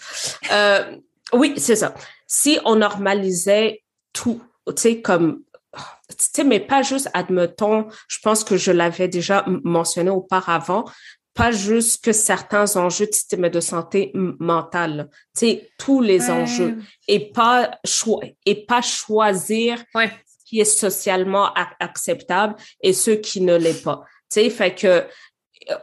Oui, 1.32 1.54
c'est 1.56 1.76
ça. 1.76 1.94
Si 2.26 2.58
on 2.64 2.76
normalisait 2.76 3.82
tout, 4.12 4.42
tu 4.66 4.74
sais, 4.76 5.00
comme 5.00 5.42
tu 6.08 6.16
sais, 6.18 6.44
mais 6.44 6.58
pas 6.58 6.82
juste, 6.82 7.08
admettons, 7.14 7.86
je 8.08 8.18
pense 8.20 8.42
que 8.42 8.56
je 8.56 8.72
l'avais 8.72 9.06
déjà 9.06 9.44
mentionné 9.46 10.10
auparavant, 10.10 10.84
pas 11.34 11.52
juste 11.52 12.04
que 12.04 12.12
certains 12.12 12.76
enjeux 12.76 13.06
de 13.06 13.12
système 13.12 13.48
de 13.48 13.60
santé 13.60 14.12
mentale, 14.14 15.08
tu 15.34 15.46
sais, 15.46 15.70
tous 15.78 16.00
les 16.00 16.30
enjeux. 16.30 16.78
Et 17.08 17.30
pas, 17.32 17.70
et 18.46 18.66
pas 18.66 18.82
choisir 18.82 19.82
ce 19.94 20.44
qui 20.44 20.60
est 20.60 20.64
socialement 20.64 21.52
acceptable 21.78 22.56
et 22.82 22.92
ce 22.92 23.12
qui 23.12 23.40
ne 23.40 23.56
l'est 23.56 23.82
pas. 23.82 24.04
Tu 24.30 24.40
sais, 24.40 24.50
fait 24.50 24.74
que, 24.74 25.06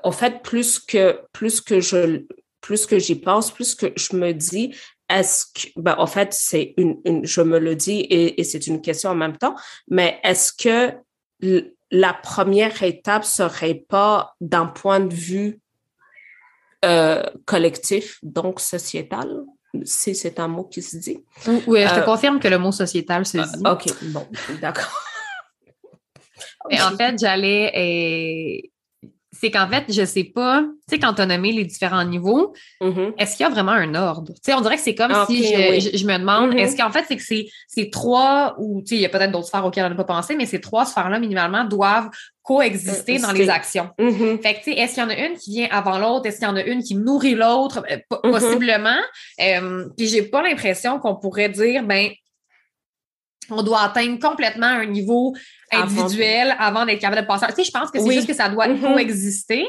en 0.03 0.11
fait, 0.11 0.41
plus 0.41 0.79
que, 0.79 1.21
plus 1.31 1.61
que 1.61 1.79
je, 1.79 2.25
plus 2.61 2.85
que 2.85 2.99
j'y 2.99 3.15
pense, 3.15 3.51
plus 3.51 3.75
que 3.75 3.93
je 3.95 4.15
me 4.15 4.33
dis, 4.33 4.75
est-ce 5.09 5.45
que, 5.45 5.79
ben, 5.79 5.95
en 5.97 6.07
fait, 6.07 6.33
c'est 6.33 6.73
une, 6.77 6.99
une, 7.05 7.25
je 7.25 7.41
me 7.41 7.59
le 7.59 7.75
dis 7.75 8.01
et, 8.01 8.39
et 8.39 8.43
c'est 8.43 8.67
une 8.67 8.81
question 8.81 9.11
en 9.11 9.15
même 9.15 9.37
temps, 9.37 9.55
mais 9.87 10.19
est-ce 10.23 10.51
que 10.51 10.93
la 11.91 12.13
première 12.13 12.83
étape 12.83 13.23
serait 13.23 13.85
pas 13.87 14.35
d'un 14.41 14.65
point 14.65 14.99
de 14.99 15.13
vue 15.13 15.59
euh, 16.85 17.23
collectif, 17.45 18.19
donc 18.23 18.59
sociétal, 18.59 19.43
si 19.83 20.15
c'est 20.15 20.39
un 20.39 20.47
mot 20.47 20.63
qui 20.63 20.81
se 20.81 20.97
dit. 20.97 21.23
Oui, 21.67 21.81
je 21.83 21.95
te 21.95 21.99
euh, 21.99 22.03
confirme 22.03 22.39
que 22.39 22.47
le 22.47 22.57
mot 22.57 22.71
sociétal 22.71 23.25
se 23.25 23.37
dit. 23.37 23.63
OK, 23.65 23.85
bon, 24.11 24.27
d'accord. 24.61 25.03
Mais 26.69 26.81
en 26.81 26.95
fait, 26.95 27.17
j'allais 27.19 28.71
c'est 29.39 29.51
qu'en 29.51 29.67
fait, 29.67 29.85
je 29.89 30.03
sais 30.05 30.23
pas, 30.23 30.61
tu 30.61 30.95
sais, 30.95 30.99
quand 30.99 31.13
tu 31.13 31.21
as 31.21 31.25
nommé 31.25 31.51
les 31.51 31.65
différents 31.65 32.03
niveaux, 32.03 32.53
mm-hmm. 32.81 33.13
est-ce 33.17 33.37
qu'il 33.37 33.45
y 33.45 33.47
a 33.47 33.51
vraiment 33.51 33.71
un 33.71 33.93
ordre? 33.93 34.33
Tu 34.33 34.39
sais, 34.43 34.53
on 34.53 34.61
dirait 34.61 34.77
que 34.77 34.81
c'est 34.81 34.95
comme 34.95 35.13
si 35.27 35.43
je, 35.43 36.07
me 36.07 36.17
demande, 36.17 36.53
mm-hmm. 36.53 36.59
est-ce 36.59 36.75
qu'en 36.75 36.91
fait, 36.91 37.05
c'est 37.07 37.15
que 37.15 37.23
c'est, 37.23 37.47
c'est 37.67 37.89
trois, 37.91 38.55
ou 38.57 38.81
tu 38.81 38.89
sais, 38.89 38.95
il 38.95 39.01
y 39.01 39.05
a 39.05 39.09
peut-être 39.09 39.31
d'autres 39.31 39.47
sphères 39.47 39.65
auxquelles 39.65 39.85
on 39.85 39.89
n'a 39.89 39.95
pas 39.95 40.03
pensé, 40.03 40.35
mais 40.35 40.45
ces 40.45 40.59
trois 40.59 40.85
sphères-là, 40.85 41.19
minimalement, 41.19 41.65
doivent 41.65 42.09
coexister 42.41 43.19
dans 43.19 43.33
les 43.33 43.49
actions. 43.49 43.89
Mm-hmm. 43.99 44.41
Fait 44.41 44.53
que, 44.53 44.59
tu 44.59 44.71
sais, 44.71 44.79
est-ce 44.79 44.93
qu'il 44.93 45.03
y 45.03 45.05
en 45.05 45.09
a 45.09 45.17
une 45.17 45.37
qui 45.37 45.51
vient 45.51 45.67
avant 45.69 45.99
l'autre? 45.99 46.25
Est-ce 46.25 46.39
qu'il 46.39 46.47
y 46.47 46.51
en 46.51 46.55
a 46.55 46.63
une 46.63 46.81
qui 46.81 46.95
nourrit 46.95 47.35
l'autre? 47.35 47.83
Euh, 47.91 47.97
possiblement. 48.23 48.99
Euh, 49.41 49.85
puis 49.97 50.07
j'ai 50.07 50.23
pas 50.23 50.41
l'impression 50.41 50.99
qu'on 50.99 51.15
pourrait 51.15 51.49
dire, 51.49 51.83
ben, 51.83 52.09
on 53.49 53.63
doit 53.63 53.81
atteindre 53.81 54.19
complètement 54.19 54.67
un 54.67 54.85
niveau 54.85 55.35
individuel 55.71 56.55
avant, 56.59 56.85
d'être 56.85 56.99
capable 56.99 57.21
de 57.21 57.27
passer. 57.27 57.45
Tu 57.47 57.55
sais, 57.55 57.63
je 57.65 57.71
pense 57.71 57.91
que 57.91 57.99
c'est 57.99 58.11
juste 58.13 58.27
que 58.27 58.33
ça 58.33 58.49
doit 58.49 58.67
mm-hmm. 58.67 58.93
coexister. 58.93 59.67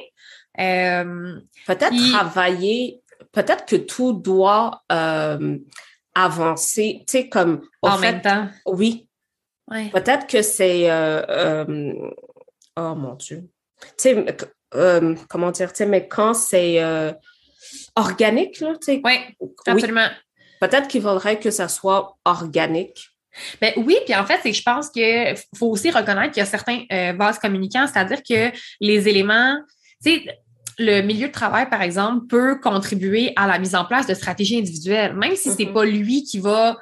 Euh, 0.58 1.40
peut-être 1.66 2.12
travailler, 2.12 3.00
peut-être 3.32 3.64
que 3.66 3.76
tout 3.76 4.12
doit 4.12 4.82
euh, 4.90 5.58
avancer, 6.14 7.04
tu 7.06 7.12
sais, 7.12 7.28
comme... 7.28 7.62
En 7.82 7.98
même 7.98 8.20
temps. 8.20 8.48
Oui. 8.66 9.08
Peut-être 9.92 10.26
que 10.26 10.42
c'est... 10.42 10.90
Euh, 10.90 11.92
oh 12.76 12.94
mon 12.94 13.14
Dieu. 13.14 13.48
Tu 13.80 14.14
sais, 14.14 14.26
comment 15.28 15.50
dire, 15.50 15.72
tu 15.72 15.78
sais, 15.78 15.86
mais 15.86 16.08
quand 16.08 16.34
c'est 16.34 16.82
organique, 17.94 18.60
là, 18.60 18.72
tu 18.74 18.94
sais. 18.94 19.00
Oui, 19.04 19.18
absolument. 19.66 20.08
Peut-être 20.60 20.88
qu'il 20.88 21.02
faudrait 21.02 21.38
que 21.38 21.50
ça 21.50 21.68
soit 21.68 22.16
organique 22.24 23.10
ben 23.60 23.72
oui, 23.76 23.96
puis 24.04 24.14
en 24.14 24.24
fait, 24.24 24.40
c'est 24.42 24.50
que 24.50 24.56
je 24.56 24.62
pense 24.62 24.90
qu'il 24.90 25.34
faut 25.56 25.68
aussi 25.68 25.90
reconnaître 25.90 26.32
qu'il 26.32 26.40
y 26.40 26.46
a 26.46 26.46
certains 26.46 26.84
euh, 26.92 27.12
vases 27.16 27.38
communicants, 27.38 27.86
c'est-à-dire 27.86 28.22
que 28.22 28.56
les 28.80 29.08
éléments, 29.08 29.56
tu 30.04 30.10
sais, 30.10 30.26
le 30.78 31.00
milieu 31.02 31.26
de 31.28 31.32
travail, 31.32 31.68
par 31.68 31.82
exemple, 31.82 32.26
peut 32.28 32.60
contribuer 32.60 33.32
à 33.36 33.46
la 33.46 33.58
mise 33.58 33.74
en 33.74 33.84
place 33.84 34.06
de 34.06 34.14
stratégies 34.14 34.58
individuelles, 34.58 35.14
même 35.14 35.34
si 35.34 35.50
c'est 35.50 35.64
mm-hmm. 35.64 35.72
pas 35.72 35.84
lui 35.84 36.22
qui 36.22 36.38
va 36.38 36.76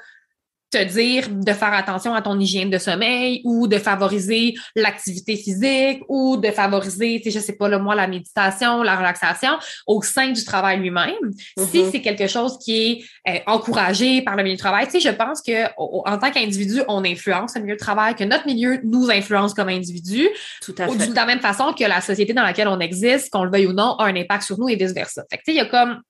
te 0.71 0.83
dire 0.83 1.29
de 1.31 1.53
faire 1.53 1.73
attention 1.73 2.15
à 2.15 2.23
ton 2.23 2.39
hygiène 2.39 2.71
de 2.71 2.79
sommeil 2.79 3.41
ou 3.45 3.69
de 3.69 3.79
favoriser 3.79 4.55
l'activité 4.75 5.37
physique 5.37 6.03
ou 6.09 6.37
de 6.37 6.51
favoriser, 6.51 7.21
tu 7.23 7.31
sais, 7.31 7.39
je 7.39 7.45
sais 7.45 7.57
pas, 7.57 7.69
le 7.69 7.79
moi, 7.79 7.95
la 7.95 8.09
méditation, 8.09 8.83
la 8.83 8.97
relaxation 8.97 9.53
au 9.87 10.03
sein 10.03 10.33
du 10.33 10.45
travail 10.45 10.79
lui-même. 10.79 11.15
Si 11.57 11.65
mm-hmm. 11.65 11.91
c'est 11.93 12.01
quelque 12.01 12.27
chose 12.27 12.59
qui 12.59 12.77
est 12.77 13.05
euh, 13.29 13.39
encouragé 13.47 14.23
par 14.23 14.37
le 14.37 14.43
milieu 14.43 14.57
de 14.57 14.61
travail, 14.61 14.87
tu 14.87 14.93
sais, 14.93 15.01
je 15.01 15.15
pense 15.15 15.41
que 15.41 15.67
en 15.79 16.19
tant 16.19 16.31
qu'individu, 16.31 16.83
on 16.89 17.05
influence 17.05 17.55
le 17.55 17.63
milieu 17.63 17.77
de 17.77 17.81
travail, 17.81 18.15
que 18.15 18.25
notre 18.25 18.47
milieu 18.47 18.81
nous 18.83 19.11
influence 19.11 19.55
comme 19.55 19.69
individu. 19.69 20.29
Tout 20.63 20.75
à 20.79 20.89
fait. 20.89 21.07
De 21.07 21.15
la 21.15 21.27
même 21.27 21.41
façon 21.41 21.73
que 21.73 21.85
la 21.85 22.01
société 22.01 22.33
dans 22.33 22.43
laquelle 22.43 22.69
on 22.69 22.81
existe, 22.81 23.31
qu'on 23.31 23.45
le 23.45 23.51
veuille 23.51 23.67
ou 23.67 23.73
non, 23.73 23.95
a 23.99 24.07
un 24.07 24.17
impact 24.17 24.43
sur 24.43 24.59
nous 24.59 24.69
et 24.69 24.77
vice-versa. 24.77 25.25
Fait 25.31 25.39
que, 25.39 25.43
tu 25.45 25.53
sais, 25.53 25.57
il 25.57 25.59
y 25.59 25.61
a 25.61 25.67
comme 25.67 26.01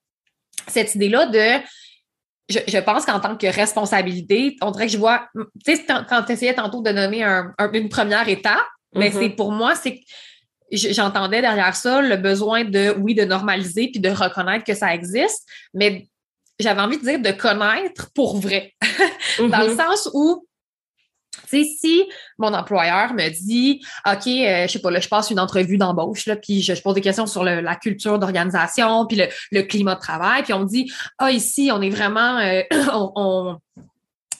cette 0.68 0.94
idée-là 0.94 1.26
de 1.26 1.62
je, 2.49 2.78
pense 2.78 3.05
qu'en 3.05 3.20
tant 3.20 3.36
que 3.36 3.47
responsabilité, 3.47 4.57
on 4.62 4.70
dirait 4.70 4.86
que 4.86 4.92
je 4.92 4.99
vois, 4.99 5.28
tu 5.64 5.74
sais, 5.74 5.84
quand 6.09 6.22
tu 6.22 6.32
essayais 6.32 6.55
tantôt 6.55 6.80
de 6.80 6.90
nommer 6.90 7.24
une 7.72 7.88
première 7.88 8.28
étape, 8.28 8.64
mais 8.94 9.11
mm-hmm. 9.11 9.18
c'est 9.20 9.28
pour 9.30 9.53
moi, 9.53 9.74
c'est 9.74 9.97
que 9.97 10.05
j'entendais 10.72 11.40
derrière 11.40 11.74
ça 11.74 12.01
le 12.01 12.16
besoin 12.16 12.64
de, 12.64 12.94
oui, 12.99 13.14
de 13.14 13.24
normaliser 13.24 13.88
puis 13.88 14.01
de 14.01 14.11
reconnaître 14.11 14.64
que 14.64 14.74
ça 14.74 14.94
existe, 14.94 15.47
mais 15.74 16.09
j'avais 16.59 16.80
envie 16.80 16.99
de 16.99 17.03
dire 17.03 17.20
de 17.20 17.32
connaître 17.32 18.11
pour 18.14 18.38
vrai. 18.38 18.74
Dans 19.38 19.47
le 19.47 19.74
mm-hmm. 19.74 19.76
sens 19.76 20.09
où 20.14 20.45
Tu 21.49 21.64
sais, 21.64 21.70
si 21.78 22.05
mon 22.38 22.53
employeur 22.53 23.14
me 23.14 23.28
dit, 23.28 23.80
OK, 24.07 24.26
euh, 24.26 24.66
je 24.66 24.72
sais 24.72 24.78
pas, 24.78 24.90
là, 24.90 25.01
je 25.01 25.09
passe 25.09 25.30
une 25.30 25.40
entrevue 25.40 25.78
d'embauche, 25.78 26.26
là, 26.26 26.36
puis 26.36 26.62
je, 26.62 26.80
pose 26.80 26.94
des 26.94 27.01
questions 27.01 27.26
sur 27.26 27.44
la 27.44 27.76
culture 27.76 28.18
d'organisation, 28.18 29.07
puis 29.07 29.20
le, 29.51 29.62
climat 29.62 29.94
de 29.94 30.01
travail, 30.01 30.42
puis 30.42 30.53
on 30.53 30.61
me 30.61 30.68
dit, 30.68 30.92
ah, 31.18 31.30
ici, 31.30 31.70
on 31.72 31.80
est 31.82 31.90
vraiment, 31.90 32.38
euh, 32.38 32.62
on, 32.92 33.59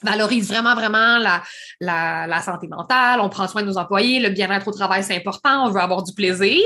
valorise 0.03 0.49
vraiment, 0.49 0.75
vraiment 0.75 1.19
la, 1.19 1.43
la, 1.81 2.27
la, 2.27 2.43
santé 2.43 2.69
mentale, 2.69 3.21
on 3.21 3.29
prend 3.29 3.49
soin 3.49 3.63
de 3.63 3.67
nos 3.67 3.79
employés, 3.79 4.21
le 4.21 4.29
bien-être 4.29 4.69
au 4.69 4.73
travail, 4.73 5.03
c'est 5.03 5.17
important, 5.17 5.67
on 5.67 5.71
veut 5.71 5.81
avoir 5.81 6.03
du 6.03 6.13
plaisir. 6.13 6.63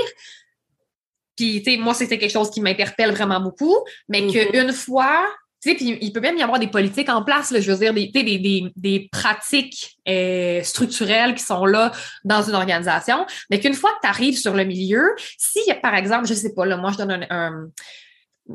Puis, 1.35 1.63
tu 1.63 1.71
sais, 1.71 1.77
moi, 1.77 1.93
c'était 1.93 2.17
quelque 2.17 2.31
chose 2.31 2.51
qui 2.51 2.61
m'interpelle 2.61 3.11
vraiment 3.11 3.39
beaucoup, 3.39 3.75
mais 4.09 4.21
mm-hmm. 4.21 4.51
qu'une 4.51 4.73
fois 4.73 5.25
tu 5.61 5.69
sais, 5.69 5.75
puis 5.75 5.97
il 6.01 6.11
peut 6.11 6.21
même 6.21 6.37
y 6.37 6.41
avoir 6.41 6.57
des 6.57 6.67
politiques 6.67 7.09
en 7.09 7.23
place, 7.23 7.51
là, 7.51 7.59
je 7.59 7.71
veux 7.71 7.77
dire, 7.77 7.93
des, 7.93 8.07
des, 8.07 8.39
des, 8.39 8.71
des 8.75 9.09
pratiques 9.11 9.97
euh, 10.09 10.63
structurelles 10.63 11.35
qui 11.35 11.43
sont 11.43 11.65
là 11.65 11.91
dans 12.23 12.41
une 12.41 12.55
organisation, 12.55 13.27
mais 13.51 13.59
qu'une 13.59 13.75
fois 13.75 13.91
que 13.91 13.99
tu 14.01 14.07
arrives 14.07 14.37
sur 14.37 14.55
le 14.55 14.63
milieu, 14.63 15.03
si, 15.37 15.59
par 15.83 15.93
exemple, 15.93 16.25
je 16.25 16.33
sais 16.33 16.53
pas, 16.55 16.65
là, 16.65 16.77
moi, 16.77 16.91
je 16.91 16.97
donne 16.97 17.27
un, 17.29 17.67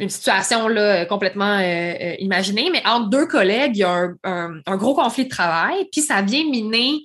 une 0.00 0.08
situation 0.08 0.66
là, 0.66 1.06
complètement 1.06 1.58
euh, 1.58 1.62
euh, 1.62 2.14
imaginée, 2.18 2.70
mais 2.72 2.82
entre 2.84 3.08
deux 3.08 3.26
collègues, 3.26 3.76
il 3.76 3.80
y 3.80 3.84
a 3.84 4.08
un, 4.24 4.60
un, 4.66 4.76
gros 4.76 4.94
conflit 4.94 5.26
de 5.26 5.30
travail, 5.30 5.88
puis 5.92 6.00
ça 6.00 6.22
vient 6.22 6.44
miner 6.50 7.02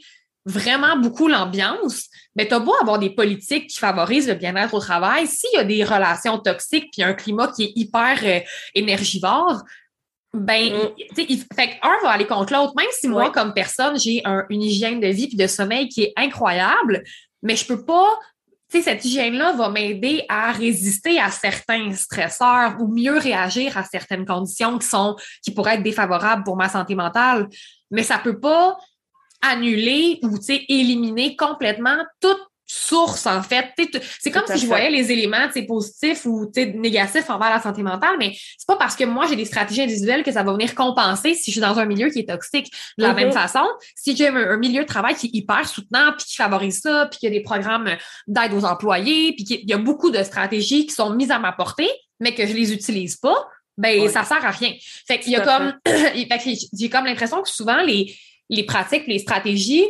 vraiment 0.48 0.98
beaucoup 0.98 1.28
l'ambiance, 1.28 2.08
mais 2.36 2.48
tu 2.48 2.56
as 2.56 2.60
beau 2.60 2.74
avoir 2.82 2.98
des 2.98 3.12
politiques 3.12 3.68
qui 3.68 3.78
favorisent 3.78 4.28
le 4.28 4.34
bien-être 4.34 4.74
au 4.74 4.80
travail, 4.80 5.28
s'il 5.28 5.52
y 5.54 5.58
a 5.58 5.64
des 5.64 5.84
relations 5.84 6.40
toxiques 6.40 6.90
puis 6.92 7.04
un 7.04 7.14
climat 7.14 7.52
qui 7.56 7.66
est 7.66 7.74
hyper 7.76 8.18
énergivore, 8.74 9.62
ben, 10.34 10.74
mm. 10.74 11.16
tu 11.16 11.28
sais, 11.28 11.46
fait 11.54 11.78
un 11.82 11.98
va 12.04 12.12
aller 12.12 12.28
contre 12.28 12.54
l'autre. 12.54 12.74
Même 12.76 12.88
si 12.92 13.08
moi, 13.08 13.32
comme 13.32 13.54
personne, 13.54 14.00
j'ai 14.00 14.24
une 14.50 14.62
hygiène 14.62 15.00
de 15.00 15.08
vie 15.08 15.28
puis 15.28 15.38
de 15.38 15.48
sommeil 15.48 15.90
qui 15.90 16.04
est 16.04 16.14
incroyable, 16.16 17.04
mais 17.44 17.56
je 17.56 17.66
peux 17.66 17.84
pas, 17.84 18.18
tu 18.70 18.78
sais, 18.78 18.84
cette 18.84 19.04
hygiène-là 19.04 19.54
va 19.54 19.70
m'aider 19.70 20.24
à 20.30 20.52
résister 20.52 21.20
à 21.20 21.32
certains 21.32 21.94
stresseurs 21.94 22.78
ou 22.80 22.88
mieux 22.88 23.18
réagir 23.18 23.78
à 23.78 23.84
certaines 23.84 24.26
conditions 24.26 24.78
qui 24.78 24.88
sont, 24.88 25.18
qui 25.44 25.52
pourraient 25.52 25.76
être 25.76 25.84
défavorables 25.84 26.44
pour 26.44 26.56
ma 26.56 26.70
santé 26.70 26.96
mentale. 26.96 27.50
Mais 27.90 28.04
ça 28.04 28.18
peut 28.18 28.40
pas 28.40 28.78
annuler 29.42 30.20
ou, 30.24 30.38
tu 30.38 30.46
sais, 30.46 30.66
éliminer 30.70 31.36
complètement 31.36 31.98
toute 32.22 32.51
source, 32.72 33.26
en 33.28 33.44
fait. 33.44 33.74
C'est 34.20 34.32
comme 34.32 34.46
si 34.48 34.58
je 34.58 34.66
voyais 34.66 34.90
les 34.90 35.12
éléments 35.12 35.50
positifs 35.68 36.26
ou 36.26 36.50
négatifs 36.56 37.30
envers 37.30 37.50
la 37.50 37.62
santé 37.62 37.84
mentale, 37.84 38.16
mais 38.18 38.34
c'est 38.58 38.68
pas 38.68 38.78
parce 38.78 38.96
que 38.96 39.04
moi, 39.04 39.26
j'ai 39.28 39.36
des 39.36 39.46
stratégies 39.46 39.82
individuelles 39.82 40.24
que 40.24 40.32
ça 40.32 40.44
va 40.44 40.54
venir 40.54 40.74
compenser 40.74 41.34
si 41.34 41.52
je 41.52 41.52
suis 41.52 41.62
dans 41.62 41.78
un 41.80 41.86
milieu 41.86 42.10
qui 42.10 42.20
est 42.20 42.30
toxique. 42.30 42.72
De 42.98 43.04
la 43.04 43.14
même 43.14 43.30
mm-hmm. 43.30 43.34
façon, 43.34 43.66
si 43.96 44.16
j'ai 44.16 44.30
un, 44.30 44.58
milieu 44.58 44.84
de 44.84 44.88
travail 44.88 45.16
qui 45.16 45.28
est 45.28 45.32
hyper 45.34 45.68
soutenant, 45.68 46.14
puis 46.18 46.26
qui 46.26 46.38
favorise 46.38 46.80
ça, 46.80 47.08
puis 47.12 47.20
qu'il 47.20 47.30
y 47.30 47.36
a 47.36 47.38
des 47.38 47.44
programmes 47.44 47.90
d'aide 48.28 48.54
aux 48.54 48.64
employés, 48.64 49.34
puis 49.34 49.44
qu'il 49.44 49.70
y 49.70 49.74
a 49.74 49.78
beaucoup 49.78 50.10
de 50.10 50.24
stratégies 50.24 50.86
qui 50.86 50.94
sont 50.94 51.14
mises 51.14 51.32
à 51.32 51.40
ma 51.40 51.52
portée, 51.52 51.90
mais 52.22 52.34
que 52.34 52.48
je 52.48 52.54
les 52.54 52.72
utilise 52.72 53.18
pas, 53.18 53.48
ben 53.78 54.08
ça 54.08 54.24
sert 54.24 54.46
à 54.46 54.52
rien. 54.52 54.74
Fait 55.08 55.20
qu'il 55.20 55.34
y 55.34 55.36
a 55.36 55.42
comme, 55.42 55.74
j'ai 56.74 56.90
comme 56.90 57.06
l'impression 57.06 57.42
que 57.42 57.50
souvent 57.50 57.82
les, 57.82 58.16
les 58.50 58.64
pratiques, 58.64 59.08
les 59.08 59.20
stratégies 59.20 59.86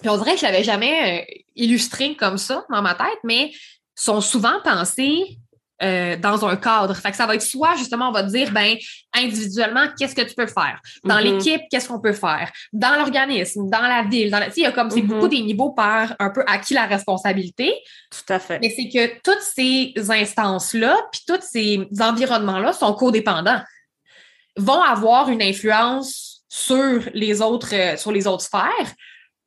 puis 0.00 0.08
on 0.08 0.16
dirait 0.18 0.34
que 0.34 0.40
je 0.40 0.44
l'avais 0.44 0.64
jamais 0.64 1.20
euh, 1.20 1.34
illustré 1.54 2.16
comme 2.16 2.38
ça 2.38 2.64
dans 2.70 2.82
ma 2.82 2.94
tête, 2.94 3.18
mais 3.24 3.52
sont 3.94 4.20
souvent 4.20 4.60
pensés 4.62 5.38
euh, 5.82 6.16
dans 6.16 6.46
un 6.46 6.56
cadre. 6.56 6.94
Fait 6.96 7.10
que 7.10 7.16
ça 7.18 7.26
va 7.26 7.34
être 7.34 7.42
soit, 7.42 7.76
justement, 7.76 8.08
on 8.08 8.12
va 8.12 8.22
dire, 8.22 8.50
ben, 8.50 8.76
individuellement, 9.14 9.88
qu'est-ce 9.98 10.14
que 10.14 10.22
tu 10.22 10.34
peux 10.34 10.46
faire? 10.46 10.80
Dans 11.04 11.16
mm-hmm. 11.16 11.22
l'équipe, 11.22 11.60
qu'est-ce 11.70 11.88
qu'on 11.88 12.00
peut 12.00 12.14
faire? 12.14 12.50
Dans 12.72 12.96
l'organisme, 12.96 13.68
dans 13.68 13.82
la 13.82 14.02
ville, 14.02 14.30
dans 14.30 14.38
la... 14.38 14.48
il 14.56 14.62
y 14.62 14.64
a 14.64 14.72
comme, 14.72 14.90
c'est 14.90 15.02
beaucoup 15.02 15.26
mm-hmm. 15.26 15.30
des 15.30 15.42
niveaux 15.42 15.72
par 15.72 16.14
un 16.18 16.30
peu 16.30 16.42
à 16.46 16.56
qui 16.58 16.72
la 16.72 16.86
responsabilité. 16.86 17.74
Tout 18.10 18.32
à 18.32 18.38
fait. 18.38 18.58
Mais 18.60 18.70
c'est 18.70 18.88
que 18.88 19.20
toutes 19.22 19.42
ces 19.42 19.92
instances-là, 19.96 20.96
puis 21.12 21.20
tous 21.26 21.42
ces 21.42 21.86
environnements-là 22.00 22.72
sont 22.72 22.94
codépendants, 22.94 23.60
vont 24.56 24.80
avoir 24.80 25.28
une 25.28 25.42
influence 25.42 26.42
sur 26.48 27.02
les 27.12 27.42
autres, 27.42 27.74
euh, 27.74 27.98
sur 27.98 28.12
les 28.12 28.26
autres 28.26 28.44
sphères 28.44 28.94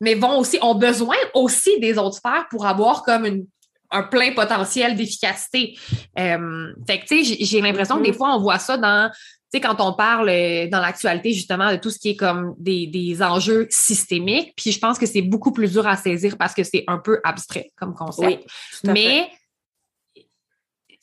mais 0.00 0.14
vont 0.14 0.38
aussi, 0.38 0.58
ont 0.62 0.74
besoin 0.74 1.16
aussi 1.34 1.78
des 1.80 1.98
autres 1.98 2.16
sphères 2.16 2.46
pour 2.50 2.66
avoir 2.66 3.02
comme 3.02 3.26
une, 3.26 3.46
un 3.90 4.02
plein 4.02 4.32
potentiel 4.32 4.96
d'efficacité. 4.96 5.76
Euh, 6.18 6.72
fait 6.86 7.00
que, 7.00 7.06
tu 7.06 7.24
sais, 7.24 7.36
j'ai 7.40 7.60
l'impression 7.60 7.98
que 7.98 8.02
des 8.02 8.12
mm-hmm. 8.12 8.16
fois, 8.16 8.34
on 8.34 8.40
voit 8.40 8.58
ça 8.58 8.76
dans, 8.76 9.10
tu 9.10 9.16
sais, 9.52 9.60
quand 9.60 9.80
on 9.80 9.92
parle 9.92 10.28
euh, 10.28 10.68
dans 10.68 10.80
l'actualité, 10.80 11.32
justement, 11.32 11.70
de 11.72 11.76
tout 11.76 11.90
ce 11.90 11.98
qui 11.98 12.10
est 12.10 12.16
comme 12.16 12.54
des, 12.58 12.86
des 12.86 13.22
enjeux 13.22 13.66
systémiques, 13.70 14.54
puis 14.56 14.72
je 14.72 14.78
pense 14.78 14.98
que 14.98 15.06
c'est 15.06 15.22
beaucoup 15.22 15.52
plus 15.52 15.72
dur 15.72 15.86
à 15.86 15.96
saisir 15.96 16.36
parce 16.38 16.54
que 16.54 16.62
c'est 16.62 16.84
un 16.86 16.98
peu 16.98 17.20
abstrait 17.24 17.70
comme 17.76 17.94
concept. 17.94 18.48
Mais 18.84 19.28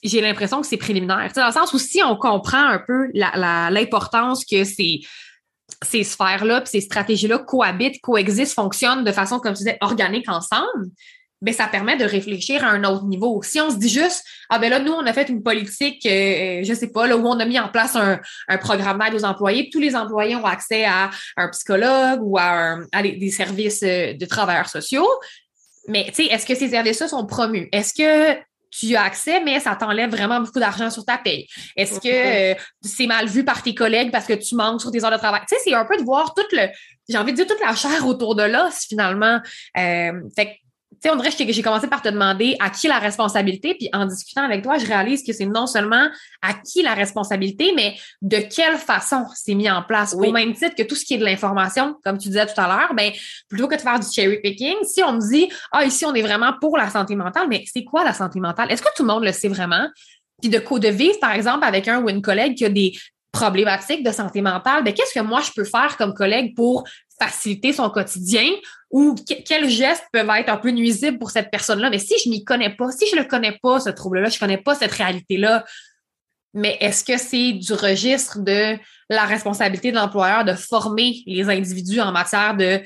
j'ai 0.03 0.21
l'impression 0.21 0.61
que 0.61 0.67
c'est 0.67 0.77
préliminaire. 0.77 1.31
Dans 1.35 1.47
le 1.47 1.51
sens 1.51 1.73
où 1.73 1.79
si 1.79 2.01
on 2.03 2.15
comprend 2.15 2.63
un 2.63 2.79
peu 2.79 3.09
l'importance 3.13 4.45
que 4.45 4.63
c'est 4.63 4.99
ces 5.83 6.03
sphères-là, 6.03 6.63
ces 6.65 6.81
stratégies-là 6.81 7.39
cohabitent, 7.39 8.01
coexistent, 8.01 8.55
fonctionnent 8.55 9.03
de 9.03 9.11
façon, 9.11 9.39
comme 9.39 9.53
tu 9.53 9.59
disais, 9.59 9.77
organique 9.81 10.29
ensemble, 10.29 10.89
ben 11.41 11.53
ça 11.53 11.67
permet 11.67 11.97
de 11.97 12.05
réfléchir 12.05 12.63
à 12.63 12.69
un 12.69 12.83
autre 12.83 13.05
niveau. 13.05 13.41
Si 13.43 13.61
on 13.61 13.69
se 13.69 13.75
dit 13.75 13.89
juste, 13.89 14.23
ah 14.49 14.57
ben 14.57 14.69
là, 14.69 14.79
nous, 14.79 14.91
on 14.91 15.05
a 15.05 15.13
fait 15.13 15.29
une 15.29 15.43
politique, 15.43 16.03
euh, 16.05 16.61
je 16.63 16.73
sais 16.73 16.87
pas, 16.87 17.05
là, 17.05 17.15
où 17.15 17.27
on 17.27 17.39
a 17.39 17.45
mis 17.45 17.59
en 17.59 17.69
place 17.69 17.95
un, 17.95 18.19
un 18.47 18.57
programme 18.57 18.99
d'aide 18.99 19.13
aux 19.13 19.23
employés, 19.23 19.69
tous 19.71 19.79
les 19.79 19.95
employés 19.95 20.35
ont 20.35 20.45
accès 20.45 20.85
à 20.85 21.11
un 21.37 21.49
psychologue 21.49 22.21
ou 22.23 22.37
à, 22.39 22.77
des 23.03 23.29
services 23.29 23.83
euh, 23.83 24.13
de 24.13 24.25
travailleurs 24.25 24.69
sociaux. 24.69 25.07
Mais, 25.87 26.05
tu 26.07 26.15
sais, 26.15 26.25
est-ce 26.25 26.45
que 26.45 26.55
ces 26.55 26.69
services-là 26.69 27.07
sont 27.07 27.25
promus? 27.25 27.69
Est-ce 27.71 27.93
que 27.93 28.37
tu 28.71 28.95
as 28.95 29.03
accès, 29.03 29.41
mais 29.43 29.59
ça 29.59 29.75
t'enlève 29.75 30.09
vraiment 30.09 30.39
beaucoup 30.41 30.59
d'argent 30.59 30.89
sur 30.89 31.05
ta 31.05 31.17
paye. 31.17 31.47
Est-ce 31.75 31.99
que 31.99 32.53
euh, 32.53 32.55
c'est 32.81 33.07
mal 33.07 33.27
vu 33.27 33.43
par 33.43 33.63
tes 33.63 33.73
collègues 33.73 34.11
parce 34.11 34.25
que 34.25 34.33
tu 34.33 34.55
manques 34.55 34.81
sur 34.81 34.91
tes 34.91 35.03
heures 35.03 35.11
de 35.11 35.17
travail? 35.17 35.41
Tu 35.47 35.55
sais, 35.55 35.61
c'est 35.63 35.73
un 35.73 35.85
peu 35.85 35.97
de 35.97 36.03
voir 36.03 36.33
toute 36.33 36.51
le, 36.51 36.67
j'ai 37.09 37.17
envie 37.17 37.31
de 37.31 37.37
dire 37.37 37.47
toute 37.47 37.61
la 37.61 37.75
chair 37.75 38.05
autour 38.05 38.35
de 38.35 38.43
l'os, 38.43 38.85
finalement. 38.87 39.39
Euh, 39.77 40.11
fait 40.35 40.57
sais, 41.01 41.09
on 41.09 41.15
dirait 41.15 41.31
que 41.31 41.51
j'ai 41.51 41.61
commencé 41.61 41.87
par 41.87 42.01
te 42.01 42.09
demander 42.09 42.55
à 42.59 42.69
qui 42.69 42.87
la 42.87 42.99
responsabilité, 42.99 43.75
puis 43.75 43.89
en 43.93 44.05
discutant 44.05 44.43
avec 44.43 44.63
toi, 44.63 44.77
je 44.77 44.85
réalise 44.85 45.23
que 45.23 45.33
c'est 45.33 45.45
non 45.45 45.67
seulement 45.67 46.07
à 46.41 46.53
qui 46.53 46.81
la 46.81 46.93
responsabilité, 46.93 47.73
mais 47.75 47.95
de 48.21 48.37
quelle 48.37 48.77
façon 48.77 49.25
c'est 49.35 49.55
mis 49.55 49.69
en 49.69 49.83
place. 49.83 50.13
Au 50.13 50.31
même 50.31 50.53
titre 50.53 50.75
que 50.75 50.83
tout 50.83 50.95
ce 50.95 51.05
qui 51.05 51.15
est 51.15 51.17
de 51.17 51.25
l'information, 51.25 51.95
comme 52.03 52.17
tu 52.17 52.29
disais 52.29 52.45
tout 52.45 52.59
à 52.59 52.67
l'heure, 52.67 52.93
ben, 52.95 53.11
plutôt 53.49 53.67
que 53.67 53.75
de 53.75 53.81
faire 53.81 53.99
du 53.99 54.07
cherry 54.07 54.39
picking, 54.41 54.75
si 54.83 55.03
on 55.03 55.13
me 55.13 55.31
dit, 55.31 55.49
ah, 55.71 55.85
ici, 55.85 56.05
on 56.05 56.13
est 56.13 56.21
vraiment 56.21 56.53
pour 56.59 56.77
la 56.77 56.89
santé 56.89 57.15
mentale, 57.15 57.47
mais 57.49 57.63
c'est 57.71 57.83
quoi 57.83 58.03
la 58.03 58.13
santé 58.13 58.39
mentale? 58.39 58.71
Est-ce 58.71 58.81
que 58.81 58.89
tout 58.95 59.03
le 59.03 59.09
monde 59.09 59.23
le 59.23 59.31
sait 59.31 59.49
vraiment? 59.49 59.87
Puis 60.41 60.49
de, 60.49 60.59
de 60.59 60.87
vivre, 60.89 61.19
par 61.19 61.31
exemple, 61.31 61.65
avec 61.65 61.87
un 61.87 62.01
ou 62.01 62.09
une 62.09 62.21
collègue 62.21 62.55
qui 62.55 62.65
a 62.65 62.69
des 62.69 62.93
problématiques 63.31 64.03
de 64.03 64.11
santé 64.11 64.41
mentale, 64.41 64.83
ben, 64.83 64.93
qu'est-ce 64.93 65.13
que 65.13 65.23
moi 65.23 65.41
je 65.41 65.51
peux 65.55 65.63
faire 65.63 65.97
comme 65.97 66.13
collègue 66.13 66.55
pour 66.55 66.83
faciliter 67.19 67.73
son 67.73 67.89
quotidien 67.89 68.47
ou 68.89 69.15
quels 69.45 69.69
gestes 69.69 70.05
peuvent 70.13 70.29
être 70.37 70.49
un 70.49 70.57
peu 70.57 70.69
nuisibles 70.69 71.19
pour 71.19 71.31
cette 71.31 71.51
personne-là. 71.51 71.89
Mais 71.89 71.99
si 71.99 72.13
je 72.23 72.29
n'y 72.29 72.43
connais 72.43 72.73
pas, 72.75 72.91
si 72.91 73.05
je 73.11 73.17
ne 73.17 73.23
connais 73.23 73.57
pas, 73.61 73.79
ce 73.79 73.89
trouble-là, 73.89 74.29
je 74.29 74.35
ne 74.35 74.39
connais 74.39 74.57
pas 74.57 74.75
cette 74.75 74.93
réalité-là, 74.93 75.65
mais 76.53 76.77
est-ce 76.79 77.03
que 77.03 77.17
c'est 77.17 77.53
du 77.53 77.73
registre 77.73 78.39
de 78.39 78.77
la 79.09 79.25
responsabilité 79.25 79.91
de 79.91 79.97
l'employeur 79.97 80.45
de 80.45 80.53
former 80.53 81.21
les 81.25 81.49
individus 81.49 81.99
en 81.99 82.11
matière 82.11 82.55
de, 82.55 82.81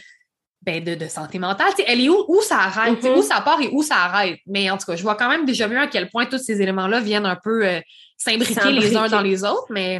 ben 0.64 0.84
de, 0.84 1.08
santé 1.08 1.40
mentale? 1.40 1.72
elle 1.88 2.02
est 2.02 2.10
où, 2.10 2.26
où 2.28 2.42
ça 2.42 2.58
arrête? 2.58 3.02
Mm-hmm. 3.02 3.18
Où 3.18 3.22
ça 3.22 3.42
part 3.42 3.62
et 3.62 3.70
où 3.72 3.84
ça 3.84 3.98
arrête? 3.98 4.40
Mais 4.48 4.70
en 4.70 4.78
tout 4.78 4.86
cas, 4.86 4.96
je 4.96 5.04
vois 5.04 5.16
quand 5.16 5.30
même 5.30 5.46
déjà 5.46 5.68
mieux 5.68 5.80
à 5.80 5.88
quel 5.88 6.10
point 6.10 6.26
tous 6.26 6.40
ces 6.40 6.62
éléments-là 6.62 7.00
viennent 7.00 7.26
un 7.26 7.38
peu 7.42 7.66
euh, 7.66 7.80
s'imbriquer 8.18 8.72
les 8.72 8.96
uns 8.98 9.08
dans 9.08 9.22
les 9.22 9.44
autres, 9.44 9.68
mais 9.70 10.00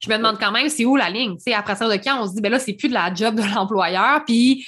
je 0.00 0.08
me 0.08 0.16
demande 0.16 0.38
quand 0.38 0.50
même 0.52 0.68
c'est 0.68 0.84
où 0.84 0.96
la 0.96 1.10
ligne? 1.10 1.38
sais, 1.38 1.52
après 1.52 1.76
ça 1.76 1.88
de 1.88 1.94
quand 2.02 2.22
on 2.22 2.28
se 2.28 2.34
dit 2.34 2.40
ben 2.40 2.50
là, 2.50 2.58
c'est 2.58 2.74
plus 2.74 2.88
de 2.88 2.94
la 2.94 3.12
job 3.12 3.34
de 3.34 3.42
l'employeur, 3.54 4.24
puis 4.24 4.66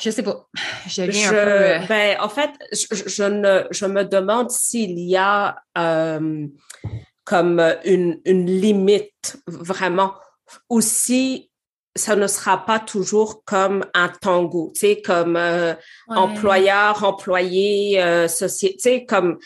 je 0.00 0.10
sais 0.10 0.22
pas. 0.22 0.48
Je, 0.86 1.02
un 1.02 1.06
peu... 1.06 1.36
Euh, 1.36 1.78
ben, 1.88 2.16
en 2.20 2.28
fait, 2.28 2.50
je, 2.72 3.24
ne, 3.24 3.66
je 3.70 3.86
me 3.86 4.04
demande 4.04 4.50
s'il 4.50 4.98
y 4.98 5.16
a 5.16 5.56
euh, 5.76 6.46
comme 7.24 7.60
une, 7.84 8.20
une 8.24 8.46
limite 8.46 9.36
vraiment, 9.46 10.14
ou 10.68 10.80
si 10.80 11.50
ça 11.96 12.14
ne 12.16 12.26
sera 12.26 12.64
pas 12.64 12.78
toujours 12.78 13.44
comme 13.44 13.84
un 13.94 14.08
tango, 14.08 14.70
tu 14.74 14.80
sais, 14.80 15.02
comme 15.02 15.36
euh, 15.36 15.74
employeur, 16.08 17.02
employé, 17.04 18.28
société, 18.28 19.04
comme 19.06 19.38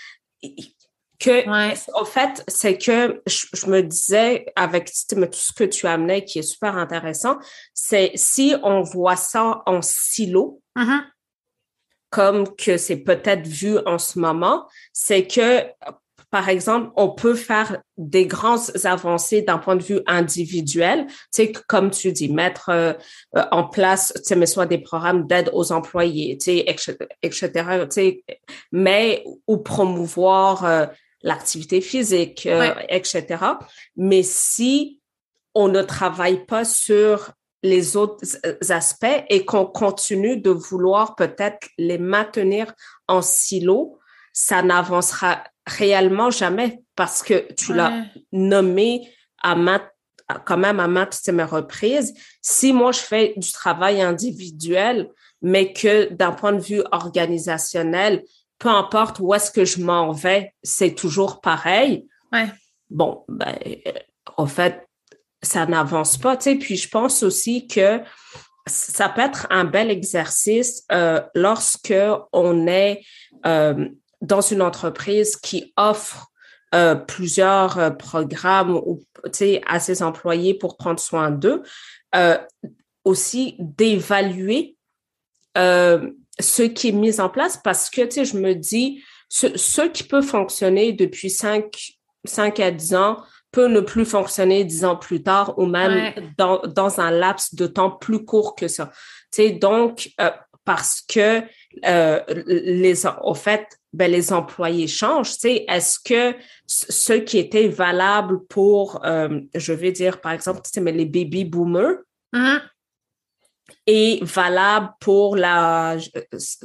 que, 1.25 1.99
en 1.99 2.05
fait, 2.05 2.45
c'est 2.49 2.77
que 2.77 3.23
je, 3.27 3.67
me 3.67 3.83
disais, 3.83 4.47
avec 4.57 4.87
tout 4.87 5.17
ce 5.33 5.53
que 5.53 5.65
tu 5.65 5.87
amenais 5.87 6.25
qui 6.25 6.41
est 6.41 6.43
super 6.43 6.77
intéressant, 6.77 7.39
c'est 7.73 8.13
si 8.15 8.55
on 8.63 8.83
voit 8.83 9.17
ça 9.17 9.63
en 9.67 9.81
silo, 9.83 10.61
mm-hmm. 10.77 11.01
comme 12.11 12.57
que 12.57 12.77
c'est 12.77 12.99
peut-être 12.99 13.47
vu 13.47 13.79
en 13.87 13.99
ce 13.99 14.19
moment, 14.19 14.69
c'est 14.93 15.27
que 15.27 15.65
par 16.35 16.49
exemple, 16.49 16.91
on 16.97 17.11
peut 17.11 17.37
faire 17.37 17.81
des 17.97 18.27
grandes 18.27 18.59
avancées 18.83 19.43
d'un 19.43 19.59
point 19.59 19.77
de 19.77 19.85
vue 19.85 20.01
individuel, 20.09 21.07
tu 21.07 21.15
sais, 21.31 21.53
comme 21.69 21.93
tu 21.93 22.11
dis, 22.11 22.29
mettre 22.29 22.71
euh, 22.71 22.93
euh, 23.37 23.45
en 23.53 23.69
place, 23.69 24.13
tu 24.17 24.23
sais, 24.25 24.35
mais 24.35 24.47
soit 24.47 24.67
des 24.67 24.79
programmes 24.79 25.29
d'aide 25.29 25.49
aux 25.53 25.71
employés, 25.71 26.37
tu 26.37 26.47
sais, 26.47 26.65
etc., 27.23 27.51
tu 27.53 27.87
sais, 27.91 28.25
mais 28.73 29.23
ou 29.47 29.59
promouvoir 29.59 30.65
euh, 30.65 30.87
l'activité 31.25 31.81
physique, 31.81 32.49
etc. 32.89 33.25
Mais 33.97 34.23
si 34.23 35.01
on 35.55 35.67
ne 35.67 35.83
travaille 35.83 36.47
pas 36.47 36.65
sur 36.65 37.33
les 37.65 37.97
autres 37.97 38.25
aspects 38.71 39.25
et 39.31 39.45
qu'on 39.45 39.65
continue 39.65 40.37
de 40.37 40.51
vouloir 40.51 41.17
peut-être 41.17 41.67
les 41.79 41.99
maintenir 41.99 42.73
en 43.09 43.23
silo, 43.23 43.99
ça 44.33 44.63
n'avancera 44.63 45.43
réellement 45.67 46.31
jamais 46.31 46.83
parce 46.95 47.23
que 47.23 47.53
tu 47.55 47.73
l'as 47.73 48.05
nommé 48.33 49.09
à 49.43 49.57
quand 50.45 50.59
même 50.59 50.81
à 50.81 50.89
maintes 50.89 51.21
reprises. 51.51 52.15
Si 52.43 52.73
moi, 52.73 52.93
je 52.93 53.01
fais 53.01 53.35
du 53.37 53.51
travail 53.51 54.03
individuel, 54.03 55.09
mais 55.41 55.73
que 55.73 56.13
d'un 56.13 56.33
point 56.33 56.53
de 56.53 56.61
vue 56.61 56.83
organisationnel, 56.93 58.25
peu 58.59 58.69
importe 58.69 59.19
où 59.21 59.35
est-ce 59.35 59.51
que 59.51 59.65
je 59.65 59.81
m'en 59.81 60.13
vais, 60.13 60.55
c'est 60.63 60.95
toujours 60.95 61.41
pareil. 61.41 62.07
Ouais. 62.33 62.51
Bon, 62.91 63.25
ben, 63.29 63.57
en 64.37 64.47
fait, 64.47 64.87
ça 65.43 65.67
n'avance 65.67 66.17
pas. 66.17 66.37
Tu 66.37 66.45
sais. 66.45 66.57
Puis 66.57 66.77
je 66.77 66.89
pense 66.89 67.23
aussi 67.23 67.67
que 67.67 68.01
ça 68.67 69.09
peut 69.09 69.21
être 69.21 69.47
un 69.51 69.65
bel 69.65 69.91
exercice 69.91 70.85
euh, 70.91 71.21
lorsque 71.35 71.95
on 72.33 72.67
est 72.67 73.03
euh, 73.47 73.89
dans 74.21 74.41
une 74.41 74.63
entreprise 74.63 75.37
qui 75.37 75.73
offre 75.77 76.29
euh, 76.75 76.95
plusieurs 76.95 77.97
programmes 77.99 78.81
à 79.67 79.81
ses 79.81 80.03
employés 80.03 80.55
pour 80.55 80.77
prendre 80.77 80.99
soin 80.99 81.31
d'eux, 81.31 81.63
aussi 83.05 83.57
d'évaluer 83.59 84.77
ce 86.41 86.63
qui 86.63 86.89
est 86.89 86.93
mis 86.93 87.21
en 87.21 87.29
place 87.29 87.59
parce 87.63 87.91
que 87.91 88.03
je 88.11 88.37
me 88.37 88.55
dis, 88.55 89.03
ce, 89.29 89.89
qui 89.89 90.05
peut 90.05 90.23
fonctionner 90.23 90.93
depuis 90.93 91.31
5, 91.31 91.75
5 92.25 92.61
à 92.61 92.71
10 92.71 92.95
ans 92.95 93.19
peut 93.51 93.69
ne 93.69 93.81
plus 93.81 94.05
fonctionner 94.05 94.65
10 94.65 94.85
ans 94.85 94.97
plus 94.97 95.23
tard 95.23 95.59
ou 95.59 95.67
même 95.67 96.13
dans, 96.37 96.61
dans, 96.63 97.01
un 97.01 97.11
laps 97.11 97.55
de 97.55 97.67
temps 97.67 97.91
plus 97.91 98.25
court 98.25 98.57
que 98.57 98.67
ça. 98.67 98.91
sais 99.31 99.51
donc, 99.51 100.11
parce 100.65 101.03
que 101.07 101.43
les, 101.83 103.07
au 103.23 103.35
fait, 103.35 103.67
ben, 103.93 104.11
les 104.11 104.33
employés 104.33 104.89
changent. 104.89 105.33
Tu 105.35 105.41
sais, 105.41 105.65
est-ce 105.69 105.99
que 105.99 106.37
ce 106.67 107.13
qui 107.13 107.39
était 107.39 107.69
valable 107.69 108.45
pour, 108.47 109.05
euh, 109.05 109.41
je 109.55 109.73
vais 109.73 109.93
dire, 109.93 110.21
par 110.21 110.33
exemple, 110.33 110.61
tu 110.65 110.71
sais, 110.73 110.81
mais 110.81 110.93
les 110.93 111.07
baby 111.07 111.45
boomers 111.45 111.99
mm-hmm. 112.33 112.61
Est 113.87 114.23
valable 114.25 114.91
pour 115.01 115.37
la, 115.37 115.97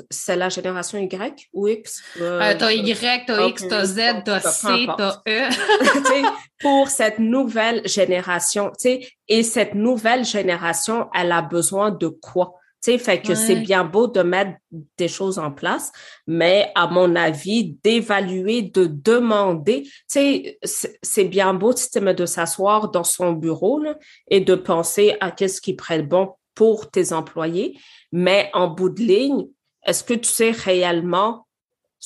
c'est 0.10 0.36
la 0.36 0.50
génération 0.50 0.98
Y 1.00 1.50
ou 1.54 1.68
X? 1.68 2.02
Euh, 2.20 2.42
euh 2.42 2.56
t'as 2.58 2.72
Y, 2.72 3.26
t'as 3.26 3.48
X, 3.48 3.68
t'as 3.68 3.86
Z, 3.86 4.02
t'as 4.26 4.40
C, 4.40 4.88
t'as 4.98 5.22
E. 5.28 5.50
pour 6.60 6.90
cette 6.90 7.20
nouvelle 7.20 7.88
génération, 7.88 8.70
tu 8.70 8.90
sais, 8.90 9.08
et 9.28 9.44
cette 9.44 9.76
nouvelle 9.76 10.26
génération, 10.26 11.10
elle 11.14 11.32
a 11.32 11.42
besoin 11.42 11.92
de 11.92 12.08
quoi? 12.08 12.56
Tu 12.82 12.92
sais, 12.92 12.98
fait 12.98 13.22
que 13.22 13.36
c'est 13.36 13.58
bien 13.58 13.84
beau 13.84 14.08
de 14.08 14.22
mettre 14.22 14.52
des 14.98 15.10
choses 15.10 15.38
en 15.38 15.52
place, 15.52 15.92
mais 16.26 16.72
à 16.76 16.88
mon 16.88 17.14
avis, 17.18 17.76
d'évaluer, 17.84 18.62
de 18.62 18.86
demander, 18.86 19.84
tu 19.84 19.92
sais, 20.08 20.60
c'est 20.64 21.26
bien 21.26 21.54
beau 21.54 21.74
de 21.74 22.26
s'asseoir 22.26 22.90
dans 22.90 23.04
son 23.04 23.34
bureau 23.34 23.82
et 24.30 24.40
de 24.40 24.56
penser 24.56 25.18
à 25.20 25.32
qu'est-ce 25.32 25.60
qui 25.60 25.76
être 25.90 26.08
bon 26.08 26.34
pour 26.60 26.92
tes 26.92 27.14
employés, 27.14 27.80
mais 28.12 28.50
en 28.52 28.68
bout 28.68 28.90
de 28.90 29.00
ligne, 29.00 29.48
est-ce 29.86 30.04
que 30.04 30.14
tu 30.14 30.28
sais 30.28 30.52
réellement 30.52 31.48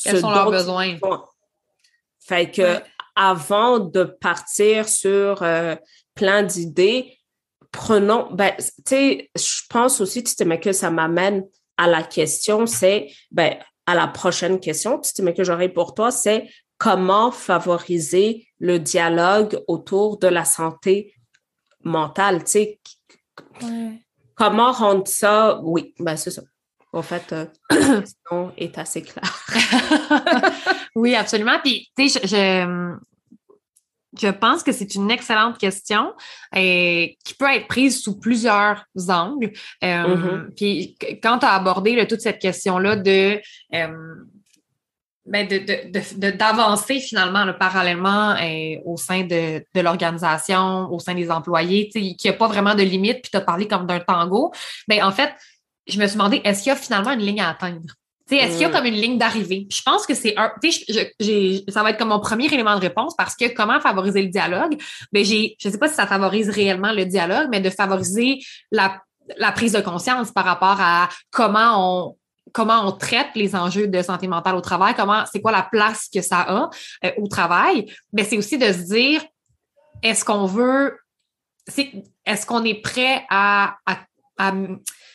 Quels 0.03 0.19
sont 0.19 0.29
leurs 0.29 0.51
besoins? 0.51 0.99
Fait 2.19 2.51
que 2.51 2.79
avant 3.15 3.79
de 3.79 4.03
partir 4.03 4.87
sur 4.87 5.41
euh, 5.41 5.75
plein 6.13 6.43
d'idées, 6.43 7.17
prenons, 7.71 8.31
ben, 8.31 8.53
tu 8.59 8.65
sais, 8.85 9.31
je 9.35 9.61
pense 9.71 10.01
aussi, 10.01 10.23
tu 10.23 10.45
mais 10.45 10.59
que 10.59 10.71
ça 10.71 10.91
m'amène 10.91 11.47
à 11.77 11.87
la 11.87 12.03
question, 12.03 12.67
c'est, 12.67 13.11
ben, 13.31 13.57
à 13.87 13.95
la 13.95 14.05
prochaine 14.05 14.59
question, 14.59 15.01
tu 15.01 15.23
mais 15.23 15.33
que 15.33 15.43
j'aurai 15.43 15.67
pour 15.67 15.95
toi, 15.95 16.11
c'est 16.11 16.47
comment 16.77 17.31
favoriser 17.31 18.47
le 18.59 18.77
dialogue 18.77 19.63
autour 19.67 20.19
de 20.19 20.27
la 20.27 20.45
santé 20.45 21.15
mentale, 21.83 22.43
tu 22.43 22.51
sais. 22.51 22.79
Comment 24.35 24.71
rendre 24.71 25.07
ça, 25.07 25.59
oui, 25.63 25.93
ben, 25.99 26.15
c'est 26.15 26.31
ça. 26.31 26.41
En 26.91 27.01
fait, 27.01 27.33
euh, 27.33 27.45
la 27.71 28.01
question 28.01 28.51
est 28.57 28.77
assez 28.77 29.01
claire. 29.01 29.45
oui, 30.95 31.15
absolument. 31.15 31.59
Puis, 31.63 31.89
tu 31.97 32.09
sais, 32.09 32.19
je, 32.23 32.95
je 34.19 34.27
pense 34.27 34.63
que 34.63 34.71
c'est 34.71 34.95
une 34.95 35.09
excellente 35.09 35.57
question 35.57 36.13
et 36.55 37.15
euh, 37.17 37.23
qui 37.25 37.33
peut 37.33 37.51
être 37.51 37.67
prise 37.67 38.01
sous 38.01 38.19
plusieurs 38.19 38.85
angles. 39.09 39.51
Euh, 39.83 39.87
mm-hmm. 39.87 40.55
Puis 40.55 40.97
quand 41.21 41.39
tu 41.39 41.45
as 41.45 41.53
abordé 41.53 42.05
toute 42.07 42.21
cette 42.21 42.39
question-là 42.39 42.95
de, 42.95 43.41
euh, 43.73 44.15
ben 45.25 45.47
de, 45.47 46.31
d'avancer 46.31 46.99
finalement 46.99 47.45
parallèlement 47.57 48.35
au 48.85 48.97
sein 48.97 49.23
de, 49.23 49.63
de 49.73 49.81
l'organisation, 49.81 50.91
au 50.91 50.99
sein 50.99 51.15
des 51.15 51.31
employés, 51.31 51.87
qu'il 51.89 52.15
n'y 52.23 52.29
a 52.29 52.33
pas 52.33 52.47
vraiment 52.47 52.75
de 52.75 52.83
limite, 52.83 53.21
puis 53.21 53.31
tu 53.31 53.37
as 53.37 53.41
parlé 53.41 53.67
comme 53.67 53.87
d'un 53.87 53.99
tango, 53.99 54.51
mais 54.87 54.99
ben, 54.99 55.05
en 55.05 55.11
fait, 55.11 55.33
je 55.87 55.99
me 55.99 56.07
suis 56.07 56.17
demandé, 56.17 56.41
est-ce 56.43 56.63
qu'il 56.63 56.69
y 56.69 56.73
a 56.73 56.75
finalement 56.75 57.11
une 57.11 57.21
ligne 57.21 57.41
à 57.41 57.49
atteindre? 57.49 57.93
Est-ce 58.31 58.53
qu'il 58.53 58.61
y 58.61 58.65
a 58.65 58.69
mm. 58.69 58.71
comme 58.71 58.85
une 58.85 58.95
ligne 58.95 59.17
d'arrivée? 59.17 59.67
Je 59.69 59.81
pense 59.81 60.05
que 60.05 60.13
c'est 60.13 60.35
un. 60.37 60.51
Ça 61.69 61.83
va 61.83 61.91
être 61.91 61.97
comme 61.97 62.09
mon 62.09 62.19
premier 62.19 62.51
élément 62.51 62.75
de 62.75 62.81
réponse 62.81 63.15
parce 63.15 63.35
que 63.35 63.53
comment 63.53 63.79
favoriser 63.79 64.21
le 64.21 64.29
dialogue? 64.29 64.81
Ben, 65.11 65.23
j'ai, 65.23 65.55
je 65.59 65.67
ne 65.67 65.73
sais 65.73 65.77
pas 65.77 65.89
si 65.89 65.95
ça 65.95 66.07
favorise 66.07 66.49
réellement 66.49 66.93
le 66.93 67.05
dialogue, 67.05 67.47
mais 67.51 67.59
de 67.59 67.69
favoriser 67.69 68.39
la, 68.71 69.01
la 69.37 69.51
prise 69.51 69.73
de 69.73 69.81
conscience 69.81 70.31
par 70.31 70.45
rapport 70.45 70.77
à 70.79 71.09
comment 71.31 72.07
on, 72.07 72.17
comment 72.51 72.85
on 72.87 72.91
traite 72.91 73.29
les 73.35 73.55
enjeux 73.55 73.87
de 73.87 74.01
santé 74.01 74.27
mentale 74.27 74.55
au 74.55 74.61
travail, 74.61 74.93
comment 74.95 75.23
c'est 75.31 75.41
quoi 75.41 75.51
la 75.51 75.63
place 75.63 76.09
que 76.13 76.21
ça 76.21 76.41
a 76.41 76.69
euh, 77.05 77.11
au 77.17 77.27
travail, 77.27 77.91
mais 78.11 78.23
c'est 78.23 78.37
aussi 78.37 78.57
de 78.57 78.71
se 78.71 78.93
dire 78.93 79.23
est-ce 80.01 80.25
qu'on 80.25 80.45
veut 80.45 80.97
est-ce 82.25 82.45
qu'on 82.45 82.63
est 82.65 82.81
prêt 82.81 83.25
à, 83.29 83.77
à, 83.85 83.99
à 84.37 84.53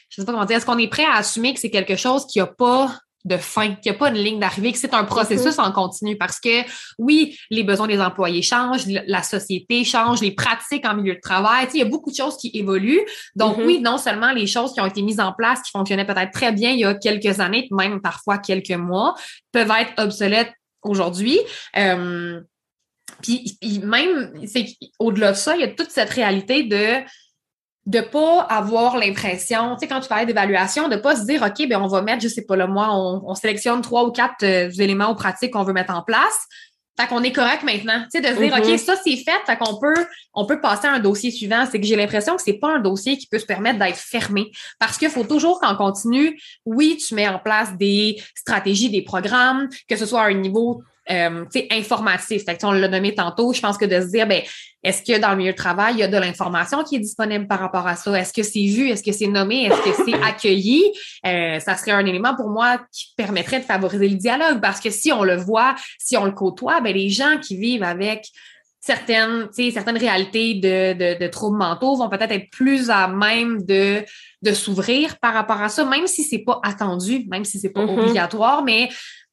je 0.08 0.22
sais 0.22 0.24
pas 0.24 0.32
comment 0.32 0.44
dire, 0.44 0.56
est-ce 0.56 0.66
qu'on 0.66 0.78
est 0.78 0.88
prêt 0.88 1.04
à 1.04 1.16
assumer 1.16 1.52
que 1.52 1.60
c'est 1.60 1.70
quelque 1.70 1.96
chose 1.96 2.26
qui 2.26 2.40
a 2.40 2.46
pas 2.46 2.98
de 3.28 3.36
fin, 3.36 3.74
qu'il 3.74 3.92
n'y 3.92 3.96
a 3.96 3.98
pas 3.98 4.08
une 4.08 4.16
ligne 4.16 4.40
d'arrivée, 4.40 4.72
que 4.72 4.78
c'est 4.78 4.94
un 4.94 5.04
processus 5.04 5.56
mm-hmm. 5.56 5.68
en 5.68 5.72
continu 5.72 6.16
parce 6.16 6.40
que 6.40 6.62
oui, 6.98 7.38
les 7.50 7.62
besoins 7.62 7.86
des 7.86 8.00
employés 8.00 8.42
changent, 8.42 8.86
la 8.86 9.22
société 9.22 9.84
change, 9.84 10.20
les 10.20 10.32
pratiques 10.32 10.86
en 10.86 10.94
milieu 10.94 11.14
de 11.14 11.20
travail, 11.20 11.68
il 11.74 11.78
y 11.78 11.82
a 11.82 11.86
beaucoup 11.86 12.10
de 12.10 12.16
choses 12.16 12.36
qui 12.36 12.50
évoluent. 12.54 13.04
Donc 13.36 13.58
mm-hmm. 13.58 13.66
oui, 13.66 13.80
non 13.80 13.98
seulement 13.98 14.32
les 14.32 14.46
choses 14.46 14.72
qui 14.72 14.80
ont 14.80 14.86
été 14.86 15.02
mises 15.02 15.20
en 15.20 15.32
place, 15.32 15.60
qui 15.62 15.70
fonctionnaient 15.70 16.06
peut-être 16.06 16.32
très 16.32 16.52
bien 16.52 16.70
il 16.70 16.80
y 16.80 16.84
a 16.84 16.94
quelques 16.94 17.40
années, 17.40 17.68
même 17.70 18.00
parfois 18.00 18.38
quelques 18.38 18.70
mois, 18.70 19.14
peuvent 19.52 19.72
être 19.78 19.92
obsolètes 20.02 20.52
aujourd'hui. 20.82 21.38
Euh, 21.76 22.40
puis, 23.22 23.56
puis 23.60 23.80
même, 23.80 24.32
c'est 24.46 24.66
au-delà 24.98 25.32
de 25.32 25.36
ça, 25.36 25.56
il 25.56 25.60
y 25.60 25.64
a 25.64 25.68
toute 25.68 25.90
cette 25.90 26.10
réalité 26.10 26.62
de 26.64 27.04
de 27.88 28.00
pas 28.02 28.42
avoir 28.42 28.98
l'impression, 28.98 29.74
tu 29.74 29.80
sais, 29.80 29.88
quand 29.88 30.00
tu 30.00 30.08
parlais 30.08 30.26
d'évaluation, 30.26 30.88
de 30.88 30.96
pas 30.96 31.16
se 31.16 31.24
dire, 31.24 31.42
OK, 31.42 31.66
ben 31.66 31.80
on 31.80 31.86
va 31.86 32.02
mettre, 32.02 32.22
je 32.22 32.28
sais 32.28 32.44
pas, 32.44 32.54
le 32.54 32.66
mois, 32.66 32.90
on, 32.92 33.34
sélectionne 33.34 33.80
trois 33.80 34.04
ou 34.04 34.12
quatre 34.12 34.42
euh, 34.42 34.70
éléments 34.78 35.10
ou 35.10 35.14
pratiques 35.14 35.54
qu'on 35.54 35.62
veut 35.62 35.72
mettre 35.72 35.94
en 35.94 36.02
place. 36.02 36.46
Fait 37.00 37.06
qu'on 37.06 37.22
est 37.22 37.32
correct 37.32 37.62
maintenant. 37.62 38.02
Tu 38.12 38.20
sais, 38.20 38.20
de 38.20 38.26
se 38.26 38.42
dire, 38.42 38.54
mm-hmm. 38.54 38.72
OK, 38.72 38.78
ça, 38.78 38.94
c'est 39.02 39.16
fait. 39.16 39.40
Fait 39.46 39.56
qu'on 39.56 39.78
peut, 39.78 39.94
on 40.34 40.44
peut 40.44 40.60
passer 40.60 40.86
à 40.86 40.92
un 40.92 40.98
dossier 40.98 41.30
suivant. 41.30 41.64
C'est 41.70 41.80
que 41.80 41.86
j'ai 41.86 41.96
l'impression 41.96 42.36
que 42.36 42.42
c'est 42.42 42.58
pas 42.58 42.74
un 42.74 42.80
dossier 42.80 43.16
qui 43.16 43.26
peut 43.26 43.38
se 43.38 43.46
permettre 43.46 43.78
d'être 43.78 43.96
fermé. 43.96 44.50
Parce 44.78 44.98
qu'il 44.98 45.08
faut 45.08 45.24
toujours 45.24 45.58
qu'on 45.60 45.76
continue. 45.76 46.38
Oui, 46.66 46.98
tu 46.98 47.14
mets 47.14 47.28
en 47.28 47.38
place 47.38 47.74
des 47.78 48.20
stratégies, 48.34 48.90
des 48.90 49.02
programmes, 49.02 49.68
que 49.88 49.96
ce 49.96 50.04
soit 50.04 50.22
à 50.22 50.26
un 50.26 50.34
niveau 50.34 50.82
euh, 51.10 51.44
informatif. 51.70 52.44
Fait 52.44 52.56
que, 52.56 52.66
on 52.66 52.72
l'a 52.72 52.88
nommé 52.88 53.14
tantôt, 53.14 53.52
je 53.52 53.60
pense 53.60 53.78
que 53.78 53.84
de 53.84 54.00
se 54.00 54.06
dire, 54.10 54.26
ben, 54.26 54.42
est-ce 54.84 55.02
que 55.02 55.18
dans 55.18 55.30
le 55.30 55.36
milieu 55.36 55.52
de 55.52 55.56
travail, 55.56 55.94
il 55.94 56.00
y 56.00 56.02
a 56.02 56.08
de 56.08 56.16
l'information 56.16 56.84
qui 56.84 56.96
est 56.96 57.00
disponible 57.00 57.46
par 57.46 57.60
rapport 57.60 57.86
à 57.86 57.96
ça? 57.96 58.12
Est-ce 58.18 58.32
que 58.32 58.42
c'est 58.42 58.66
vu? 58.66 58.88
Est-ce 58.90 59.02
que 59.02 59.12
c'est 59.12 59.26
nommé? 59.26 59.64
Est-ce 59.66 59.82
que 59.82 60.04
c'est 60.04 60.22
accueilli? 60.22 60.84
Euh, 61.26 61.58
ça 61.60 61.76
serait 61.76 61.92
un 61.92 62.06
élément 62.06 62.34
pour 62.36 62.48
moi 62.50 62.80
qui 62.92 63.12
permettrait 63.16 63.60
de 63.60 63.64
favoriser 63.64 64.08
le 64.08 64.16
dialogue 64.16 64.60
parce 64.60 64.80
que 64.80 64.90
si 64.90 65.12
on 65.12 65.24
le 65.24 65.36
voit, 65.36 65.74
si 65.98 66.16
on 66.16 66.24
le 66.24 66.32
côtoie, 66.32 66.80
ben, 66.80 66.94
les 66.94 67.10
gens 67.10 67.38
qui 67.40 67.56
vivent 67.56 67.82
avec 67.82 68.26
certaines, 68.80 69.48
certaines 69.52 69.98
réalités 69.98 70.54
de, 70.54 70.92
de, 70.92 71.18
de 71.18 71.26
troubles 71.28 71.58
mentaux 71.58 71.96
vont 71.96 72.08
peut-être 72.08 72.30
être 72.32 72.48
plus 72.50 72.90
à 72.90 73.08
même 73.08 73.62
de 73.64 74.04
de 74.40 74.52
s'ouvrir 74.52 75.18
par 75.18 75.34
rapport 75.34 75.60
à 75.60 75.68
ça, 75.68 75.84
même 75.84 76.06
si 76.06 76.22
c'est 76.22 76.38
pas 76.38 76.60
attendu, 76.62 77.26
même 77.28 77.44
si 77.44 77.58
c'est 77.58 77.70
pas 77.70 77.82
Mhm. 77.84 77.98
obligatoire, 77.98 78.62
mais 78.62 78.88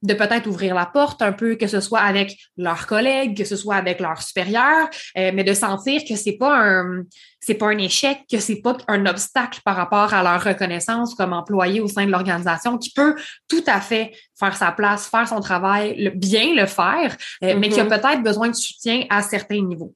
de 0.05 0.13
peut-être 0.13 0.47
ouvrir 0.47 0.75
la 0.75 0.85
porte 0.85 1.21
un 1.21 1.31
peu, 1.33 1.55
que 1.55 1.67
ce 1.67 1.79
soit 1.79 1.99
avec 2.01 2.37
leurs 2.57 2.87
collègues, 2.87 3.35
que 3.37 3.43
ce 3.45 3.55
soit 3.55 3.75
avec 3.75 3.99
leurs 3.99 4.21
supérieurs, 4.21 4.87
euh, 5.17 5.31
mais 5.33 5.43
de 5.43 5.53
sentir 5.53 6.01
que 6.07 6.15
c'est 6.15 6.37
pas 6.37 6.55
un 6.57 7.03
c'est 7.39 7.53
pas 7.55 7.67
un 7.67 7.77
échec, 7.77 8.21
que 8.31 8.39
c'est 8.39 8.59
pas 8.61 8.75
un 8.87 9.05
obstacle 9.05 9.59
par 9.63 9.75
rapport 9.75 10.13
à 10.15 10.23
leur 10.23 10.43
reconnaissance 10.43 11.13
comme 11.13 11.31
employé 11.31 11.79
au 11.79 11.87
sein 11.87 12.05
de 12.07 12.11
l'organisation, 12.11 12.79
qui 12.79 12.91
peut 12.91 13.15
tout 13.47 13.63
à 13.67 13.79
fait 13.81 14.13
faire 14.39 14.57
sa 14.57 14.71
place, 14.71 15.07
faire 15.07 15.27
son 15.27 15.41
travail, 15.41 15.95
le- 16.03 16.09
bien 16.09 16.55
le 16.55 16.65
faire, 16.65 17.15
euh, 17.43 17.55
mais 17.59 17.69
qui 17.69 17.79
a 17.79 17.83
Mhm. 17.83 17.89
peut-être 17.89 18.23
besoin 18.23 18.47
de 18.49 18.55
soutien 18.55 19.03
à 19.11 19.21
certains 19.21 19.61
niveaux. 19.61 19.93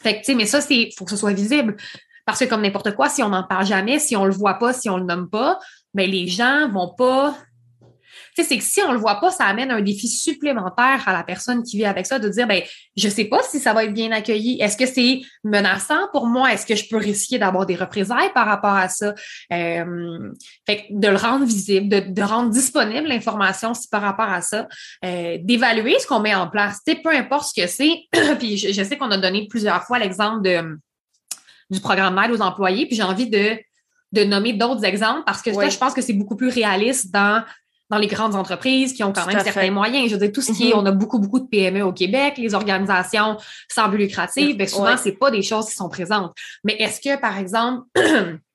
Fait 0.00 0.12
que, 0.14 0.18
tu 0.18 0.24
sais, 0.26 0.34
mais 0.36 0.46
ça, 0.46 0.60
c'est, 0.60 0.90
faut 0.96 1.04
que 1.04 1.10
ce 1.10 1.16
soit 1.16 1.32
visible. 1.32 1.76
Parce 2.24 2.38
que 2.38 2.44
comme 2.44 2.62
n'importe 2.62 2.94
quoi, 2.94 3.08
si 3.08 3.20
on 3.22 3.28
n'en 3.30 3.42
parle 3.44 3.66
jamais, 3.66 3.98
si 3.98 4.14
on 4.16 4.24
le 4.24 4.32
voit 4.32 4.54
pas, 4.54 4.72
si 4.72 4.88
on 4.88 4.96
le 4.96 5.04
nomme 5.04 5.28
pas, 5.28 5.58
ben 5.94 6.08
les 6.08 6.28
gens 6.28 6.68
vont 6.70 6.94
pas. 6.96 7.36
Tu 8.36 8.42
sais, 8.42 8.48
c'est 8.48 8.58
que 8.58 8.64
si 8.64 8.80
on 8.82 8.92
le 8.92 8.98
voit 8.98 9.18
pas, 9.20 9.30
ça 9.30 9.44
amène 9.44 9.70
un 9.70 9.80
défi 9.80 10.08
supplémentaire 10.08 11.02
à 11.06 11.12
la 11.12 11.22
personne 11.22 11.62
qui 11.62 11.78
vit 11.78 11.86
avec 11.86 12.06
ça 12.06 12.18
de 12.18 12.28
dire, 12.28 12.46
ben, 12.46 12.62
je 12.96 13.08
sais 13.08 13.24
pas 13.24 13.42
si 13.42 13.58
ça 13.58 13.72
va 13.72 13.84
être 13.84 13.94
bien 13.94 14.12
accueilli. 14.12 14.60
Est-ce 14.60 14.76
que 14.76 14.86
c'est 14.86 15.22
menaçant 15.42 16.08
pour 16.12 16.26
moi? 16.26 16.52
Est-ce 16.52 16.66
que 16.66 16.76
je 16.76 16.88
peux 16.88 16.98
risquer 16.98 17.38
d'avoir 17.38 17.64
des 17.64 17.76
représailles 17.76 18.32
par 18.34 18.46
rapport 18.46 18.74
à 18.74 18.88
ça? 18.88 19.14
Euh, 19.52 20.32
fait 20.66 20.76
que 20.76 20.82
de 20.90 21.08
le 21.08 21.16
rendre 21.16 21.46
visible, 21.46 21.88
de, 21.88 22.12
de 22.12 22.22
rendre 22.22 22.50
disponible 22.50 23.08
l'information 23.08 23.72
si 23.72 23.88
par 23.88 24.02
rapport 24.02 24.28
à 24.28 24.42
ça, 24.42 24.68
euh, 25.04 25.38
d'évaluer 25.40 25.98
ce 25.98 26.06
qu'on 26.06 26.20
met 26.20 26.34
en 26.34 26.48
place. 26.48 26.80
Tu 26.86 26.92
sais, 26.92 27.00
peu 27.02 27.10
importe 27.10 27.54
ce 27.54 27.62
que 27.62 27.66
c'est. 27.66 28.02
puis 28.38 28.58
je, 28.58 28.72
je 28.72 28.82
sais 28.82 28.98
qu'on 28.98 29.10
a 29.10 29.16
donné 29.18 29.46
plusieurs 29.48 29.82
fois 29.84 29.98
l'exemple 29.98 30.42
de 30.42 30.78
du 31.70 31.80
programme 31.80 32.16
d'aide 32.16 32.30
aux 32.30 32.42
employés, 32.42 32.86
puis 32.86 32.96
j'ai 32.96 33.02
envie 33.02 33.28
de, 33.28 33.58
de 34.12 34.24
nommer 34.24 34.52
d'autres 34.52 34.84
exemples 34.84 35.22
parce 35.26 35.42
que 35.42 35.52
ça, 35.52 35.68
je 35.68 35.78
pense 35.78 35.94
que 35.94 36.02
c'est 36.02 36.12
beaucoup 36.12 36.36
plus 36.36 36.48
réaliste 36.48 37.12
dans 37.12 37.42
dans 37.90 37.98
les 37.98 38.06
grandes 38.08 38.34
entreprises 38.34 38.92
qui 38.92 39.04
ont 39.04 39.12
quand 39.12 39.22
Tout 39.22 39.28
même 39.28 39.36
certains 39.44 39.60
fait. 39.60 39.70
moyens. 39.70 40.08
Je 40.08 40.14
veux 40.14 40.20
dire, 40.20 40.32
tout 40.32 40.40
ce 40.42 40.52
qui 40.52 40.70
est, 40.70 40.74
Mhm. 40.74 40.80
on 40.80 40.86
a 40.86 40.90
beaucoup, 40.92 41.18
beaucoup 41.18 41.38
de 41.40 41.46
PME 41.46 41.82
au 41.82 41.92
Québec, 41.92 42.34
les 42.36 42.54
organisations 42.54 43.36
sans 43.68 43.88
but 43.88 43.98
lucratif, 43.98 44.56
ben 44.56 44.66
souvent, 44.66 44.84
Ouais. 44.92 44.96
c'est 44.96 45.12
pas 45.12 45.30
des 45.30 45.42
choses 45.42 45.66
qui 45.66 45.76
sont 45.76 45.88
présentes. 45.88 46.32
Mais 46.64 46.74
est-ce 46.80 47.00
que, 47.00 47.20
par 47.20 47.38
exemple, 47.38 47.84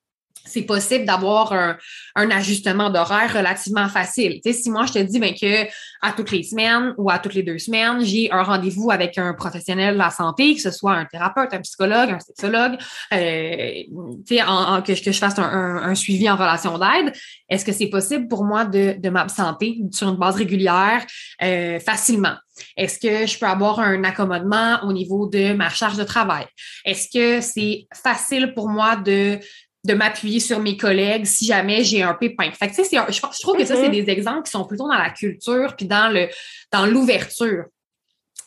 c'est 0.46 0.64
possible 0.64 1.06
d'avoir 1.06 1.54
un, 1.54 1.78
un 2.16 2.32
ajustement 2.32 2.90
d'horaire 2.90 3.34
relativement 3.34 3.88
facile. 3.88 4.42
Tu 4.44 4.52
sais, 4.52 4.62
si 4.64 4.70
moi 4.72 4.86
je 4.86 4.94
te 4.94 5.00
dis 5.00 5.20
ben, 5.20 5.34
que 5.34 5.68
à 6.02 6.12
toutes 6.14 6.32
les 6.32 6.44
semaines 6.44 6.94
ou 6.98 7.10
à 7.10 7.20
toutes 7.20 7.34
les 7.36 7.44
deux 7.44 7.60
semaines, 7.60 8.04
j'ai 8.04 8.32
un 8.32 8.44
rendez-vous 8.44 8.92
avec 8.92 9.18
un 9.18 9.34
professionnel 9.34 9.94
de 9.94 10.00
la 10.00 10.10
santé, 10.10 10.56
que 10.56 10.62
ce 10.62 10.72
soit 10.72 10.94
un 10.94 11.06
thérapeute, 11.06 11.54
un 11.54 11.62
psychologue, 11.62 12.10
un 12.10 12.20
sexologue, 12.20 12.78
euh, 13.14 13.84
tu 14.28 14.36
sais, 14.36 14.42
en, 14.44 14.76
en- 14.78 14.82
que, 14.82 14.96
je- 14.96 15.04
que 15.04 15.12
je 15.12 15.20
fasse 15.20 15.38
un, 15.38 15.44
un- 15.44 15.84
un 15.84 15.96
suivi 15.96 16.30
en 16.30 16.36
relation 16.36 16.78
d'aide, 16.78 17.14
est-ce 17.50 17.64
que 17.64 17.72
c'est 17.72 17.88
possible 17.90 18.28
pour 18.28 18.44
moi 18.44 18.66
de, 18.66 18.96
de 18.98 19.10
m'absenter 19.10 19.78
sur 19.92 20.10
une 20.10 20.18
base 20.18 20.36
régulière 20.36 21.06
euh, 21.44 21.80
facilement? 21.80 22.36
Est-ce 22.78 23.00
que 23.00 23.26
je 23.26 23.40
peux 23.40 23.46
avoir 23.48 23.80
un 23.80 24.04
accommodement 24.04 24.80
au 24.84 24.94
niveau 24.94 25.28
de 25.28 25.54
ma 25.54 25.70
charge 25.70 25.98
de 25.98 26.04
travail? 26.04 26.46
Est-ce 26.86 27.08
que 27.12 27.42
c'est 27.42 27.88
facile 27.94 28.54
pour 28.54 28.70
moi 28.70 28.96
de 28.96 29.40
de 29.84 29.94
m'appuyer 29.94 30.40
sur 30.40 30.60
mes 30.60 30.78
collègues 30.78 31.26
si 31.26 31.46
jamais 31.46 31.84
j'ai 31.84 32.04
un 32.04 32.14
pépin. 32.14 32.52
Fait 32.52 32.68
que, 32.68 32.76
tu 32.76 32.84
sais, 32.84 32.84
c'est 32.84 32.98
un- 32.98 33.08
je, 33.10 33.20
trouve 33.42 33.58
que 33.58 33.66
ça, 33.66 33.76
c'est 33.76 33.90
Mhm. 33.90 34.06
des 34.06 34.12
exemples 34.12 34.44
qui 34.44 34.52
sont 34.52 34.66
plutôt 34.66 34.88
dans 34.88 34.98
la 34.98 35.10
culture 35.10 35.76
puis 35.76 35.88
dans 35.88 36.14
le 36.14 36.28
dans 36.72 36.86
l'ouverture. 36.86 37.66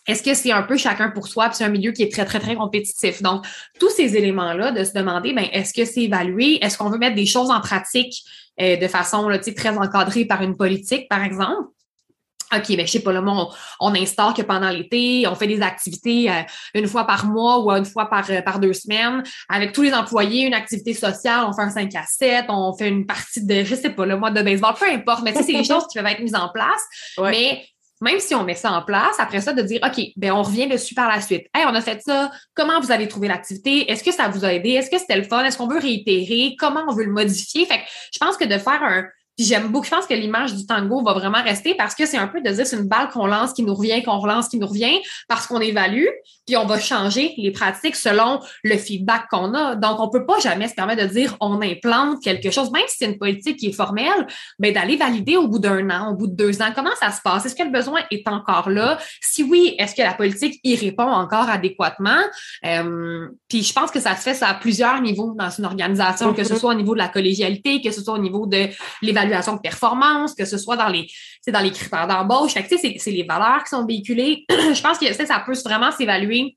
Est-ce 0.07 0.23
que 0.23 0.35
c'est 0.35 0.53
un 0.53 0.63
peu 0.63 0.77
chacun 0.77 1.11
pour 1.11 1.27
soi, 1.27 1.47
puis 1.49 1.57
c'est 1.57 1.65
un 1.65 1.71
milieu 1.71 1.91
qui 1.93 2.03
est 2.03 2.13
très, 2.13 2.27
très, 2.27 2.39
très 2.39 2.55
compétitif? 2.57 3.23
Donc, 3.23 3.47
tous 3.81 3.89
ces 3.89 4.17
éléments-là, 4.17 4.71
de 4.71 4.85
se 4.85 4.93
demander, 4.93 5.33
ben, 5.33 5.47
est-ce 5.51 5.73
que 5.73 5.87
c'est 5.87 6.03
évalué? 6.03 6.63
Est-ce 6.63 6.77
qu'on 6.77 6.91
veut 6.91 6.99
mettre 6.99 7.17
des 7.17 7.25
choses 7.27 7.51
en 7.51 7.61
pratique 7.61 8.23
euh, 8.61 8.77
de 8.77 8.87
façon 8.87 9.29
là, 9.29 9.39
tu 9.39 9.45
sais, 9.45 9.55
très 9.55 9.71
encadrée 9.71 10.27
par 10.27 10.43
une 10.43 10.57
politique, 10.57 11.09
par 11.09 11.25
exemple? 11.25 11.69
OK, 12.57 12.77
ben, 12.77 12.87
je 12.87 12.93
sais 12.93 13.01
pas, 13.01 13.13
là, 13.13 13.23
on, 13.27 13.49
on 13.81 13.95
instaure 13.95 14.35
que 14.35 14.43
pendant 14.43 14.71
l'été, 14.71 15.27
on 15.29 15.35
fait 15.35 15.47
des 15.47 15.63
activités 15.63 16.31
euh, 16.31 16.43
une 16.75 16.87
fois 16.87 17.07
par 17.07 17.27
mois 17.27 17.61
ou 17.61 17.71
une 17.71 17.85
fois 17.85 18.09
par, 18.09 18.31
euh, 18.31 18.41
par 18.43 18.59
deux 18.59 18.73
semaines 18.73 19.23
avec 19.49 19.73
tous 19.73 19.83
les 19.83 19.95
employés, 19.95 20.47
une 20.47 20.55
activité 20.55 20.95
sociale, 20.95 21.45
on 21.49 21.53
fait 21.53 21.63
un 21.63 21.71
5 21.71 21.95
à 21.95 22.05
7, 22.07 22.47
on 22.49 22.75
fait 22.77 22.89
une 22.89 23.07
partie 23.07 23.45
de, 23.45 23.65
je 23.65 23.75
sais 23.75 23.91
pas, 23.91 24.07
le 24.07 24.17
mois 24.17 24.31
de 24.31 24.43
baseball, 24.43 24.75
peu 24.79 24.89
importe, 24.89 25.23
mais 25.23 25.33
tu 25.33 25.39
sais, 25.39 25.45
c'est 25.45 25.59
des 25.59 25.65
choses 25.73 25.87
qui 25.91 25.99
peuvent 25.99 26.07
être 26.07 26.21
mises 26.21 26.35
en 26.35 26.49
place. 26.49 26.83
Ouais. 27.19 27.31
Mais 27.31 27.65
même 28.01 28.21
si 28.21 28.35
on 28.35 28.45
met 28.45 28.55
ça 28.55 28.73
en 28.73 28.83
place, 28.83 29.19
après 29.19 29.41
ça, 29.41 29.53
de 29.53 29.63
dire, 29.63 29.81
OK, 29.85 30.05
ben 30.17 30.33
on 30.33 30.43
revient 30.43 30.67
dessus 30.67 30.95
par 30.95 31.09
la 31.09 31.21
suite. 31.21 31.47
Hey, 31.55 31.65
on 31.67 31.75
a 31.75 31.81
fait 31.81 32.03
ça. 32.03 32.31
Comment 32.55 32.81
vous 32.81 32.93
avez 32.93 33.09
trouvé 33.09 33.29
l'activité? 33.29 33.91
Est-ce 33.91 34.05
que 34.05 34.13
ça 34.13 34.29
vous 34.29 34.45
a 34.45 34.53
aidé? 34.53 34.71
Est-ce 34.71 34.91
que 34.91 34.99
c'était 34.99 35.17
le 35.17 35.23
fun? 35.23 35.43
Est-ce 35.45 35.57
qu'on 35.57 35.69
veut 35.69 35.79
réitérer? 35.79 36.55
Comment 36.59 36.85
on 36.89 36.93
veut 36.93 37.05
le 37.05 37.13
modifier? 37.13 37.65
Fait 37.65 37.79
que 37.79 37.85
je 38.13 38.19
pense 38.19 38.37
que 38.37 38.45
de 38.45 38.59
faire 38.59 38.83
un, 38.83 39.05
puis 39.37 39.47
j'aime 39.47 39.69
beaucoup, 39.69 39.85
je 39.87 39.91
pense 39.91 40.07
que 40.07 40.15
l'image 40.15 40.55
du 40.55 40.67
tango 40.67 41.03
va 41.03 41.13
vraiment 41.13 41.43
rester 41.43 41.75
parce 41.75 41.95
que 41.95 42.07
c'est 42.07 42.19
un 42.19 42.29
peu 42.29 42.41
de 42.41 42.51
dire 42.51 42.67
c'est 42.67 42.77
une 42.77 42.89
balle 42.89 43.09
qu'on 43.09 43.27
lance, 43.27 43.53
qui 43.53 43.63
nous 43.63 43.75
revient, 43.75 44.03
qu'on 44.03 44.19
relance, 44.19 44.49
qui 44.49 44.59
nous 44.59 44.67
revient, 44.67 45.01
parce 45.29 45.47
qu'on 45.47 45.61
évalue, 45.61 46.07
puis 46.47 46.57
on 46.57 46.67
va 46.67 46.79
changer 46.79 47.33
les 47.37 47.51
pratiques 47.51 47.97
selon 47.97 48.41
le 48.63 48.77
feedback 48.77 49.25
qu'on 49.31 49.53
a. 49.55 49.75
Donc, 49.75 49.99
on 49.99 50.09
peut 50.09 50.25
pas 50.25 50.39
jamais 50.39 50.69
se 50.69 50.75
permettre 50.75 51.03
de 51.03 51.09
dire 51.09 51.37
on 51.41 51.61
implante 51.63 52.23
quelque 52.23 52.51
chose, 52.51 52.71
même 52.71 52.85
si 52.87 52.99
c'est 52.99 53.07
une 53.07 53.19
politique 53.19 53.57
qui 53.59 53.67
est 53.69 53.73
formelle, 53.73 54.27
ben 54.61 54.73
d'aller 54.73 54.97
valider 54.97 55.37
au 55.37 55.49
bout 55.49 55.59
d'un 55.59 55.91
an, 55.91 56.13
au 56.13 56.15
bout 56.15 56.29
de 56.29 56.37
deux 56.37 56.63
ans, 56.63 56.71
comment 56.75 56.95
ça 57.01 57.11
se 57.11 57.21
passe? 57.23 57.45
Est-ce 57.47 57.57
que 57.57 57.65
le 57.65 57.71
besoin 57.71 58.03
est 58.11 58.29
encore 58.29 58.71
là? 58.71 58.99
Si 59.21 59.43
oui, 59.43 59.75
est-ce 59.79 59.95
que 59.95 60.03
la 60.03 60.15
politique 60.15 60.61
y 60.63 60.77
répond 60.77 61.11
encore 61.11 61.49
adéquatement? 61.49 62.21
Euh, 62.65 63.29
puis 63.49 63.63
je 63.63 63.73
pense 63.73 63.91
que 63.91 63.99
ça 64.01 64.15
se 64.15 64.23
fait 64.23 64.35
ça 64.35 64.49
à 64.49 64.55
plusieurs 64.55 65.01
niveaux 65.01 65.35
dans 65.37 65.51
une 65.51 65.65
organisation, 65.65 66.33
que 66.35 66.45
ce 66.45 66.53
Mhm. 66.53 66.59
soit 66.61 66.71
au 66.71 66.75
niveau 66.77 66.95
de 66.95 67.01
la 67.01 67.09
collégialité, 67.09 67.81
que 67.81 67.91
ce 67.91 68.01
soit 68.01 68.15
au 68.15 68.19
niveau 68.19 68.47
de 68.47 68.69
l'évaluation 69.03 69.24
de 69.27 69.61
performance, 69.61 70.35
que 70.35 70.45
ce 70.45 70.59
soit 70.59 70.77
dans 70.77 70.89
les, 70.89 71.07
dans 71.47 71.61
les 71.61 71.71
critères 71.71 72.07
d'embauche. 72.07 72.53
C'est, 72.55 73.11
les 73.11 73.25
valeurs 73.25 73.65
qui 73.65 73.71
sont 73.71 73.85
véhiculées. 73.85 74.45
je 74.51 74.81
pense 74.81 74.99
que 74.99 75.13
sais, 75.13 75.27
ça 75.27 75.43
peut 75.45 75.55
vraiment 75.65 75.91
s'évaluer 75.93 76.57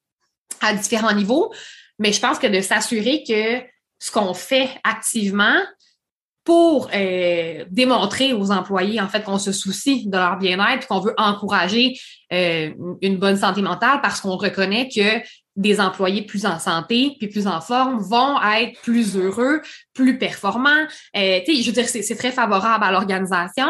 à 0.61 0.73
différents 0.73 1.13
niveaux, 1.13 1.53
mais 1.99 2.13
je 2.13 2.19
pense 2.19 2.39
que 2.39 2.47
de 2.47 2.61
s'assurer 2.61 3.23
que 3.27 3.65
ce 3.99 4.11
qu'on 4.11 4.33
fait 4.33 4.69
activement 4.83 5.59
pour 6.43 6.89
euh, 6.93 7.65
démontrer 7.69 8.31
aux 8.31 8.51
employés 8.51 9.01
en 9.01 9.09
fait 9.09 9.21
qu'on 9.23 9.37
se 9.37 9.51
soucie 9.51 10.07
de 10.07 10.15
leur 10.15 10.37
bien-être, 10.37 10.87
qu'on 10.87 11.01
veut 11.01 11.13
encourager 11.17 11.99
euh, 12.31 12.71
une 13.01 13.17
bonne 13.17 13.35
santé 13.35 13.61
mentale 13.61 13.99
parce 14.01 14.21
qu'on 14.21 14.37
reconnaît 14.37 14.87
que 14.87 15.21
des 15.57 15.81
employés 15.81 16.21
plus 16.21 16.45
en 16.45 16.59
santé 16.59 17.15
puis 17.19 17.27
plus 17.27 17.47
en 17.47 17.59
forme 17.59 17.99
vont 17.99 18.41
être 18.43 18.79
plus 18.81 19.17
heureux, 19.17 19.61
plus 19.93 20.17
performants. 20.17 20.85
Euh, 21.15 21.39
je 21.45 21.65
veux 21.65 21.71
dire, 21.73 21.89
c'est, 21.89 22.15
très 22.15 22.31
favorable 22.31 22.83
à 22.83 22.91
l'organisation. 22.91 23.67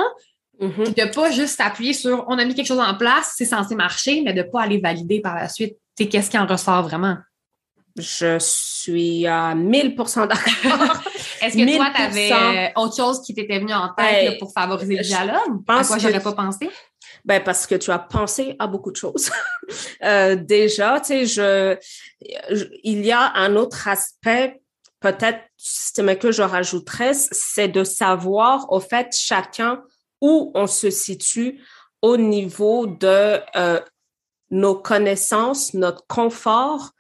Mhm. 0.60 0.72
Puis 0.84 0.94
de 0.94 1.14
pas 1.14 1.32
juste 1.32 1.58
s'appuyer 1.58 1.94
sur 1.94 2.26
on 2.28 2.38
a 2.38 2.46
mis 2.46 2.56
quelque 2.56 2.68
chose 2.68 2.80
en 2.80 2.96
place, 2.96 3.34
c'est 3.36 3.46
censé 3.46 3.76
marcher, 3.76 4.22
mais 4.22 4.34
de 4.34 4.42
pas 4.42 4.64
aller 4.64 4.80
valider 4.80 5.22
par 5.22 5.36
la 5.36 5.48
suite. 5.48 5.78
Qu'est-ce 5.96 6.30
qui 6.30 6.38
en 6.38 6.46
ressort 6.46 6.84
vraiment? 6.84 7.18
Je 7.98 8.38
suis 8.40 9.26
à 9.26 9.56
1000 9.56 9.96
d'accord. 9.96 11.02
Est-ce 11.42 11.58
que 11.58 11.76
toi, 11.76 11.90
1000%. 11.90 11.96
tu 11.96 12.02
avais 12.02 12.74
autre 12.76 12.96
chose 12.96 13.22
qui 13.24 13.34
t'était 13.34 13.60
venu 13.60 13.74
en 13.74 13.90
tête 13.90 14.32
là, 14.32 14.36
pour 14.40 14.52
favoriser 14.52 14.98
le 14.98 15.04
je 15.04 15.08
dialogue? 15.08 15.64
pense 15.66 15.92
à 15.92 15.94
quoi 15.94 15.98
j'aurais 15.98 16.22
pas 16.22 16.34
pensé? 16.34 16.70
Ben 17.28 17.44
parce 17.44 17.68
que 17.68 17.76
tu 17.76 17.92
as 17.92 18.00
pensé 18.00 18.56
à 18.58 18.68
beaucoup 18.68 18.92
de 18.92 18.98
choses. 18.98 19.30
Euh, 20.02 20.38
déjà, 20.38 21.02
tu 21.02 21.08
sais, 21.08 21.26
je, 21.26 21.78
il 22.84 23.06
y 23.06 23.12
a 23.12 23.34
un 23.36 23.58
autre 23.58 23.90
aspect, 23.90 24.62
peut-être, 25.02 25.42
que 26.20 26.32
je 26.32 26.42
rajouterais, 26.42 27.14
c'est 27.14 27.68
de 27.68 27.84
savoir 27.84 28.72
au 28.72 28.80
fait 28.80 29.14
chacun 29.14 29.84
où 30.22 30.54
on 30.56 30.68
se 30.68 30.90
situe 30.90 31.62
au 32.02 32.16
niveau 32.16 32.88
de 32.88 33.42
euh, 33.58 33.82
nos 34.50 34.76
connaissances, 34.76 35.74
notre 35.74 36.08
confort 36.08 36.92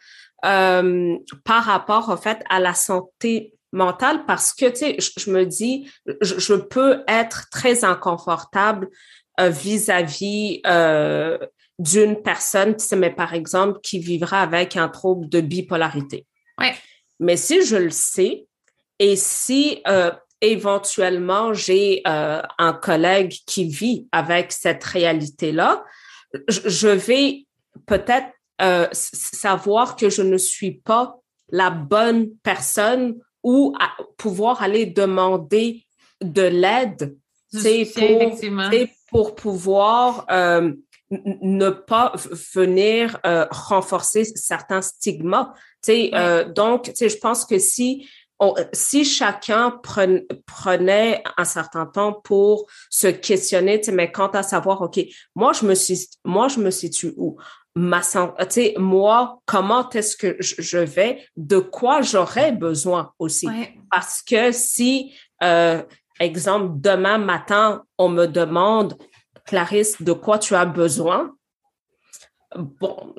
euh, 0.43 1.17
par 1.45 1.63
rapport 1.63 2.09
au 2.09 2.17
fait 2.17 2.43
à 2.49 2.59
la 2.59 2.73
santé 2.73 3.57
mentale, 3.71 4.25
parce 4.25 4.53
que 4.53 4.65
tu 4.65 4.77
sais, 4.77 4.97
je, 4.99 5.31
me 5.31 5.45
dis, 5.45 5.89
je, 6.21 6.53
peux 6.53 7.03
être 7.07 7.49
très 7.49 7.83
inconfortable 7.83 8.89
vis-à-vis 9.39 10.61
euh, 10.65 11.37
d'une 11.79 12.21
personne, 12.21 12.75
tu 12.75 12.85
sais, 12.85 12.95
mais 12.95 13.11
par 13.11 13.33
exemple, 13.33 13.79
qui 13.81 13.99
vivra 13.99 14.41
avec 14.41 14.75
un 14.75 14.89
trouble 14.89 15.29
de 15.29 15.41
bipolarité. 15.41 16.25
Ouais. 16.59 16.73
Mais 17.19 17.37
si 17.37 17.65
je 17.65 17.75
le 17.75 17.89
sais 17.89 18.47
et 18.99 19.15
si 19.15 19.81
euh, 19.87 20.11
éventuellement 20.41 21.53
j'ai 21.53 22.01
euh, 22.07 22.41
un 22.57 22.73
collègue 22.73 23.33
qui 23.45 23.65
vit 23.65 24.07
avec 24.11 24.51
cette 24.51 24.83
réalité-là, 24.83 25.83
je, 26.47 26.87
vais 26.87 27.45
peut-être 27.85 28.27
euh, 28.61 28.87
savoir 28.91 29.95
que 29.95 30.09
je 30.09 30.21
ne 30.21 30.37
suis 30.37 30.73
pas 30.79 31.19
la 31.49 31.69
bonne 31.69 32.29
personne 32.43 33.15
ou 33.43 33.73
à 33.79 33.91
pouvoir 34.17 34.61
aller 34.61 34.85
demander 34.85 35.85
de 36.21 36.41
l'aide 36.41 37.15
pour- 37.51 38.39
pour 39.09 39.35
pouvoir 39.35 40.25
euh, 40.29 40.73
ne 41.09 41.69
pas 41.69 42.13
venir 42.53 43.19
euh, 43.25 43.45
renforcer 43.49 44.25
certains 44.25 44.81
stigmas. 44.81 45.53
Tu 45.83 45.91
sais, 45.91 46.11
euh, 46.13 46.45
donc, 46.45 46.83
tu 46.83 46.95
sais, 46.95 47.09
je 47.09 47.17
pense 47.17 47.45
que 47.45 47.59
si 47.59 48.07
si 48.73 49.03
chacun 49.03 49.81
prenait 50.45 51.23
un 51.37 51.45
certain 51.45 51.85
temps 51.85 52.13
pour 52.13 52.67
se 52.89 53.07
questionner, 53.07 53.81
mais 53.91 54.11
quant 54.11 54.27
à 54.27 54.43
savoir, 54.43 54.81
OK, 54.81 54.99
moi, 55.35 55.53
je 55.53 55.65
me 55.65 55.73
suis, 55.73 56.07
moi, 56.23 56.47
je 56.47 56.59
me 56.59 56.69
situe 56.69 57.13
où? 57.17 57.37
Ma 57.75 58.01
santé, 58.01 58.75
moi, 58.77 59.39
comment 59.45 59.89
est-ce 59.89 60.17
que 60.17 60.35
je 60.39 60.77
vais? 60.77 61.25
De 61.35 61.59
quoi 61.59 62.01
j'aurais 62.01 62.51
besoin 62.51 63.11
aussi? 63.19 63.47
Parce 63.91 64.21
que 64.21 64.51
si, 64.51 65.13
euh, 65.43 65.83
exemple, 66.19 66.73
demain 66.75 67.17
matin, 67.17 67.83
on 67.97 68.09
me 68.09 68.25
demande, 68.25 68.97
Clarisse, 69.45 70.01
de 70.01 70.13
quoi 70.13 70.39
tu 70.39 70.55
as 70.55 70.65
besoin? 70.65 71.33
Bon, 72.55 73.13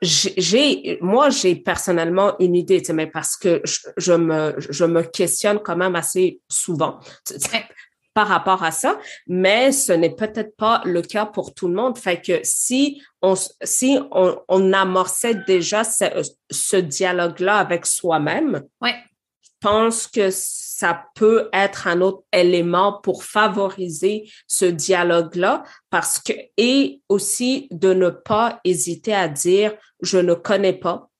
j'ai, 0.00 0.98
moi, 1.00 1.30
j'ai 1.30 1.54
personnellement 1.54 2.38
une 2.38 2.56
idée, 2.56 2.82
mais 2.92 3.06
parce 3.06 3.36
que 3.36 3.60
je, 3.64 4.12
me, 4.14 4.54
je 4.58 4.84
me 4.84 5.02
questionne 5.02 5.58
quand 5.58 5.76
même 5.76 5.94
assez 5.94 6.40
souvent 6.48 6.98
par 8.14 8.26
rapport 8.26 8.64
à 8.64 8.72
ça, 8.72 8.98
mais 9.28 9.70
ce 9.70 9.92
n'est 9.92 10.16
peut-être 10.16 10.56
pas 10.56 10.82
le 10.84 11.02
cas 11.02 11.24
pour 11.26 11.54
tout 11.54 11.68
le 11.68 11.74
monde. 11.74 11.96
Fait 11.98 12.20
que 12.20 12.40
si 12.42 13.00
on, 13.22 13.34
si 13.62 13.98
on, 14.10 14.40
on 14.48 14.72
amorçait 14.72 15.36
déjà 15.46 15.84
ce, 15.84 16.06
ce 16.50 16.76
dialogue-là 16.76 17.58
avec 17.58 17.86
soi-même, 17.86 18.64
ouais. 18.80 18.96
Pense 19.60 20.06
que 20.06 20.30
ça 20.30 21.06
peut 21.14 21.48
être 21.52 21.88
un 21.88 22.00
autre 22.00 22.22
élément 22.32 23.00
pour 23.02 23.24
favoriser 23.24 24.30
ce 24.46 24.64
dialogue-là 24.64 25.64
parce 25.90 26.18
que, 26.18 26.32
et 26.56 27.00
aussi 27.08 27.68
de 27.70 27.92
ne 27.92 28.10
pas 28.10 28.60
hésiter 28.64 29.14
à 29.14 29.28
dire 29.28 29.74
je 30.00 30.18
ne 30.18 30.34
connais 30.34 30.72
pas 30.72 31.10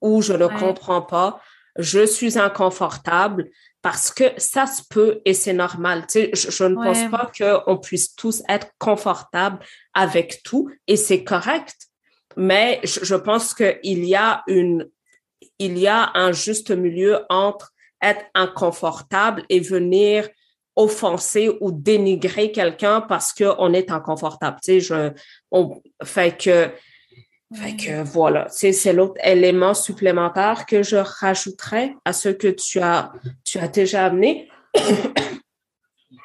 ou 0.00 0.22
je 0.22 0.32
ne 0.32 0.46
comprends 0.46 1.02
pas, 1.02 1.40
je 1.76 2.04
suis 2.04 2.38
inconfortable 2.38 3.50
parce 3.82 4.10
que 4.10 4.24
ça 4.36 4.66
se 4.66 4.82
peut 4.90 5.20
et 5.24 5.34
c'est 5.34 5.52
normal. 5.52 6.06
Tu 6.08 6.20
sais, 6.20 6.30
je, 6.34 6.64
ne 6.64 6.74
pense 6.74 7.08
pas 7.10 7.30
qu'on 7.36 7.78
puisse 7.78 8.14
tous 8.16 8.42
être 8.48 8.68
confortables 8.78 9.60
avec 9.94 10.42
tout 10.42 10.68
et 10.86 10.96
c'est 10.96 11.22
correct. 11.22 11.76
Mais 12.36 12.80
je, 12.82 13.04
je 13.04 13.14
pense 13.14 13.54
qu'il 13.54 14.04
y 14.04 14.14
a 14.16 14.42
une, 14.48 14.88
il 15.58 15.78
y 15.78 15.86
a 15.86 16.10
un 16.14 16.32
juste 16.32 16.70
milieu 16.70 17.24
entre 17.28 17.72
être 18.02 18.24
inconfortable 18.34 19.44
et 19.48 19.60
venir 19.60 20.28
offenser 20.76 21.50
ou 21.60 21.72
dénigrer 21.72 22.52
quelqu'un 22.52 23.00
parce 23.00 23.32
qu'on 23.32 23.72
est 23.72 23.90
inconfortable. 23.90 24.58
Tu 24.62 24.74
sais, 24.74 24.80
je, 24.80 25.10
on, 25.50 25.82
fait 26.04 26.40
que, 26.40 26.70
fait 27.52 27.76
que 27.76 28.02
voilà, 28.04 28.46
c'est, 28.48 28.72
c'est 28.72 28.92
l'autre 28.92 29.20
élément 29.24 29.74
supplémentaire 29.74 30.66
que 30.66 30.84
je 30.84 30.96
rajouterais 30.96 31.96
à 32.04 32.12
ce 32.12 32.28
que 32.28 32.46
tu 32.48 32.78
as, 32.78 33.12
tu 33.44 33.58
as 33.58 33.66
déjà 33.66 34.06
amené. 34.06 34.48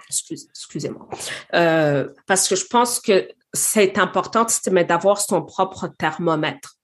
Excusez, 0.09 0.89
moi 0.89 1.09
euh, 1.55 2.07
parce 2.27 2.47
que 2.47 2.55
je 2.55 2.67
pense 2.67 2.99
que 2.99 3.27
c'est 3.51 3.97
important 3.97 4.45
mais 4.71 4.85
d'avoir 4.85 5.19
son 5.19 5.41
propre 5.41 5.87
thermomètre. 5.97 6.75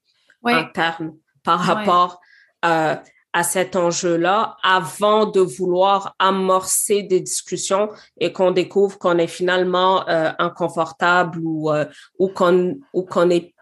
Interne 0.42 1.14
par 1.44 1.60
rapport 1.60 2.20
à 2.62 3.02
à 3.32 3.42
cet 3.44 3.76
enjeu-là 3.76 4.56
avant 4.62 5.26
de 5.26 5.40
vouloir 5.40 6.14
amorcer 6.18 7.02
des 7.02 7.20
discussions 7.20 7.90
et 8.18 8.32
qu'on 8.32 8.50
découvre 8.50 8.98
qu'on 8.98 9.18
est 9.18 9.28
finalement 9.28 10.08
euh, 10.08 10.32
inconfortable 10.38 11.38
ou 11.42 11.70
euh, 11.70 11.84
ou 12.18 12.28
qu'on 12.28 12.78
ou 12.92 13.02
qu'on 13.02 13.30
est 13.30 13.54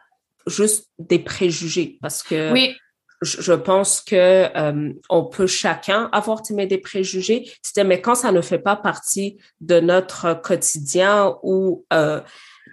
juste 0.46 0.88
des 0.98 1.18
préjugés 1.18 1.98
parce 2.00 2.22
que 2.22 2.50
oui. 2.52 2.74
je, 3.20 3.52
pense 3.52 4.00
que 4.00 4.48
euh, 4.56 4.92
on 5.10 5.24
peut 5.26 5.46
chacun 5.46 6.08
avoir 6.12 6.40
des 6.40 6.78
préjugés 6.78 7.52
mais 7.84 8.00
quand 8.00 8.14
ça 8.14 8.32
ne 8.32 8.40
fait 8.40 8.58
pas 8.58 8.76
partie 8.76 9.36
de 9.60 9.80
notre 9.80 10.32
quotidien 10.40 11.36
ou 11.42 11.84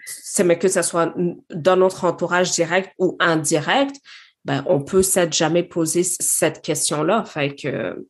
c'est 0.06 0.46
mais 0.46 0.58
que 0.58 0.70
ce 0.70 0.82
soit 0.82 1.14
dans 1.50 1.76
notre 1.76 2.06
entourage 2.06 2.52
direct 2.52 2.94
ou 3.00 3.18
indirect 3.20 3.98
ben, 4.46 4.64
on 4.68 4.80
peut 4.82 5.02
s'être 5.02 5.34
jamais 5.34 5.64
posé 5.64 6.04
cette 6.04 6.62
question-là. 6.62 7.26
Fait 7.26 7.56
que. 7.56 8.08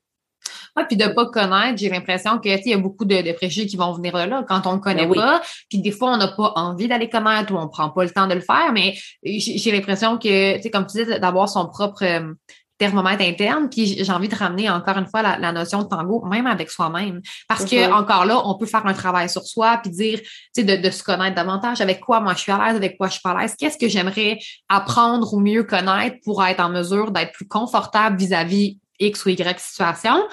Oui, 0.78 0.84
puis 0.88 0.98
de 0.98 1.08
pas 1.08 1.26
connaître, 1.28 1.80
j'ai 1.80 1.90
l'impression 1.90 2.38
que 2.38 2.50
il 2.50 2.70
y 2.70 2.74
a 2.74 2.78
beaucoup 2.78 3.06
de, 3.06 3.32
préjugés 3.32 3.66
qui 3.66 3.78
vont 3.78 3.94
venir 3.94 4.14
là 4.14 4.44
quand 4.48 4.68
on 4.68 4.74
ne 4.74 4.80
connaît 4.80 5.08
ben 5.08 5.16
pas. 5.16 5.42
Puis 5.70 5.80
des 5.80 5.92
fois, 5.92 6.12
on 6.12 6.18
n'a 6.18 6.28
pas 6.28 6.52
envie 6.56 6.90
d'aller 6.90 7.10
connaître 7.10 7.54
ou 7.54 7.58
on 7.58 7.70
prend 7.70 7.90
pas 7.90 8.04
le 8.04 8.10
temps 8.10 8.28
de 8.28 8.34
le 8.34 8.42
faire. 8.42 8.72
Mais 8.74 8.96
j'ai 9.24 9.72
l'impression 9.72 10.18
que, 10.18 10.58
tu 10.58 10.64
sais, 10.64 10.70
comme 10.70 10.86
tu 10.86 11.04
dis, 11.04 11.20
d'avoir 11.20 11.48
son 11.48 11.68
propre 11.68 12.04
euh, 12.04 12.34
thermomètre 12.78 13.24
interne. 13.24 13.70
Puis 13.70 14.04
j'ai 14.04 14.12
envie 14.12 14.28
de 14.28 14.36
ramener 14.36 14.70
encore 14.70 14.98
une 14.98 15.08
fois 15.08 15.22
la, 15.22 15.52
notion 15.52 15.84
de 15.84 15.88
tango, 15.88 16.24
même 16.26 16.48
avec 16.48 16.70
soi-même. 16.70 17.22
Parce 17.48 17.66
que 17.66 17.92
encore 17.92 18.26
là, 18.26 18.42
on 18.46 18.58
peut 18.58 18.66
faire 18.66 18.86
un 18.86 18.94
travail 18.94 19.30
sur 19.30 19.44
soi, 19.44 19.80
puis 19.82 19.92
dire, 19.92 20.20
tu 20.20 20.28
sais, 20.54 20.64
de, 20.64 20.76
de, 20.76 20.90
se 20.90 21.04
connaître 21.04 21.36
davantage 21.36 21.82
avec 21.82 22.00
quoi 22.00 22.20
moi 22.20 22.34
je 22.34 22.40
suis 22.40 22.52
à 22.52 22.58
l'aise, 22.58 22.76
avec 22.76 22.98
quoi 22.98 23.08
je 23.08 23.14
suis 23.14 23.22
pas 23.22 23.32
à 23.32 23.42
l'aise. 23.42 23.56
Qu'est-ce 23.58 23.78
que 23.78 23.88
j'aimerais 23.88 24.40
apprendre 24.70 25.34
ou 25.34 25.40
mieux 25.40 25.64
connaître 25.64 26.18
pour 26.24 26.44
être 26.46 26.60
en 26.60 26.70
mesure 26.70 27.12
d'être 27.12 27.32
plus 27.34 27.48
confortable 27.48 28.18
vis-à-vis 28.18 28.80
X 29.00 29.26
ou 29.26 29.30
Y 29.30 29.60
situation, 29.60 30.24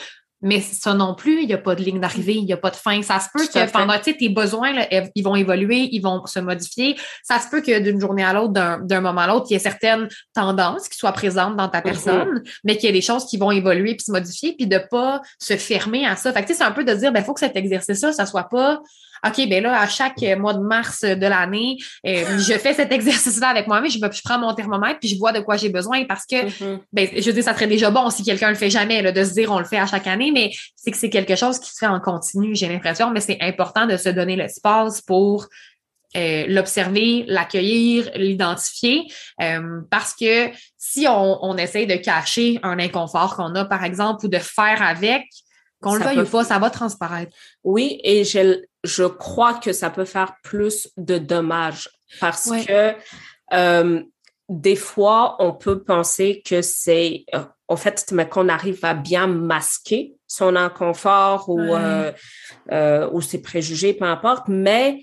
mais 0.42 0.60
ça 0.60 0.92
non 0.94 1.14
plus, 1.14 1.42
il 1.42 1.46
n'y 1.46 1.54
a 1.54 1.58
pas 1.58 1.74
de 1.74 1.82
ligne 1.82 2.00
d'arrivée, 2.00 2.34
il 2.34 2.44
n'y 2.44 2.52
a 2.52 2.56
pas 2.56 2.70
de 2.70 2.76
fin. 2.76 3.00
Ça 3.02 3.20
se 3.20 3.28
peut 3.32 3.46
que 3.46 3.70
pendant 3.70 3.98
tes 3.98 4.28
besoins, 4.28 4.72
là, 4.72 4.86
ils 5.14 5.22
vont 5.22 5.36
évoluer, 5.36 5.88
ils 5.92 6.00
vont 6.00 6.26
se 6.26 6.40
modifier. 6.40 6.96
Ça 7.22 7.38
se 7.38 7.48
peut 7.48 7.60
que 7.60 7.78
d'une 7.78 8.00
journée 8.00 8.24
à 8.24 8.32
l'autre, 8.32 8.52
d'un 8.52 9.00
moment 9.00 9.22
à 9.22 9.28
l'autre, 9.28 9.46
il 9.50 9.54
y 9.54 9.56
ait 9.56 9.60
certaines 9.60 10.08
tendances 10.34 10.88
qui 10.88 10.98
soient 10.98 11.12
présentes 11.12 11.56
dans 11.56 11.68
ta 11.68 11.80
personne, 11.80 12.42
mais 12.64 12.76
qu'il 12.76 12.86
y 12.86 12.90
ait 12.90 12.92
des 12.92 13.00
choses 13.00 13.24
qui 13.26 13.36
vont 13.36 13.52
évoluer 13.52 13.94
puis 13.94 14.04
se 14.04 14.12
modifier, 14.12 14.54
puis 14.56 14.66
de 14.66 14.78
pas 14.90 15.22
se 15.38 15.56
fermer 15.56 16.06
à 16.06 16.16
ça. 16.16 16.32
Fait 16.32 16.44
que 16.44 16.52
c'est 16.52 16.64
un 16.64 16.72
peu 16.72 16.84
de 16.84 16.92
dire, 16.92 17.12
ben, 17.12 17.22
faut 17.24 17.34
que 17.34 17.40
cet 17.40 17.56
exercice-là, 17.56 18.12
ça 18.12 18.26
soit 18.26 18.48
pas 18.48 18.82
OK, 19.26 19.48
ben 19.48 19.62
là, 19.62 19.80
à 19.80 19.86
chaque 19.86 20.20
mois 20.38 20.54
de 20.54 20.60
mars 20.60 21.02
de 21.02 21.26
l'année, 21.26 21.76
euh, 22.06 22.38
je 22.38 22.58
fais 22.58 22.74
cet 22.74 22.90
exercice-là 22.92 23.48
avec 23.48 23.68
moi-même, 23.68 23.90
je, 23.90 23.98
je 23.98 24.20
prends 24.24 24.38
mon 24.38 24.52
thermomètre, 24.54 24.98
puis 24.98 25.08
je 25.08 25.18
vois 25.18 25.32
de 25.32 25.40
quoi 25.40 25.56
j'ai 25.56 25.68
besoin 25.68 26.04
parce 26.04 26.26
que, 26.26 26.46
mm-hmm. 26.46 26.78
ben, 26.92 27.08
je 27.16 27.30
dis, 27.30 27.42
ça 27.42 27.54
serait 27.54 27.68
déjà 27.68 27.90
bon 27.90 28.10
si 28.10 28.24
quelqu'un 28.24 28.48
le 28.48 28.56
fait 28.56 28.70
jamais, 28.70 29.00
là, 29.00 29.12
de 29.12 29.24
se 29.24 29.32
dire 29.32 29.52
on 29.52 29.58
le 29.58 29.64
fait 29.64 29.78
à 29.78 29.86
chaque 29.86 30.06
année, 30.06 30.32
mais 30.32 30.50
c'est 30.74 30.90
que 30.90 30.96
c'est 30.96 31.10
quelque 31.10 31.36
chose 31.36 31.58
qui 31.58 31.70
se 31.70 31.78
fait 31.78 31.86
en 31.86 32.00
continu, 32.00 32.54
j'ai 32.56 32.68
l'impression, 32.68 33.10
mais 33.10 33.20
c'est 33.20 33.38
important 33.40 33.86
de 33.86 33.96
se 33.96 34.08
donner 34.08 34.34
l'espace 34.34 35.00
pour 35.00 35.46
euh, 36.14 36.44
l'observer, 36.46 37.24
l'accueillir, 37.26 38.10
l'identifier, 38.16 39.06
euh, 39.40 39.80
parce 39.90 40.14
que 40.14 40.50
si 40.76 41.06
on, 41.08 41.38
on 41.42 41.56
essaye 41.56 41.86
de 41.86 41.94
cacher 41.94 42.60
un 42.62 42.78
inconfort 42.78 43.36
qu'on 43.36 43.54
a, 43.54 43.64
par 43.64 43.82
exemple, 43.82 44.26
ou 44.26 44.28
de 44.28 44.38
faire 44.38 44.82
avec, 44.82 45.24
qu'on 45.82 45.94
le 45.96 46.04
veuille 46.04 46.20
ou 46.20 46.26
pas, 46.26 46.44
ça 46.44 46.58
va 46.58 46.70
transparaître. 46.70 47.36
Oui, 47.64 48.00
et 48.04 48.24
je, 48.24 48.62
je 48.84 49.04
crois 49.04 49.54
que 49.54 49.72
ça 49.72 49.90
peut 49.90 50.04
faire 50.04 50.36
plus 50.42 50.88
de 50.96 51.18
dommages 51.18 51.90
parce 52.20 52.50
que 52.66 52.94
euh, 53.52 54.02
des 54.48 54.76
fois, 54.76 55.36
on 55.38 55.52
peut 55.52 55.82
penser 55.82 56.42
que 56.44 56.62
c'est, 56.62 57.24
euh, 57.34 57.44
en 57.68 57.76
fait, 57.76 58.04
mais 58.12 58.28
qu'on 58.28 58.48
arrive 58.48 58.80
à 58.84 58.94
bien 58.94 59.26
masquer 59.26 60.14
son 60.26 60.56
inconfort 60.56 61.48
ou, 61.48 61.60
euh, 61.60 62.12
euh, 62.70 63.08
ou 63.12 63.20
ses 63.20 63.40
préjugés, 63.40 63.94
peu 63.94 64.04
importe, 64.04 64.48
mais 64.48 65.00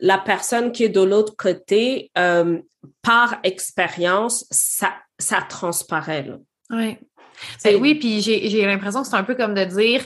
la 0.00 0.18
personne 0.18 0.72
qui 0.72 0.84
est 0.84 0.88
de 0.88 1.02
l'autre 1.02 1.34
côté, 1.36 2.10
par 3.00 3.38
expérience, 3.42 4.46
ça, 4.50 4.92
ça 5.18 5.40
transparaît. 5.42 6.30
Oui. 6.70 6.98
Ben 7.64 7.76
oui, 7.80 7.94
puis 7.94 8.20
j'ai 8.20 8.66
l'impression 8.66 9.02
que 9.02 9.08
c'est 9.08 9.16
un 9.16 9.24
peu 9.24 9.34
comme 9.34 9.54
de 9.54 9.64
dire, 9.64 10.04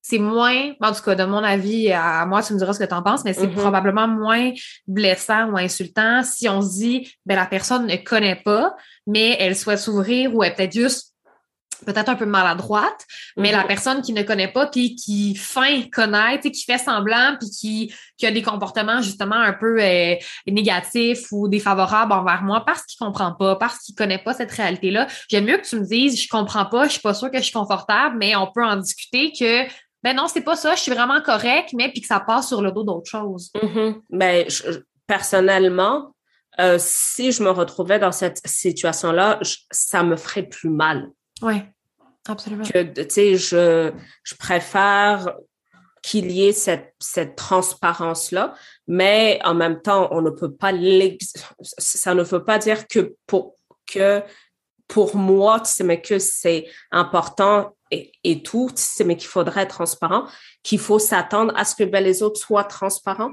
c'est 0.00 0.18
moins, 0.18 0.72
en 0.80 0.92
tout 0.92 1.02
cas, 1.02 1.14
de 1.14 1.24
mon 1.24 1.44
avis, 1.44 1.92
à 1.92 2.24
moi, 2.24 2.42
tu 2.42 2.54
me 2.54 2.58
diras 2.58 2.72
ce 2.72 2.78
que 2.78 2.84
tu 2.84 2.94
en 2.94 3.02
penses, 3.02 3.24
mais 3.24 3.34
c'est 3.34 3.46
mm-hmm. 3.46 3.54
probablement 3.54 4.08
moins 4.08 4.52
blessant 4.86 5.50
ou 5.50 5.58
insultant 5.58 6.22
si 6.22 6.48
on 6.48 6.62
se 6.62 6.78
dit, 6.78 7.12
ben, 7.26 7.36
la 7.36 7.46
personne 7.46 7.86
ne 7.86 7.96
connaît 7.96 8.40
pas, 8.42 8.74
mais 9.06 9.36
elle 9.38 9.54
souhaite 9.54 9.80
s'ouvrir 9.80 10.34
ou 10.34 10.42
est 10.42 10.54
peut-être 10.54 10.72
juste 10.72 11.14
peut-être 11.84 12.08
un 12.08 12.14
peu 12.14 12.26
maladroite, 12.26 13.06
mais 13.36 13.52
la 13.52 13.62
mm-hmm. 13.62 13.66
personne 13.66 14.02
qui 14.02 14.12
ne 14.12 14.22
connaît 14.22 14.48
pas, 14.48 14.66
puis 14.66 14.94
qui 14.94 15.34
feint 15.34 15.82
connaître, 15.92 16.48
qui 16.48 16.64
fait 16.64 16.78
semblant, 16.78 17.36
puis 17.38 17.50
qui, 17.50 17.94
qui 18.16 18.26
a 18.26 18.30
des 18.30 18.42
comportements 18.42 19.00
justement 19.02 19.36
un 19.36 19.52
peu 19.52 19.80
euh, 19.80 20.14
négatifs 20.46 21.26
ou 21.30 21.48
défavorables 21.48 22.12
envers 22.12 22.42
moi 22.42 22.64
parce 22.64 22.84
qu'il 22.84 22.98
comprend 22.98 23.32
pas, 23.32 23.56
parce 23.56 23.78
qu'il 23.78 23.94
connaît 23.94 24.18
pas 24.18 24.34
cette 24.34 24.50
réalité-là. 24.50 25.06
J'aime 25.28 25.44
mieux 25.44 25.58
que 25.58 25.66
tu 25.66 25.76
me 25.76 25.84
dises, 25.84 26.20
je 26.20 26.28
comprends 26.28 26.66
pas, 26.66 26.86
je 26.86 26.92
suis 26.92 27.00
pas 27.00 27.14
sûre 27.14 27.30
que 27.30 27.38
je 27.38 27.44
suis 27.44 27.52
confortable, 27.52 28.16
mais 28.18 28.36
on 28.36 28.50
peut 28.50 28.64
en 28.64 28.76
discuter 28.76 29.32
que 29.38 29.66
ben 30.02 30.14
non, 30.14 30.28
c'est 30.28 30.42
pas 30.42 30.54
ça, 30.54 30.76
je 30.76 30.80
suis 30.80 30.92
vraiment 30.92 31.20
correct, 31.20 31.70
mais 31.74 31.90
puis 31.90 32.00
que 32.00 32.06
ça 32.06 32.20
passe 32.20 32.48
sur 32.48 32.62
le 32.62 32.70
dos 32.70 32.84
d'autre 32.84 33.10
chose. 33.10 33.50
Mm-hmm. 33.56 33.94
Ben, 34.10 34.46
personnellement, 35.06 36.14
euh, 36.60 36.76
si 36.78 37.32
je 37.32 37.42
me 37.42 37.50
retrouvais 37.50 37.98
dans 37.98 38.12
cette 38.12 38.40
situation-là, 38.46 39.40
ça 39.70 40.02
me 40.02 40.16
ferait 40.16 40.44
plus 40.44 40.70
mal. 40.70 41.10
Oui, 41.42 41.62
absolument. 42.26 42.64
Tu 42.64 42.72
sais, 43.08 43.36
je, 43.36 43.92
je 44.22 44.34
préfère 44.34 45.34
qu'il 46.02 46.30
y 46.30 46.46
ait 46.46 46.52
cette, 46.52 46.94
cette 46.98 47.36
transparence-là, 47.36 48.54
mais 48.86 49.40
en 49.44 49.54
même 49.54 49.80
temps, 49.82 50.08
on 50.10 50.22
ne 50.22 50.30
peut 50.30 50.52
pas 50.52 50.72
ça 51.60 52.14
ne 52.14 52.22
veut 52.22 52.44
pas 52.44 52.58
dire 52.58 52.86
que 52.86 53.14
pour, 53.26 53.56
que 53.86 54.22
pour 54.86 55.16
moi, 55.16 55.60
tu 55.60 55.70
sais, 55.70 55.84
mais 55.84 56.00
que 56.00 56.18
c'est 56.18 56.66
important 56.90 57.76
et, 57.90 58.42
tout, 58.42 58.70
mais 59.04 59.16
qu'il 59.16 59.28
faudrait 59.28 59.62
être 59.62 59.74
transparent, 59.74 60.24
qu'il 60.62 60.78
faut 60.78 60.98
s'attendre 60.98 61.52
à 61.56 61.64
ce 61.64 61.74
que 61.74 61.84
ben, 61.84 62.02
les 62.02 62.22
autres 62.22 62.38
soient 62.38 62.64
transparents. 62.64 63.32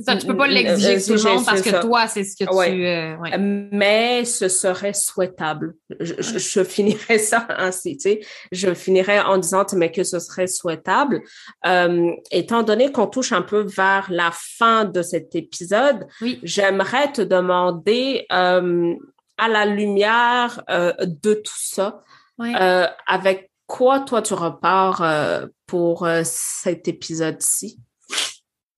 Ça, 0.00 0.16
tu 0.16 0.26
peux 0.26 0.36
pas 0.36 0.46
l'exiger 0.46 1.02
tout 1.02 1.14
le 1.14 1.34
monde 1.34 1.44
parce 1.44 1.62
que 1.62 1.80
toi, 1.80 2.06
c'est 2.06 2.24
ce 2.24 2.36
que 2.36 2.44
tu... 2.44 2.86
Euh, 2.86 3.68
mais 3.72 4.24
ce 4.24 4.48
serait 4.48 4.94
souhaitable. 4.94 5.74
Je, 6.00 6.14
je, 6.38 6.64
finirais 6.64 7.18
ça 7.18 7.46
ainsi, 7.58 7.96
tu 7.96 8.02
sais. 8.02 8.20
Je 8.52 8.74
finirais 8.74 9.20
en 9.20 9.38
disant, 9.38 9.64
mais 9.74 9.90
que 9.90 10.04
ce 10.04 10.18
serait 10.18 10.46
souhaitable. 10.46 11.20
Euh, 11.66 12.10
étant 12.30 12.62
donné 12.62 12.92
qu'on 12.92 13.06
touche 13.06 13.32
un 13.32 13.42
peu 13.42 13.60
vers 13.60 14.06
la 14.10 14.30
fin 14.32 14.84
de 14.84 15.02
cet 15.02 15.34
épisode, 15.34 16.06
j'aimerais 16.42 17.12
te 17.12 17.22
demander, 17.22 18.26
euh, 18.32 18.94
à 19.38 19.48
la 19.48 19.66
lumière 19.66 20.62
euh, 20.70 20.92
de 21.00 21.34
tout 21.34 21.58
ça, 21.58 22.00
euh, 22.40 22.86
avec 23.06 23.50
quoi 23.66 24.00
toi 24.00 24.22
tu 24.22 24.34
repars 24.34 25.02
euh, 25.02 25.46
pour 25.66 26.04
euh, 26.04 26.22
cet 26.24 26.88
épisode-ci? 26.88 27.78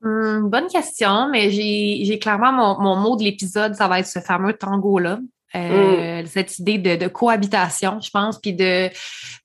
Hum, 0.02 0.48
bonne 0.48 0.68
question, 0.68 1.28
mais 1.28 1.50
j'ai 1.50 2.18
clairement 2.18 2.52
mon, 2.52 2.80
mon, 2.80 2.96
mot 2.96 3.16
de 3.16 3.24
l'épisode, 3.24 3.74
ça 3.74 3.88
va 3.88 4.00
être 4.00 4.06
ce 4.06 4.20
fameux 4.20 4.52
tango-là. 4.52 5.18
Euh, 5.56 6.22
mm. 6.22 6.26
cette 6.26 6.58
idée 6.58 6.76
de, 6.76 6.96
de, 6.96 7.08
cohabitation, 7.08 8.00
je 8.02 8.10
pense, 8.10 8.38
puis 8.38 8.52
de 8.52 8.88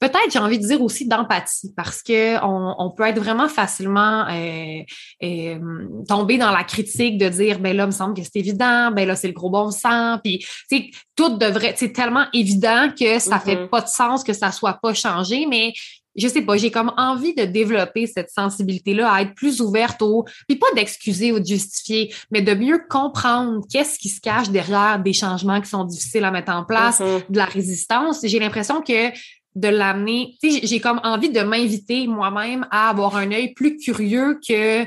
peut-être 0.01 0.31
j'ai 0.31 0.39
envie 0.39 0.59
de 0.59 0.67
dire 0.67 0.81
aussi 0.81 1.07
d'empathie 1.07 1.71
parce 1.77 2.03
que 2.03 2.43
on, 2.43 2.75
on, 2.77 2.91
peut 2.91 3.03
être 3.03 3.19
vraiment 3.19 3.47
facilement 3.47 4.27
euh, 4.27 4.81
euh, 5.23 5.59
tomber 6.05 6.37
dans 6.37 6.51
la 6.51 6.65
critique 6.65 7.17
de 7.17 7.29
dire 7.29 7.59
ben 7.59 7.73
là, 7.73 7.83
il 7.83 7.87
me 7.87 7.91
semble 7.91 8.15
que 8.15 8.21
c'est 8.21 8.39
évident, 8.39 8.91
ben 8.91 9.07
là 9.07 9.15
c'est 9.15 9.27
le 9.27 9.33
gros 9.33 9.49
bon 9.49 9.71
sens, 9.71 10.19
puis 10.21 10.45
tu 10.69 10.91
tout 11.15 11.37
devrait, 11.37 11.73
c'est 11.77 11.93
tellement 11.93 12.25
évident 12.33 12.89
que 12.99 13.19
ça 13.19 13.39
fait 13.39 13.55
mm-hmm. 13.55 13.69
pas 13.69 13.81
de 13.81 13.87
sens 13.87 14.25
que 14.25 14.33
ça 14.33 14.51
soit 14.51 14.79
pas 14.81 14.93
changé, 14.93 15.45
mais 15.49 15.71
je 16.15 16.27
sais 16.27 16.41
pas, 16.41 16.57
j'ai 16.57 16.71
comme 16.71 16.91
envie 16.97 17.33
de 17.33 17.45
développer 17.45 18.07
cette 18.07 18.29
sensibilité-là, 18.29 19.11
à 19.11 19.21
être 19.21 19.33
plus 19.33 19.61
ouverte 19.61 20.01
au, 20.01 20.25
puis 20.47 20.57
pas 20.57 20.67
d'excuser 20.75 21.31
ou 21.31 21.39
de 21.39 21.45
justifier, 21.45 22.13
mais 22.31 22.41
de 22.41 22.53
mieux 22.53 22.81
comprendre 22.89 23.61
qu'est-ce 23.71 23.97
qui 23.97 24.09
se 24.09 24.21
cache 24.21 24.49
derrière 24.49 24.99
des 24.99 25.13
changements 25.13 25.59
qui 25.61 25.69
sont 25.69 25.83
difficiles 25.83 26.25
à 26.25 26.31
mettre 26.31 26.51
en 26.51 26.63
place, 26.63 26.99
mm-hmm. 26.99 27.31
de 27.31 27.37
la 27.37 27.45
résistance. 27.45 28.19
J'ai 28.23 28.39
l'impression 28.39 28.81
que 28.81 29.09
de 29.55 29.67
l'amener, 29.67 30.35
tu 30.41 30.51
sais, 30.51 30.59
j'ai 30.63 30.79
comme 30.79 30.99
envie 31.03 31.29
de 31.29 31.41
m'inviter 31.41 32.07
moi-même 32.07 32.67
à 32.71 32.89
avoir 32.89 33.15
un 33.17 33.31
œil 33.31 33.53
plus 33.53 33.77
curieux 33.77 34.39
que 34.47 34.85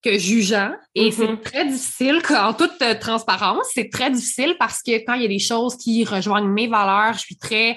que 0.00 0.16
jugeant 0.16 0.70
et 0.94 1.10
c'est 1.10 1.26
mm-hmm. 1.26 1.40
très 1.42 1.64
difficile 1.66 2.22
en 2.30 2.54
toute 2.54 2.78
transparence, 3.00 3.66
c'est 3.74 3.90
très 3.90 4.10
difficile 4.12 4.54
parce 4.56 4.80
que 4.80 5.04
quand 5.04 5.14
il 5.14 5.22
y 5.22 5.24
a 5.24 5.28
des 5.28 5.40
choses 5.40 5.76
qui 5.76 6.04
rejoignent 6.04 6.48
mes 6.48 6.68
valeurs, 6.68 7.14
je 7.14 7.18
suis 7.18 7.36
très 7.36 7.76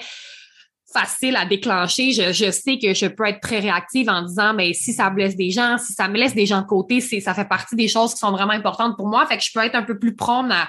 facile 0.93 1.35
à 1.35 1.45
déclencher. 1.45 2.11
Je, 2.11 2.33
je, 2.33 2.51
sais 2.51 2.77
que 2.77 2.93
je 2.93 3.07
peux 3.07 3.25
être 3.25 3.41
très 3.41 3.59
réactive 3.59 4.09
en 4.09 4.23
disant, 4.23 4.53
mais 4.53 4.73
si 4.73 4.93
ça 4.93 5.09
blesse 5.09 5.35
des 5.35 5.51
gens, 5.51 5.77
si 5.77 5.93
ça 5.93 6.07
me 6.07 6.17
laisse 6.17 6.33
des 6.33 6.45
gens 6.45 6.61
de 6.61 6.67
côté, 6.67 7.01
c'est, 7.01 7.19
ça 7.19 7.33
fait 7.33 7.47
partie 7.47 7.75
des 7.75 7.87
choses 7.87 8.13
qui 8.13 8.19
sont 8.19 8.31
vraiment 8.31 8.53
importantes 8.53 8.95
pour 8.97 9.07
moi. 9.07 9.25
Fait 9.25 9.37
que 9.37 9.43
je 9.43 9.49
peux 9.53 9.63
être 9.63 9.75
un 9.75 9.83
peu 9.83 9.97
plus 9.97 10.15
prompt 10.15 10.51
à, 10.51 10.67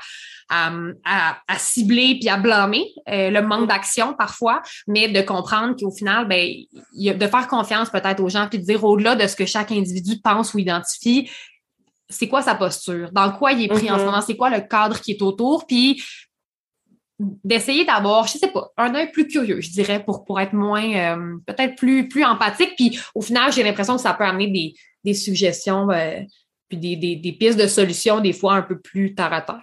à, 1.04 1.38
à, 1.48 1.58
cibler 1.58 2.18
puis 2.20 2.28
à 2.28 2.36
blâmer 2.36 2.86
euh, 3.08 3.30
le 3.30 3.42
manque 3.42 3.68
d'action 3.68 4.14
parfois, 4.14 4.62
mais 4.86 5.08
de 5.08 5.20
comprendre 5.22 5.74
qu'au 5.78 5.90
final, 5.90 6.28
ben, 6.28 6.48
y 6.92 7.10
a, 7.10 7.14
de 7.14 7.26
faire 7.26 7.48
confiance 7.48 7.90
peut-être 7.90 8.20
aux 8.20 8.28
gens 8.28 8.48
puis 8.48 8.58
de 8.58 8.64
dire 8.64 8.84
au-delà 8.84 9.16
de 9.16 9.26
ce 9.26 9.36
que 9.36 9.46
chaque 9.46 9.72
individu 9.72 10.20
pense 10.22 10.54
ou 10.54 10.58
identifie, 10.58 11.30
c'est 12.08 12.28
quoi 12.28 12.42
sa 12.42 12.54
posture, 12.54 13.10
dans 13.12 13.32
quoi 13.32 13.52
il 13.52 13.64
est 13.64 13.68
pris 13.68 13.90
en 13.90 13.96
ce 13.96 14.02
mm-hmm. 14.02 14.04
moment, 14.04 14.20
c'est 14.20 14.36
quoi 14.36 14.50
le 14.50 14.60
cadre 14.60 15.00
qui 15.00 15.12
est 15.12 15.22
autour, 15.22 15.66
puis 15.66 16.02
d'essayer 17.18 17.84
d'avoir, 17.84 18.26
je 18.26 18.38
sais 18.38 18.48
pas, 18.48 18.72
un 18.76 18.94
œil 18.94 19.10
plus 19.10 19.26
curieux, 19.26 19.60
je 19.60 19.70
dirais, 19.70 20.02
pour, 20.04 20.24
pour 20.24 20.40
être 20.40 20.52
moins, 20.52 20.94
euh, 20.94 21.36
peut-être 21.46 21.76
plus, 21.76 22.08
plus 22.08 22.24
empathique. 22.24 22.74
Puis 22.76 22.98
au 23.14 23.20
final, 23.20 23.52
j'ai 23.52 23.62
l'impression 23.62 23.96
que 23.96 24.02
ça 24.02 24.14
peut 24.14 24.24
amener 24.24 24.48
des, 24.48 24.74
des 25.04 25.14
suggestions, 25.14 25.90
euh, 25.90 26.20
puis 26.68 26.78
des, 26.78 26.96
des, 26.96 27.16
des, 27.16 27.32
pistes 27.32 27.58
de 27.58 27.66
solutions, 27.66 28.20
des 28.20 28.32
fois 28.32 28.54
un 28.54 28.62
peu 28.62 28.78
plus 28.78 29.14
terre 29.14 29.32
à 29.32 29.42
terre. 29.42 29.62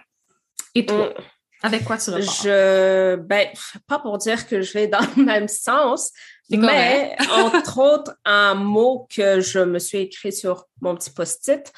Et 0.74 0.86
toi? 0.86 1.08
Mm. 1.08 1.22
Avec 1.62 1.84
quoi 1.84 1.98
tu 1.98 2.10
repars? 2.10 2.22
Je, 2.42 3.16
ben, 3.16 3.48
pas 3.86 3.98
pour 3.98 4.16
dire 4.16 4.46
que 4.46 4.62
je 4.62 4.72
vais 4.72 4.86
dans 4.86 5.04
le 5.16 5.24
même 5.24 5.48
sens, 5.48 6.10
mais 6.48 7.16
entre 7.30 7.78
autres, 7.78 8.14
un 8.24 8.54
mot 8.54 9.06
que 9.14 9.40
je 9.40 9.58
me 9.58 9.78
suis 9.78 9.98
écrit 9.98 10.32
sur 10.32 10.66
mon 10.80 10.94
petit 10.94 11.10
post-it, 11.10 11.70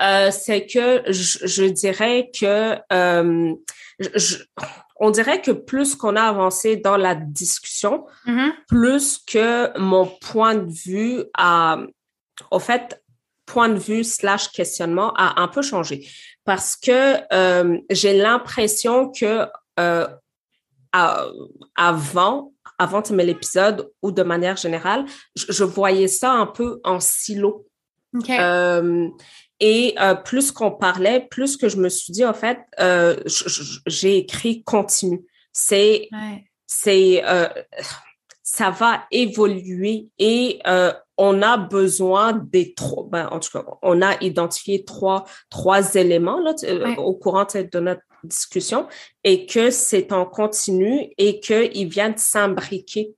euh, 0.00 0.30
c'est 0.30 0.66
que 0.66 1.02
je, 1.10 1.46
je, 1.46 1.64
dirais 1.64 2.30
que 2.38 2.76
euh, 2.92 3.54
je, 3.98 4.36
on 4.98 5.10
dirait 5.10 5.40
que 5.40 5.50
plus 5.50 5.94
qu'on 5.94 6.16
a 6.16 6.22
avancé 6.22 6.76
dans 6.76 6.96
la 6.96 7.14
discussion, 7.14 8.06
mm-hmm. 8.26 8.52
plus 8.68 9.18
que 9.18 9.78
mon 9.78 10.06
point 10.06 10.54
de 10.54 10.70
vue 10.70 11.24
a, 11.36 11.78
au 12.50 12.58
fait, 12.58 13.02
point 13.46 13.68
de 13.68 13.78
vue 13.78 14.04
slash 14.04 14.48
questionnement 14.48 15.12
a 15.14 15.40
un 15.40 15.48
peu 15.48 15.62
changé 15.62 16.06
parce 16.46 16.76
que 16.76 17.18
euh, 17.34 17.78
j'ai 17.90 18.16
l'impression 18.16 19.10
que 19.10 19.46
euh, 19.78 20.06
avant, 21.74 22.52
avant 22.78 23.00
de 23.02 23.12
mettre 23.12 23.26
l'épisode 23.26 23.90
ou 24.00 24.12
de 24.12 24.22
manière 24.22 24.56
générale, 24.56 25.04
je, 25.34 25.64
voyais 25.64 26.08
ça 26.08 26.32
un 26.32 26.46
peu 26.46 26.80
en 26.84 27.00
silo. 27.00 27.66
Euh, 28.30 29.08
et 29.60 29.94
euh, 29.98 30.14
plus 30.14 30.52
qu'on 30.52 30.70
parlait, 30.70 31.26
plus 31.30 31.56
que 31.56 31.68
je 31.68 31.78
me 31.78 31.88
suis 31.88 32.12
dit, 32.12 32.24
en 32.24 32.34
fait, 32.34 32.58
euh, 32.78 33.16
j'ai 33.86 34.18
écrit 34.18 34.62
continue. 34.62 35.24
C'est, 35.52 36.08
c'est, 36.66 37.22
euh, 37.24 37.48
ça 38.42 38.70
va 38.70 39.04
évoluer 39.10 40.08
et 40.18 40.60
euh, 40.66 40.92
on 41.16 41.42
a 41.42 41.56
besoin 41.56 42.34
des 42.34 42.74
trois. 42.74 43.06
Ben, 43.10 43.28
en 43.32 43.40
tout 43.40 43.50
cas, 43.50 43.64
on 43.82 44.02
a 44.02 44.22
identifié 44.22 44.84
trois 44.84 45.24
trois 45.50 45.94
éléments 45.94 46.40
là, 46.40 46.54
au 46.98 47.14
courant 47.14 47.44
de 47.44 47.80
notre 47.80 48.02
discussion 48.22 48.86
et 49.24 49.46
que 49.46 49.70
c'est 49.70 50.12
en 50.12 50.26
continu 50.26 51.10
et 51.18 51.40
qu'ils 51.40 51.88
viennent 51.88 52.18
s'imbriquer. 52.18 53.14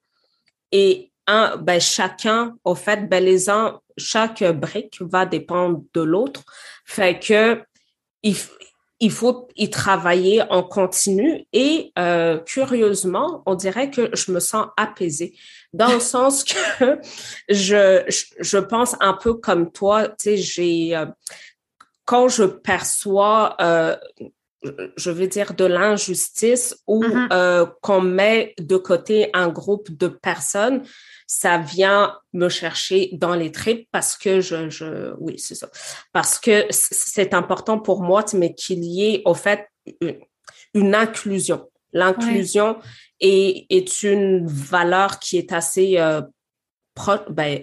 Et 0.71 1.08
un, 1.29 1.57
ben, 1.57 1.81
chacun, 1.81 2.57
au 2.65 2.75
fait, 2.75 3.09
ben, 3.09 3.23
les 3.23 3.49
uns 3.49 3.81
chaque 3.99 4.43
brique 4.43 4.99
va 5.01 5.27
dépendre 5.27 5.83
de 5.93 6.01
l'autre. 6.01 6.45
Fait 6.85 7.19
que 7.19 7.61
il, 8.23 8.35
il, 9.01 9.13
faut 9.13 9.49
y 9.57 9.71
travailler 9.71 10.43
en 10.51 10.63
continu 10.63 11.47
et 11.53 11.93
euh, 11.99 12.39
curieusement, 12.39 13.43
on 13.47 13.55
dirait 13.55 13.91
que 13.91 14.11
je 14.15 14.33
me 14.33 14.41
sens 14.41 14.67
apaisée 14.77 15.37
dans 15.73 15.93
le 15.93 16.01
sens 16.01 16.45
que 16.45 17.01
je, 17.49 18.05
je, 18.39 18.59
pense 18.59 18.97
un 19.01 19.13
peu 19.13 19.35
comme 19.35 19.71
toi, 19.71 20.09
tu 20.09 20.15
sais, 20.19 20.37
j'ai 20.37 20.97
euh, 20.97 21.07
quand 22.05 22.29
je 22.29 22.45
perçois 22.45 23.57
euh, 23.61 23.97
je 24.97 25.11
veux 25.13 25.29
dire, 25.29 25.55
de 25.55 25.65
l'injustice 25.65 26.77
ou 26.89 27.05
mm-hmm. 27.05 27.71
qu'on 27.81 28.01
met 28.01 28.55
de 28.59 28.77
côté 28.77 29.31
un 29.33 29.49
groupe 29.49 29.97
de 29.97 30.09
personnes, 30.09 30.83
ça 31.29 31.59
vient 31.59 32.19
me 32.33 32.49
chercher 32.49 33.11
dans 33.13 33.35
les 33.35 33.53
tripes 33.53 33.87
parce 33.93 34.17
que 34.17 34.41
je, 34.41 34.71
je 34.71 35.15
oui, 35.19 35.39
c'est 35.39 35.55
ça. 35.55 35.69
Parce 36.13 36.39
que 36.39 36.67
c'est 36.71 37.35
important 37.35 37.79
pour 37.79 38.03
moi, 38.03 38.25
mais 38.33 38.55
qu'il 38.55 38.83
y 38.83 39.15
ait, 39.15 39.23
au 39.27 39.35
fait, 39.35 39.69
une, 40.75 40.95
inclusion. 40.95 41.71
L'inclusion 41.93 42.79
est, 43.21 43.67
est, 43.69 44.03
une 44.03 44.47
valeur 44.47 45.19
qui 45.19 45.37
est 45.37 45.53
assez 45.53 45.99
euh, 45.99 46.23
ben, 47.29 47.63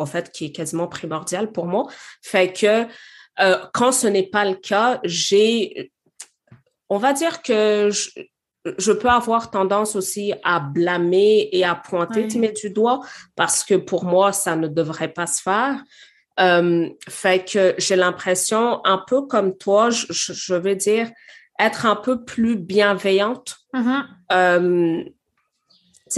euh, 0.00 0.06
fait, 0.06 0.32
qui 0.32 0.46
est 0.46 0.52
quasiment 0.52 0.88
primordiale 0.88 1.52
pour 1.52 1.66
moi. 1.66 1.86
Fait 2.22 2.52
que 2.52 2.86
euh, 3.40 3.66
quand 3.74 3.92
ce 3.92 4.06
n'est 4.06 4.28
pas 4.28 4.46
le 4.46 4.54
cas, 4.54 5.00
j'ai, 5.04 5.92
on 6.88 6.96
va 6.96 7.12
dire 7.12 7.42
que 7.42 7.90
je, 7.90 8.10
je 8.78 8.92
peux 8.92 9.08
avoir 9.08 9.50
tendance 9.50 9.94
aussi 9.94 10.32
à 10.42 10.60
blâmer 10.60 11.48
et 11.52 11.64
à 11.64 11.74
pointer 11.74 12.28
tu 12.28 12.38
mets 12.38 12.52
du 12.52 12.70
doigt 12.70 13.00
parce 13.36 13.64
que 13.64 13.74
pour 13.74 14.04
moi, 14.04 14.32
ça 14.32 14.56
ne 14.56 14.68
devrait 14.68 15.12
pas 15.12 15.26
se 15.26 15.42
faire. 15.42 15.82
Euh, 16.40 16.88
fait 17.08 17.44
que 17.44 17.74
j'ai 17.78 17.96
l'impression, 17.96 18.84
un 18.84 19.02
peu 19.06 19.22
comme 19.22 19.56
toi, 19.56 19.90
je, 19.90 20.06
je, 20.10 20.54
veux 20.54 20.74
dire, 20.74 21.10
être 21.58 21.86
un 21.86 21.96
peu 21.96 22.24
plus 22.24 22.56
bienveillante. 22.56 23.56
Mm-hmm. 23.72 24.02
Euh, 24.32 25.04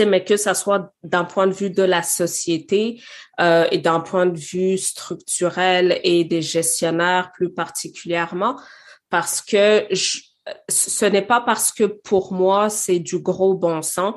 mais 0.06 0.24
que 0.24 0.36
ça 0.36 0.54
soit 0.54 0.92
d'un 1.02 1.24
point 1.24 1.46
de 1.46 1.54
vue 1.54 1.70
de 1.70 1.82
la 1.82 2.02
société 2.02 3.00
euh, 3.40 3.66
et 3.70 3.78
d'un 3.78 4.00
point 4.00 4.26
de 4.26 4.38
vue 4.38 4.76
structurel 4.76 6.00
et 6.04 6.24
des 6.24 6.42
gestionnaires 6.42 7.30
plus 7.32 7.50
particulièrement, 7.50 8.60
parce 9.08 9.40
que 9.40 9.86
je, 9.90 10.18
ce 10.68 11.04
n'est 11.04 11.22
pas 11.22 11.40
parce 11.40 11.72
que 11.72 11.84
pour 11.84 12.32
moi, 12.32 12.70
c'est 12.70 12.98
du 12.98 13.18
gros 13.18 13.54
bon 13.54 13.82
sens 13.82 14.14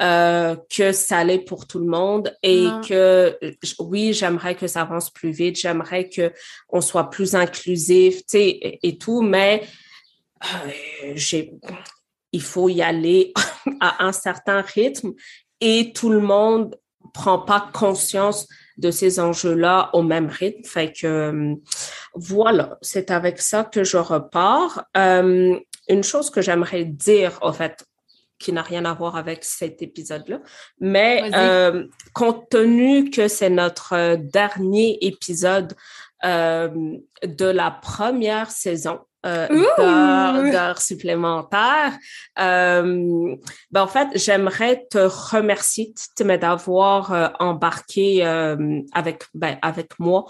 euh, 0.00 0.56
que 0.76 0.90
ça 0.90 1.18
allait 1.18 1.38
pour 1.38 1.68
tout 1.68 1.78
le 1.78 1.86
monde 1.86 2.36
et 2.42 2.66
que 2.88 3.38
oui, 3.78 4.12
j'aimerais 4.12 4.56
que 4.56 4.66
ça 4.66 4.80
avance 4.80 5.10
plus 5.10 5.30
vite, 5.30 5.56
j'aimerais 5.56 6.08
que 6.08 6.32
on 6.68 6.80
soit 6.80 7.10
plus 7.10 7.36
inclusif, 7.36 8.16
tu 8.18 8.24
sais, 8.26 8.78
et, 8.82 8.98
tout, 8.98 9.22
mais 9.22 9.62
euh, 10.42 11.12
j'ai, 11.14 11.52
il 12.32 12.42
faut 12.42 12.68
y 12.68 12.82
aller 12.82 13.32
à 13.80 14.04
un 14.04 14.10
certain 14.12 14.62
rythme 14.62 15.12
et 15.60 15.92
tout 15.94 16.10
le 16.10 16.20
monde 16.20 16.76
prend 17.12 17.38
pas 17.38 17.70
conscience 17.72 18.48
de 18.78 18.90
ces 18.90 19.20
enjeux-là 19.20 19.90
au 19.92 20.02
même 20.02 20.28
rythme. 20.28 20.64
Fait 20.64 20.92
que 20.92 21.06
euh, 21.06 21.54
voilà, 22.14 22.78
c'est 22.82 23.10
avec 23.10 23.40
ça 23.40 23.64
que 23.64 23.84
je 23.84 23.96
repars. 23.96 24.84
Euh, 24.96 25.58
une 25.88 26.04
chose 26.04 26.30
que 26.30 26.40
j'aimerais 26.40 26.84
dire, 26.84 27.38
en 27.42 27.52
fait, 27.52 27.84
qui 28.38 28.52
n'a 28.52 28.62
rien 28.62 28.84
à 28.84 28.94
voir 28.94 29.16
avec 29.16 29.44
cet 29.44 29.80
épisode-là, 29.82 30.40
mais 30.80 31.30
euh, 31.34 31.86
compte 32.12 32.48
tenu 32.50 33.10
que 33.10 33.28
c'est 33.28 33.50
notre 33.50 34.16
dernier 34.16 34.98
épisode 35.02 35.74
de 36.22 37.44
la 37.44 37.70
première 37.70 38.50
saison, 38.50 39.00
euh, 39.24 40.50
d'heures 40.50 40.80
supplémentaires. 40.80 41.96
Euh, 42.38 43.36
ben, 43.70 43.82
en 43.82 43.86
fait, 43.86 44.08
j'aimerais 44.14 44.86
te 44.90 44.98
remercier 44.98 45.92
d'avoir 46.18 47.12
euh, 47.12 47.28
embarqué 47.38 48.24
euh, 48.26 48.80
avec 48.92 49.24
ben, 49.34 49.58
avec 49.62 49.98
moi 49.98 50.26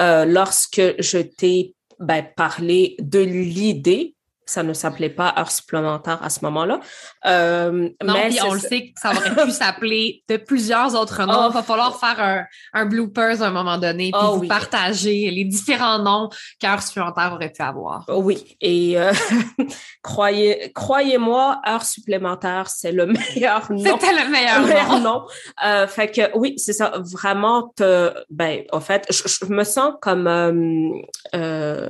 euh, 0.00 0.24
lorsque 0.24 0.82
je 0.98 1.18
t'ai 1.18 1.74
ben, 1.98 2.24
parlé 2.36 2.96
de 3.00 3.20
l'idée 3.20 4.14
ça 4.48 4.62
ne 4.62 4.72
s'appelait 4.72 5.10
pas 5.10 5.34
heure 5.38 5.50
supplémentaire 5.50 6.18
à 6.22 6.30
ce 6.30 6.40
moment-là. 6.44 6.80
Euh, 7.26 7.90
non, 8.02 8.14
mais 8.14 8.28
puis 8.30 8.38
on 8.42 8.54
le 8.54 8.60
sait 8.60 8.92
que 8.92 9.00
ça 9.00 9.10
aurait 9.10 9.44
pu 9.44 9.50
s'appeler 9.50 10.22
de 10.26 10.38
plusieurs 10.38 10.94
autres 10.94 11.22
noms. 11.24 11.50
Il 11.50 11.52
va 11.52 11.60
oh. 11.60 11.62
falloir 11.62 12.00
faire 12.00 12.18
un, 12.18 12.44
un 12.72 12.86
bloopers 12.86 13.42
à 13.42 13.48
un 13.48 13.50
moment 13.50 13.76
donné, 13.76 14.10
puis 14.10 14.20
oh, 14.24 14.40
partager 14.48 15.30
les 15.30 15.44
différents 15.44 15.98
noms 15.98 16.30
qu'heure 16.60 16.82
supplémentaire 16.82 17.32
aurait 17.34 17.52
pu 17.52 17.60
avoir. 17.60 18.06
Oh 18.08 18.22
oui, 18.22 18.56
et 18.62 18.98
euh, 18.98 19.12
croyez, 20.02 20.72
croyez-moi, 20.74 21.60
heure 21.68 21.84
supplémentaire, 21.84 22.70
c'est 22.70 22.92
le 22.92 23.04
meilleur 23.34 23.70
nom. 23.70 23.84
C'était 23.84 24.12
le 24.12 24.30
meilleur, 24.30 25.00
nom. 25.00 25.26
Euh, 25.64 25.86
fait 25.86 26.10
que 26.10 26.36
oui, 26.38 26.54
c'est 26.56 26.72
ça, 26.72 26.94
vraiment, 27.12 27.70
te, 27.76 28.14
ben, 28.30 28.62
en 28.72 28.80
fait, 28.80 29.06
je, 29.10 29.52
me 29.52 29.64
sens 29.64 29.92
comme, 30.00 30.26
euh, 30.26 31.88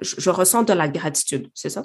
je, 0.00 0.14
je 0.18 0.30
ressens 0.30 0.62
de 0.62 0.72
la 0.72 0.86
gratitude 0.86 1.50
c'est 1.56 1.70
ça, 1.70 1.82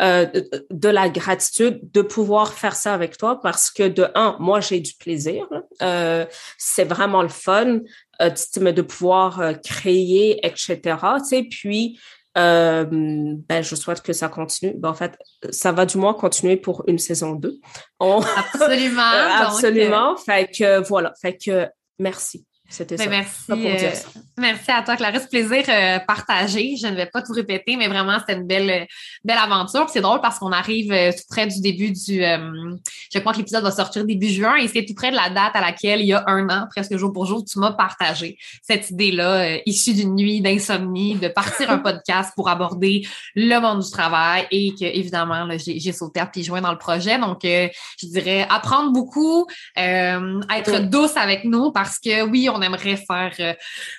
euh, 0.00 0.26
de 0.70 0.88
la 0.88 1.10
gratitude 1.10 1.80
de 1.92 2.00
pouvoir 2.02 2.54
faire 2.54 2.74
ça 2.74 2.94
avec 2.94 3.18
toi 3.18 3.40
parce 3.40 3.70
que 3.70 3.86
de 3.86 4.08
un, 4.14 4.36
moi 4.38 4.60
j'ai 4.60 4.80
du 4.80 4.94
plaisir, 4.94 5.46
euh, 5.82 6.24
c'est 6.56 6.84
vraiment 6.84 7.22
le 7.22 7.28
fun 7.28 7.80
euh, 8.22 8.30
de 8.30 8.82
pouvoir 8.82 9.52
créer, 9.62 10.46
etc. 10.46 10.78
Tu 11.18 11.24
sais, 11.24 11.42
puis 11.42 11.98
euh, 12.38 12.84
ben, 12.88 13.62
je 13.62 13.74
souhaite 13.74 14.00
que 14.02 14.12
ça 14.12 14.28
continue. 14.28 14.74
Ben, 14.76 14.90
en 14.90 14.94
fait, 14.94 15.18
ça 15.50 15.72
va 15.72 15.86
du 15.86 15.98
moins 15.98 16.14
continuer 16.14 16.56
pour 16.56 16.84
une 16.86 16.98
saison 16.98 17.32
2. 17.32 17.58
Absolument. 18.00 19.02
absolument. 19.02 20.16
Fait 20.16 20.48
que 20.50 20.86
voilà. 20.86 21.12
Fait 21.20 21.36
que 21.36 21.66
merci. 21.98 22.46
C'était 22.68 22.96
ben, 22.96 23.24
ça. 23.24 23.56
Merci, 23.56 23.86
euh, 23.86 24.20
merci 24.38 24.70
à 24.70 24.82
toi, 24.82 24.96
Clarisse. 24.96 25.26
Plaisir 25.26 25.64
euh, 25.68 25.98
partagé. 26.00 26.76
Je 26.76 26.86
ne 26.86 26.94
vais 26.94 27.06
pas 27.06 27.22
tout 27.22 27.32
répéter, 27.32 27.76
mais 27.76 27.88
vraiment, 27.88 28.18
c'était 28.18 28.34
une 28.34 28.46
belle, 28.46 28.86
belle 29.24 29.38
aventure. 29.38 29.88
C'est 29.88 30.00
drôle 30.00 30.20
parce 30.20 30.38
qu'on 30.38 30.52
arrive 30.52 30.92
euh, 30.92 31.12
tout 31.12 31.24
près 31.28 31.46
du 31.46 31.60
début 31.60 31.90
du. 31.90 32.22
je 32.22 33.18
crois 33.18 33.32
que 33.32 33.38
l'épisode 33.38 33.62
va 33.62 33.70
sortir 33.70 34.04
début 34.04 34.28
juin 34.28 34.56
et 34.56 34.68
c'est 34.68 34.84
tout 34.84 34.94
près 34.94 35.10
de 35.10 35.16
la 35.16 35.30
date 35.30 35.54
à 35.54 35.60
laquelle, 35.60 36.00
il 36.00 36.06
y 36.06 36.12
a 36.12 36.24
un 36.26 36.48
an, 36.48 36.66
presque 36.70 36.96
jour 36.96 37.12
pour 37.12 37.26
jour, 37.26 37.44
tu 37.44 37.58
m'as 37.58 37.72
partagé 37.72 38.38
cette 38.62 38.90
idée-là, 38.90 39.58
issue 39.66 39.94
d'une 39.94 40.14
nuit 40.14 40.40
d'insomnie, 40.40 41.16
de 41.16 41.28
partir 41.28 41.70
un 41.70 41.78
podcast 41.88 42.32
pour 42.34 42.48
aborder 42.48 43.06
le 43.34 43.58
monde 43.60 43.82
du 43.82 43.90
travail 43.90 44.46
et 44.50 44.74
que, 44.74 44.84
évidemment, 44.84 45.48
j'ai 45.56 45.92
sauté 45.92 46.20
à 46.20 46.26
pieds 46.26 46.42
joints 46.42 46.60
dans 46.60 46.72
le 46.72 46.78
projet. 46.78 47.18
Donc, 47.18 47.40
je 47.42 48.06
dirais 48.06 48.46
apprendre 48.48 48.92
beaucoup, 48.92 49.46
être 49.76 50.88
douce 50.88 51.16
avec 51.16 51.44
nous 51.44 51.72
parce 51.72 51.98
que 51.98 52.22
oui, 52.22 52.48
on 52.52 52.60
aimerait 52.62 52.96
faire 52.96 53.32
euh, 53.40 53.54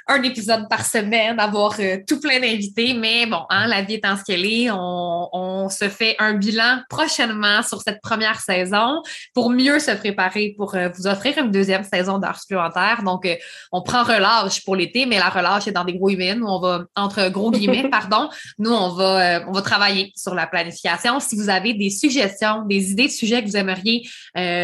un 0.08 0.20
épisode 0.30 0.67
par 0.69 0.86
semaine, 0.86 1.39
avoir 1.39 1.75
euh, 1.80 1.97
tout 2.07 2.19
plein 2.19 2.39
d'invités, 2.39 2.93
mais 2.93 3.25
bon, 3.25 3.41
hein, 3.49 3.67
la 3.67 3.82
vie 3.82 3.95
étant 3.95 4.15
ce 4.15 4.23
qu'elle 4.23 4.45
est, 4.45 4.69
on, 4.71 5.67
se 5.69 5.88
fait 5.88 6.15
un 6.19 6.34
bilan 6.34 6.80
prochainement 6.89 7.61
sur 7.61 7.82
cette 7.82 8.01
première 8.01 8.39
saison 8.39 9.03
pour 9.36 9.51
mieux 9.51 9.77
se 9.80 9.91
préparer 9.91 10.55
pour 10.57 10.73
euh, 10.73 10.89
vous 10.95 11.05
offrir 11.05 11.38
une 11.38 11.51
deuxième 11.51 11.84
saison 11.84 12.17
d'art 12.17 12.39
supplémentaire. 12.39 13.03
Donc, 13.03 13.27
on 13.71 13.84
prend 13.84 14.03
relâche 14.03 14.63
pour 14.63 14.75
l'été, 14.75 15.05
mais 15.05 15.19
la 15.19 15.30
relâche 15.30 15.67
est 15.67 15.71
dans 15.71 15.84
des 15.84 15.93
gros 15.93 16.07
guillemets. 16.07 16.36
Nous, 16.36 16.47
on 16.47 16.59
va, 16.59 16.86
entre 16.95 17.30
gros 17.30 17.51
guillemets, 17.51 17.88
pardon, 17.91 18.30
nous, 18.57 18.71
on 18.71 18.89
va, 18.89 19.43
on 19.47 19.51
va 19.51 19.61
travailler 19.61 20.11
sur 20.15 20.34
la 20.34 20.47
planification. 20.47 21.19
Si 21.19 21.36
vous 21.36 21.49
avez 21.49 21.73
des 21.73 21.89
suggestions, 21.89 22.63
des 22.65 22.91
idées 22.91 23.07
de 23.07 23.11
sujets 23.11 23.43
que 23.43 23.47
vous 23.47 23.57
aimeriez 23.57 24.07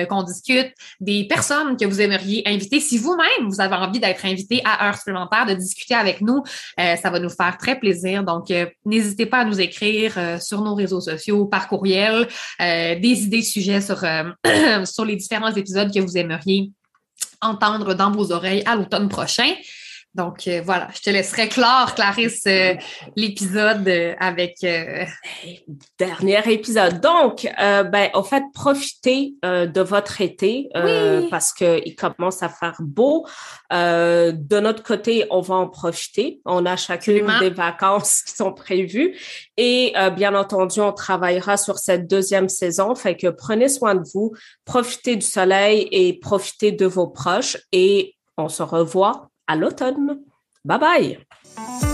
qu'on 0.09 0.23
discute, 0.23 0.73
des 0.99 1.25
personnes 1.27 1.77
que 1.77 1.85
vous 1.85 2.01
aimeriez 2.01 2.43
inviter, 2.47 2.79
si 2.79 2.97
vous-même, 2.97 3.49
vous 3.49 3.61
avez 3.61 3.75
envie 3.75 3.99
d'être 3.99 4.25
invité 4.25 4.61
à 4.65 4.87
heure 4.87 4.95
supplémentaire, 4.95 5.45
de 5.45 5.53
discuter 5.55 5.95
avec 5.95 6.21
nous, 6.21 6.43
euh, 6.79 6.95
ça 6.95 7.09
va 7.09 7.19
nous 7.19 7.29
faire 7.29 7.57
très 7.57 7.79
plaisir. 7.79 8.23
Donc, 8.23 8.51
euh, 8.51 8.65
n'hésitez 8.85 9.25
pas 9.25 9.39
à 9.39 9.45
nous 9.45 9.59
écrire 9.59 10.13
euh, 10.17 10.39
sur 10.39 10.61
nos 10.61 10.75
réseaux 10.75 11.01
sociaux, 11.01 11.45
par 11.45 11.67
courriel, 11.67 12.27
des 12.59 13.23
idées, 13.23 13.41
sujets 13.41 13.81
sur, 13.81 13.99
sur 14.85 15.05
les 15.05 15.15
différents 15.15 15.53
épisodes 15.53 15.93
que 15.93 15.99
vous 15.99 16.17
aimeriez 16.17 16.71
entendre 17.41 17.93
dans 17.93 18.11
vos 18.11 18.31
oreilles 18.31 18.63
à 18.65 18.75
l'automne 18.75 19.09
prochain. 19.09 19.53
Donc 20.15 20.47
euh, 20.47 20.61
voilà, 20.63 20.87
je 20.93 21.01
te 21.01 21.09
laisserai 21.09 21.49
clore, 21.49 21.93
Clarisse, 21.93 22.43
euh, 22.47 22.75
l'épisode 23.17 23.85
euh, 23.87 24.15
avec 24.19 24.65
dernier 25.99 26.39
épisode. 26.51 27.01
Donc, 27.01 27.47
ben, 27.57 28.09
au 28.13 28.23
fait, 28.23 28.43
profitez 28.53 29.33
de 29.43 29.81
votre 29.81 30.21
été 30.21 30.69
parce 31.29 31.53
que 31.53 31.81
il 31.85 31.95
commence 31.95 32.41
à 32.43 32.49
faire 32.49 32.77
beau. 32.79 33.25
de 33.71 34.59
notre 34.59 34.83
côté, 34.83 35.25
on 35.29 35.41
va 35.41 35.55
en 35.55 35.67
profiter. 35.67 36.39
On 36.45 36.65
a 36.65 36.77
chacune 36.77 37.31
des 37.39 37.49
vacances 37.49 38.21
qui 38.21 38.33
sont 38.33 38.53
prévues 38.53 39.17
et 39.57 39.93
bien 40.15 40.33
entendu, 40.35 40.79
on 40.79 40.93
travaillera 40.93 41.57
sur 41.57 41.77
cette 41.77 42.07
deuxième 42.07 42.49
saison. 42.49 42.95
Fait 42.95 43.15
que 43.15 43.27
prenez 43.27 43.69
soin 43.69 43.95
de 43.95 44.03
vous, 44.13 44.33
profitez 44.63 45.15
du 45.15 45.25
soleil 45.25 45.87
et 45.91 46.17
profitez 46.19 46.71
de 46.71 46.85
vos 46.85 47.07
proches 47.07 47.57
et 47.71 48.15
on 48.37 48.49
se 48.49 48.63
revoit 48.63 49.29
à 49.47 49.55
l'automne. 49.55 50.21
Bye 50.63 50.79
bye 50.79 51.91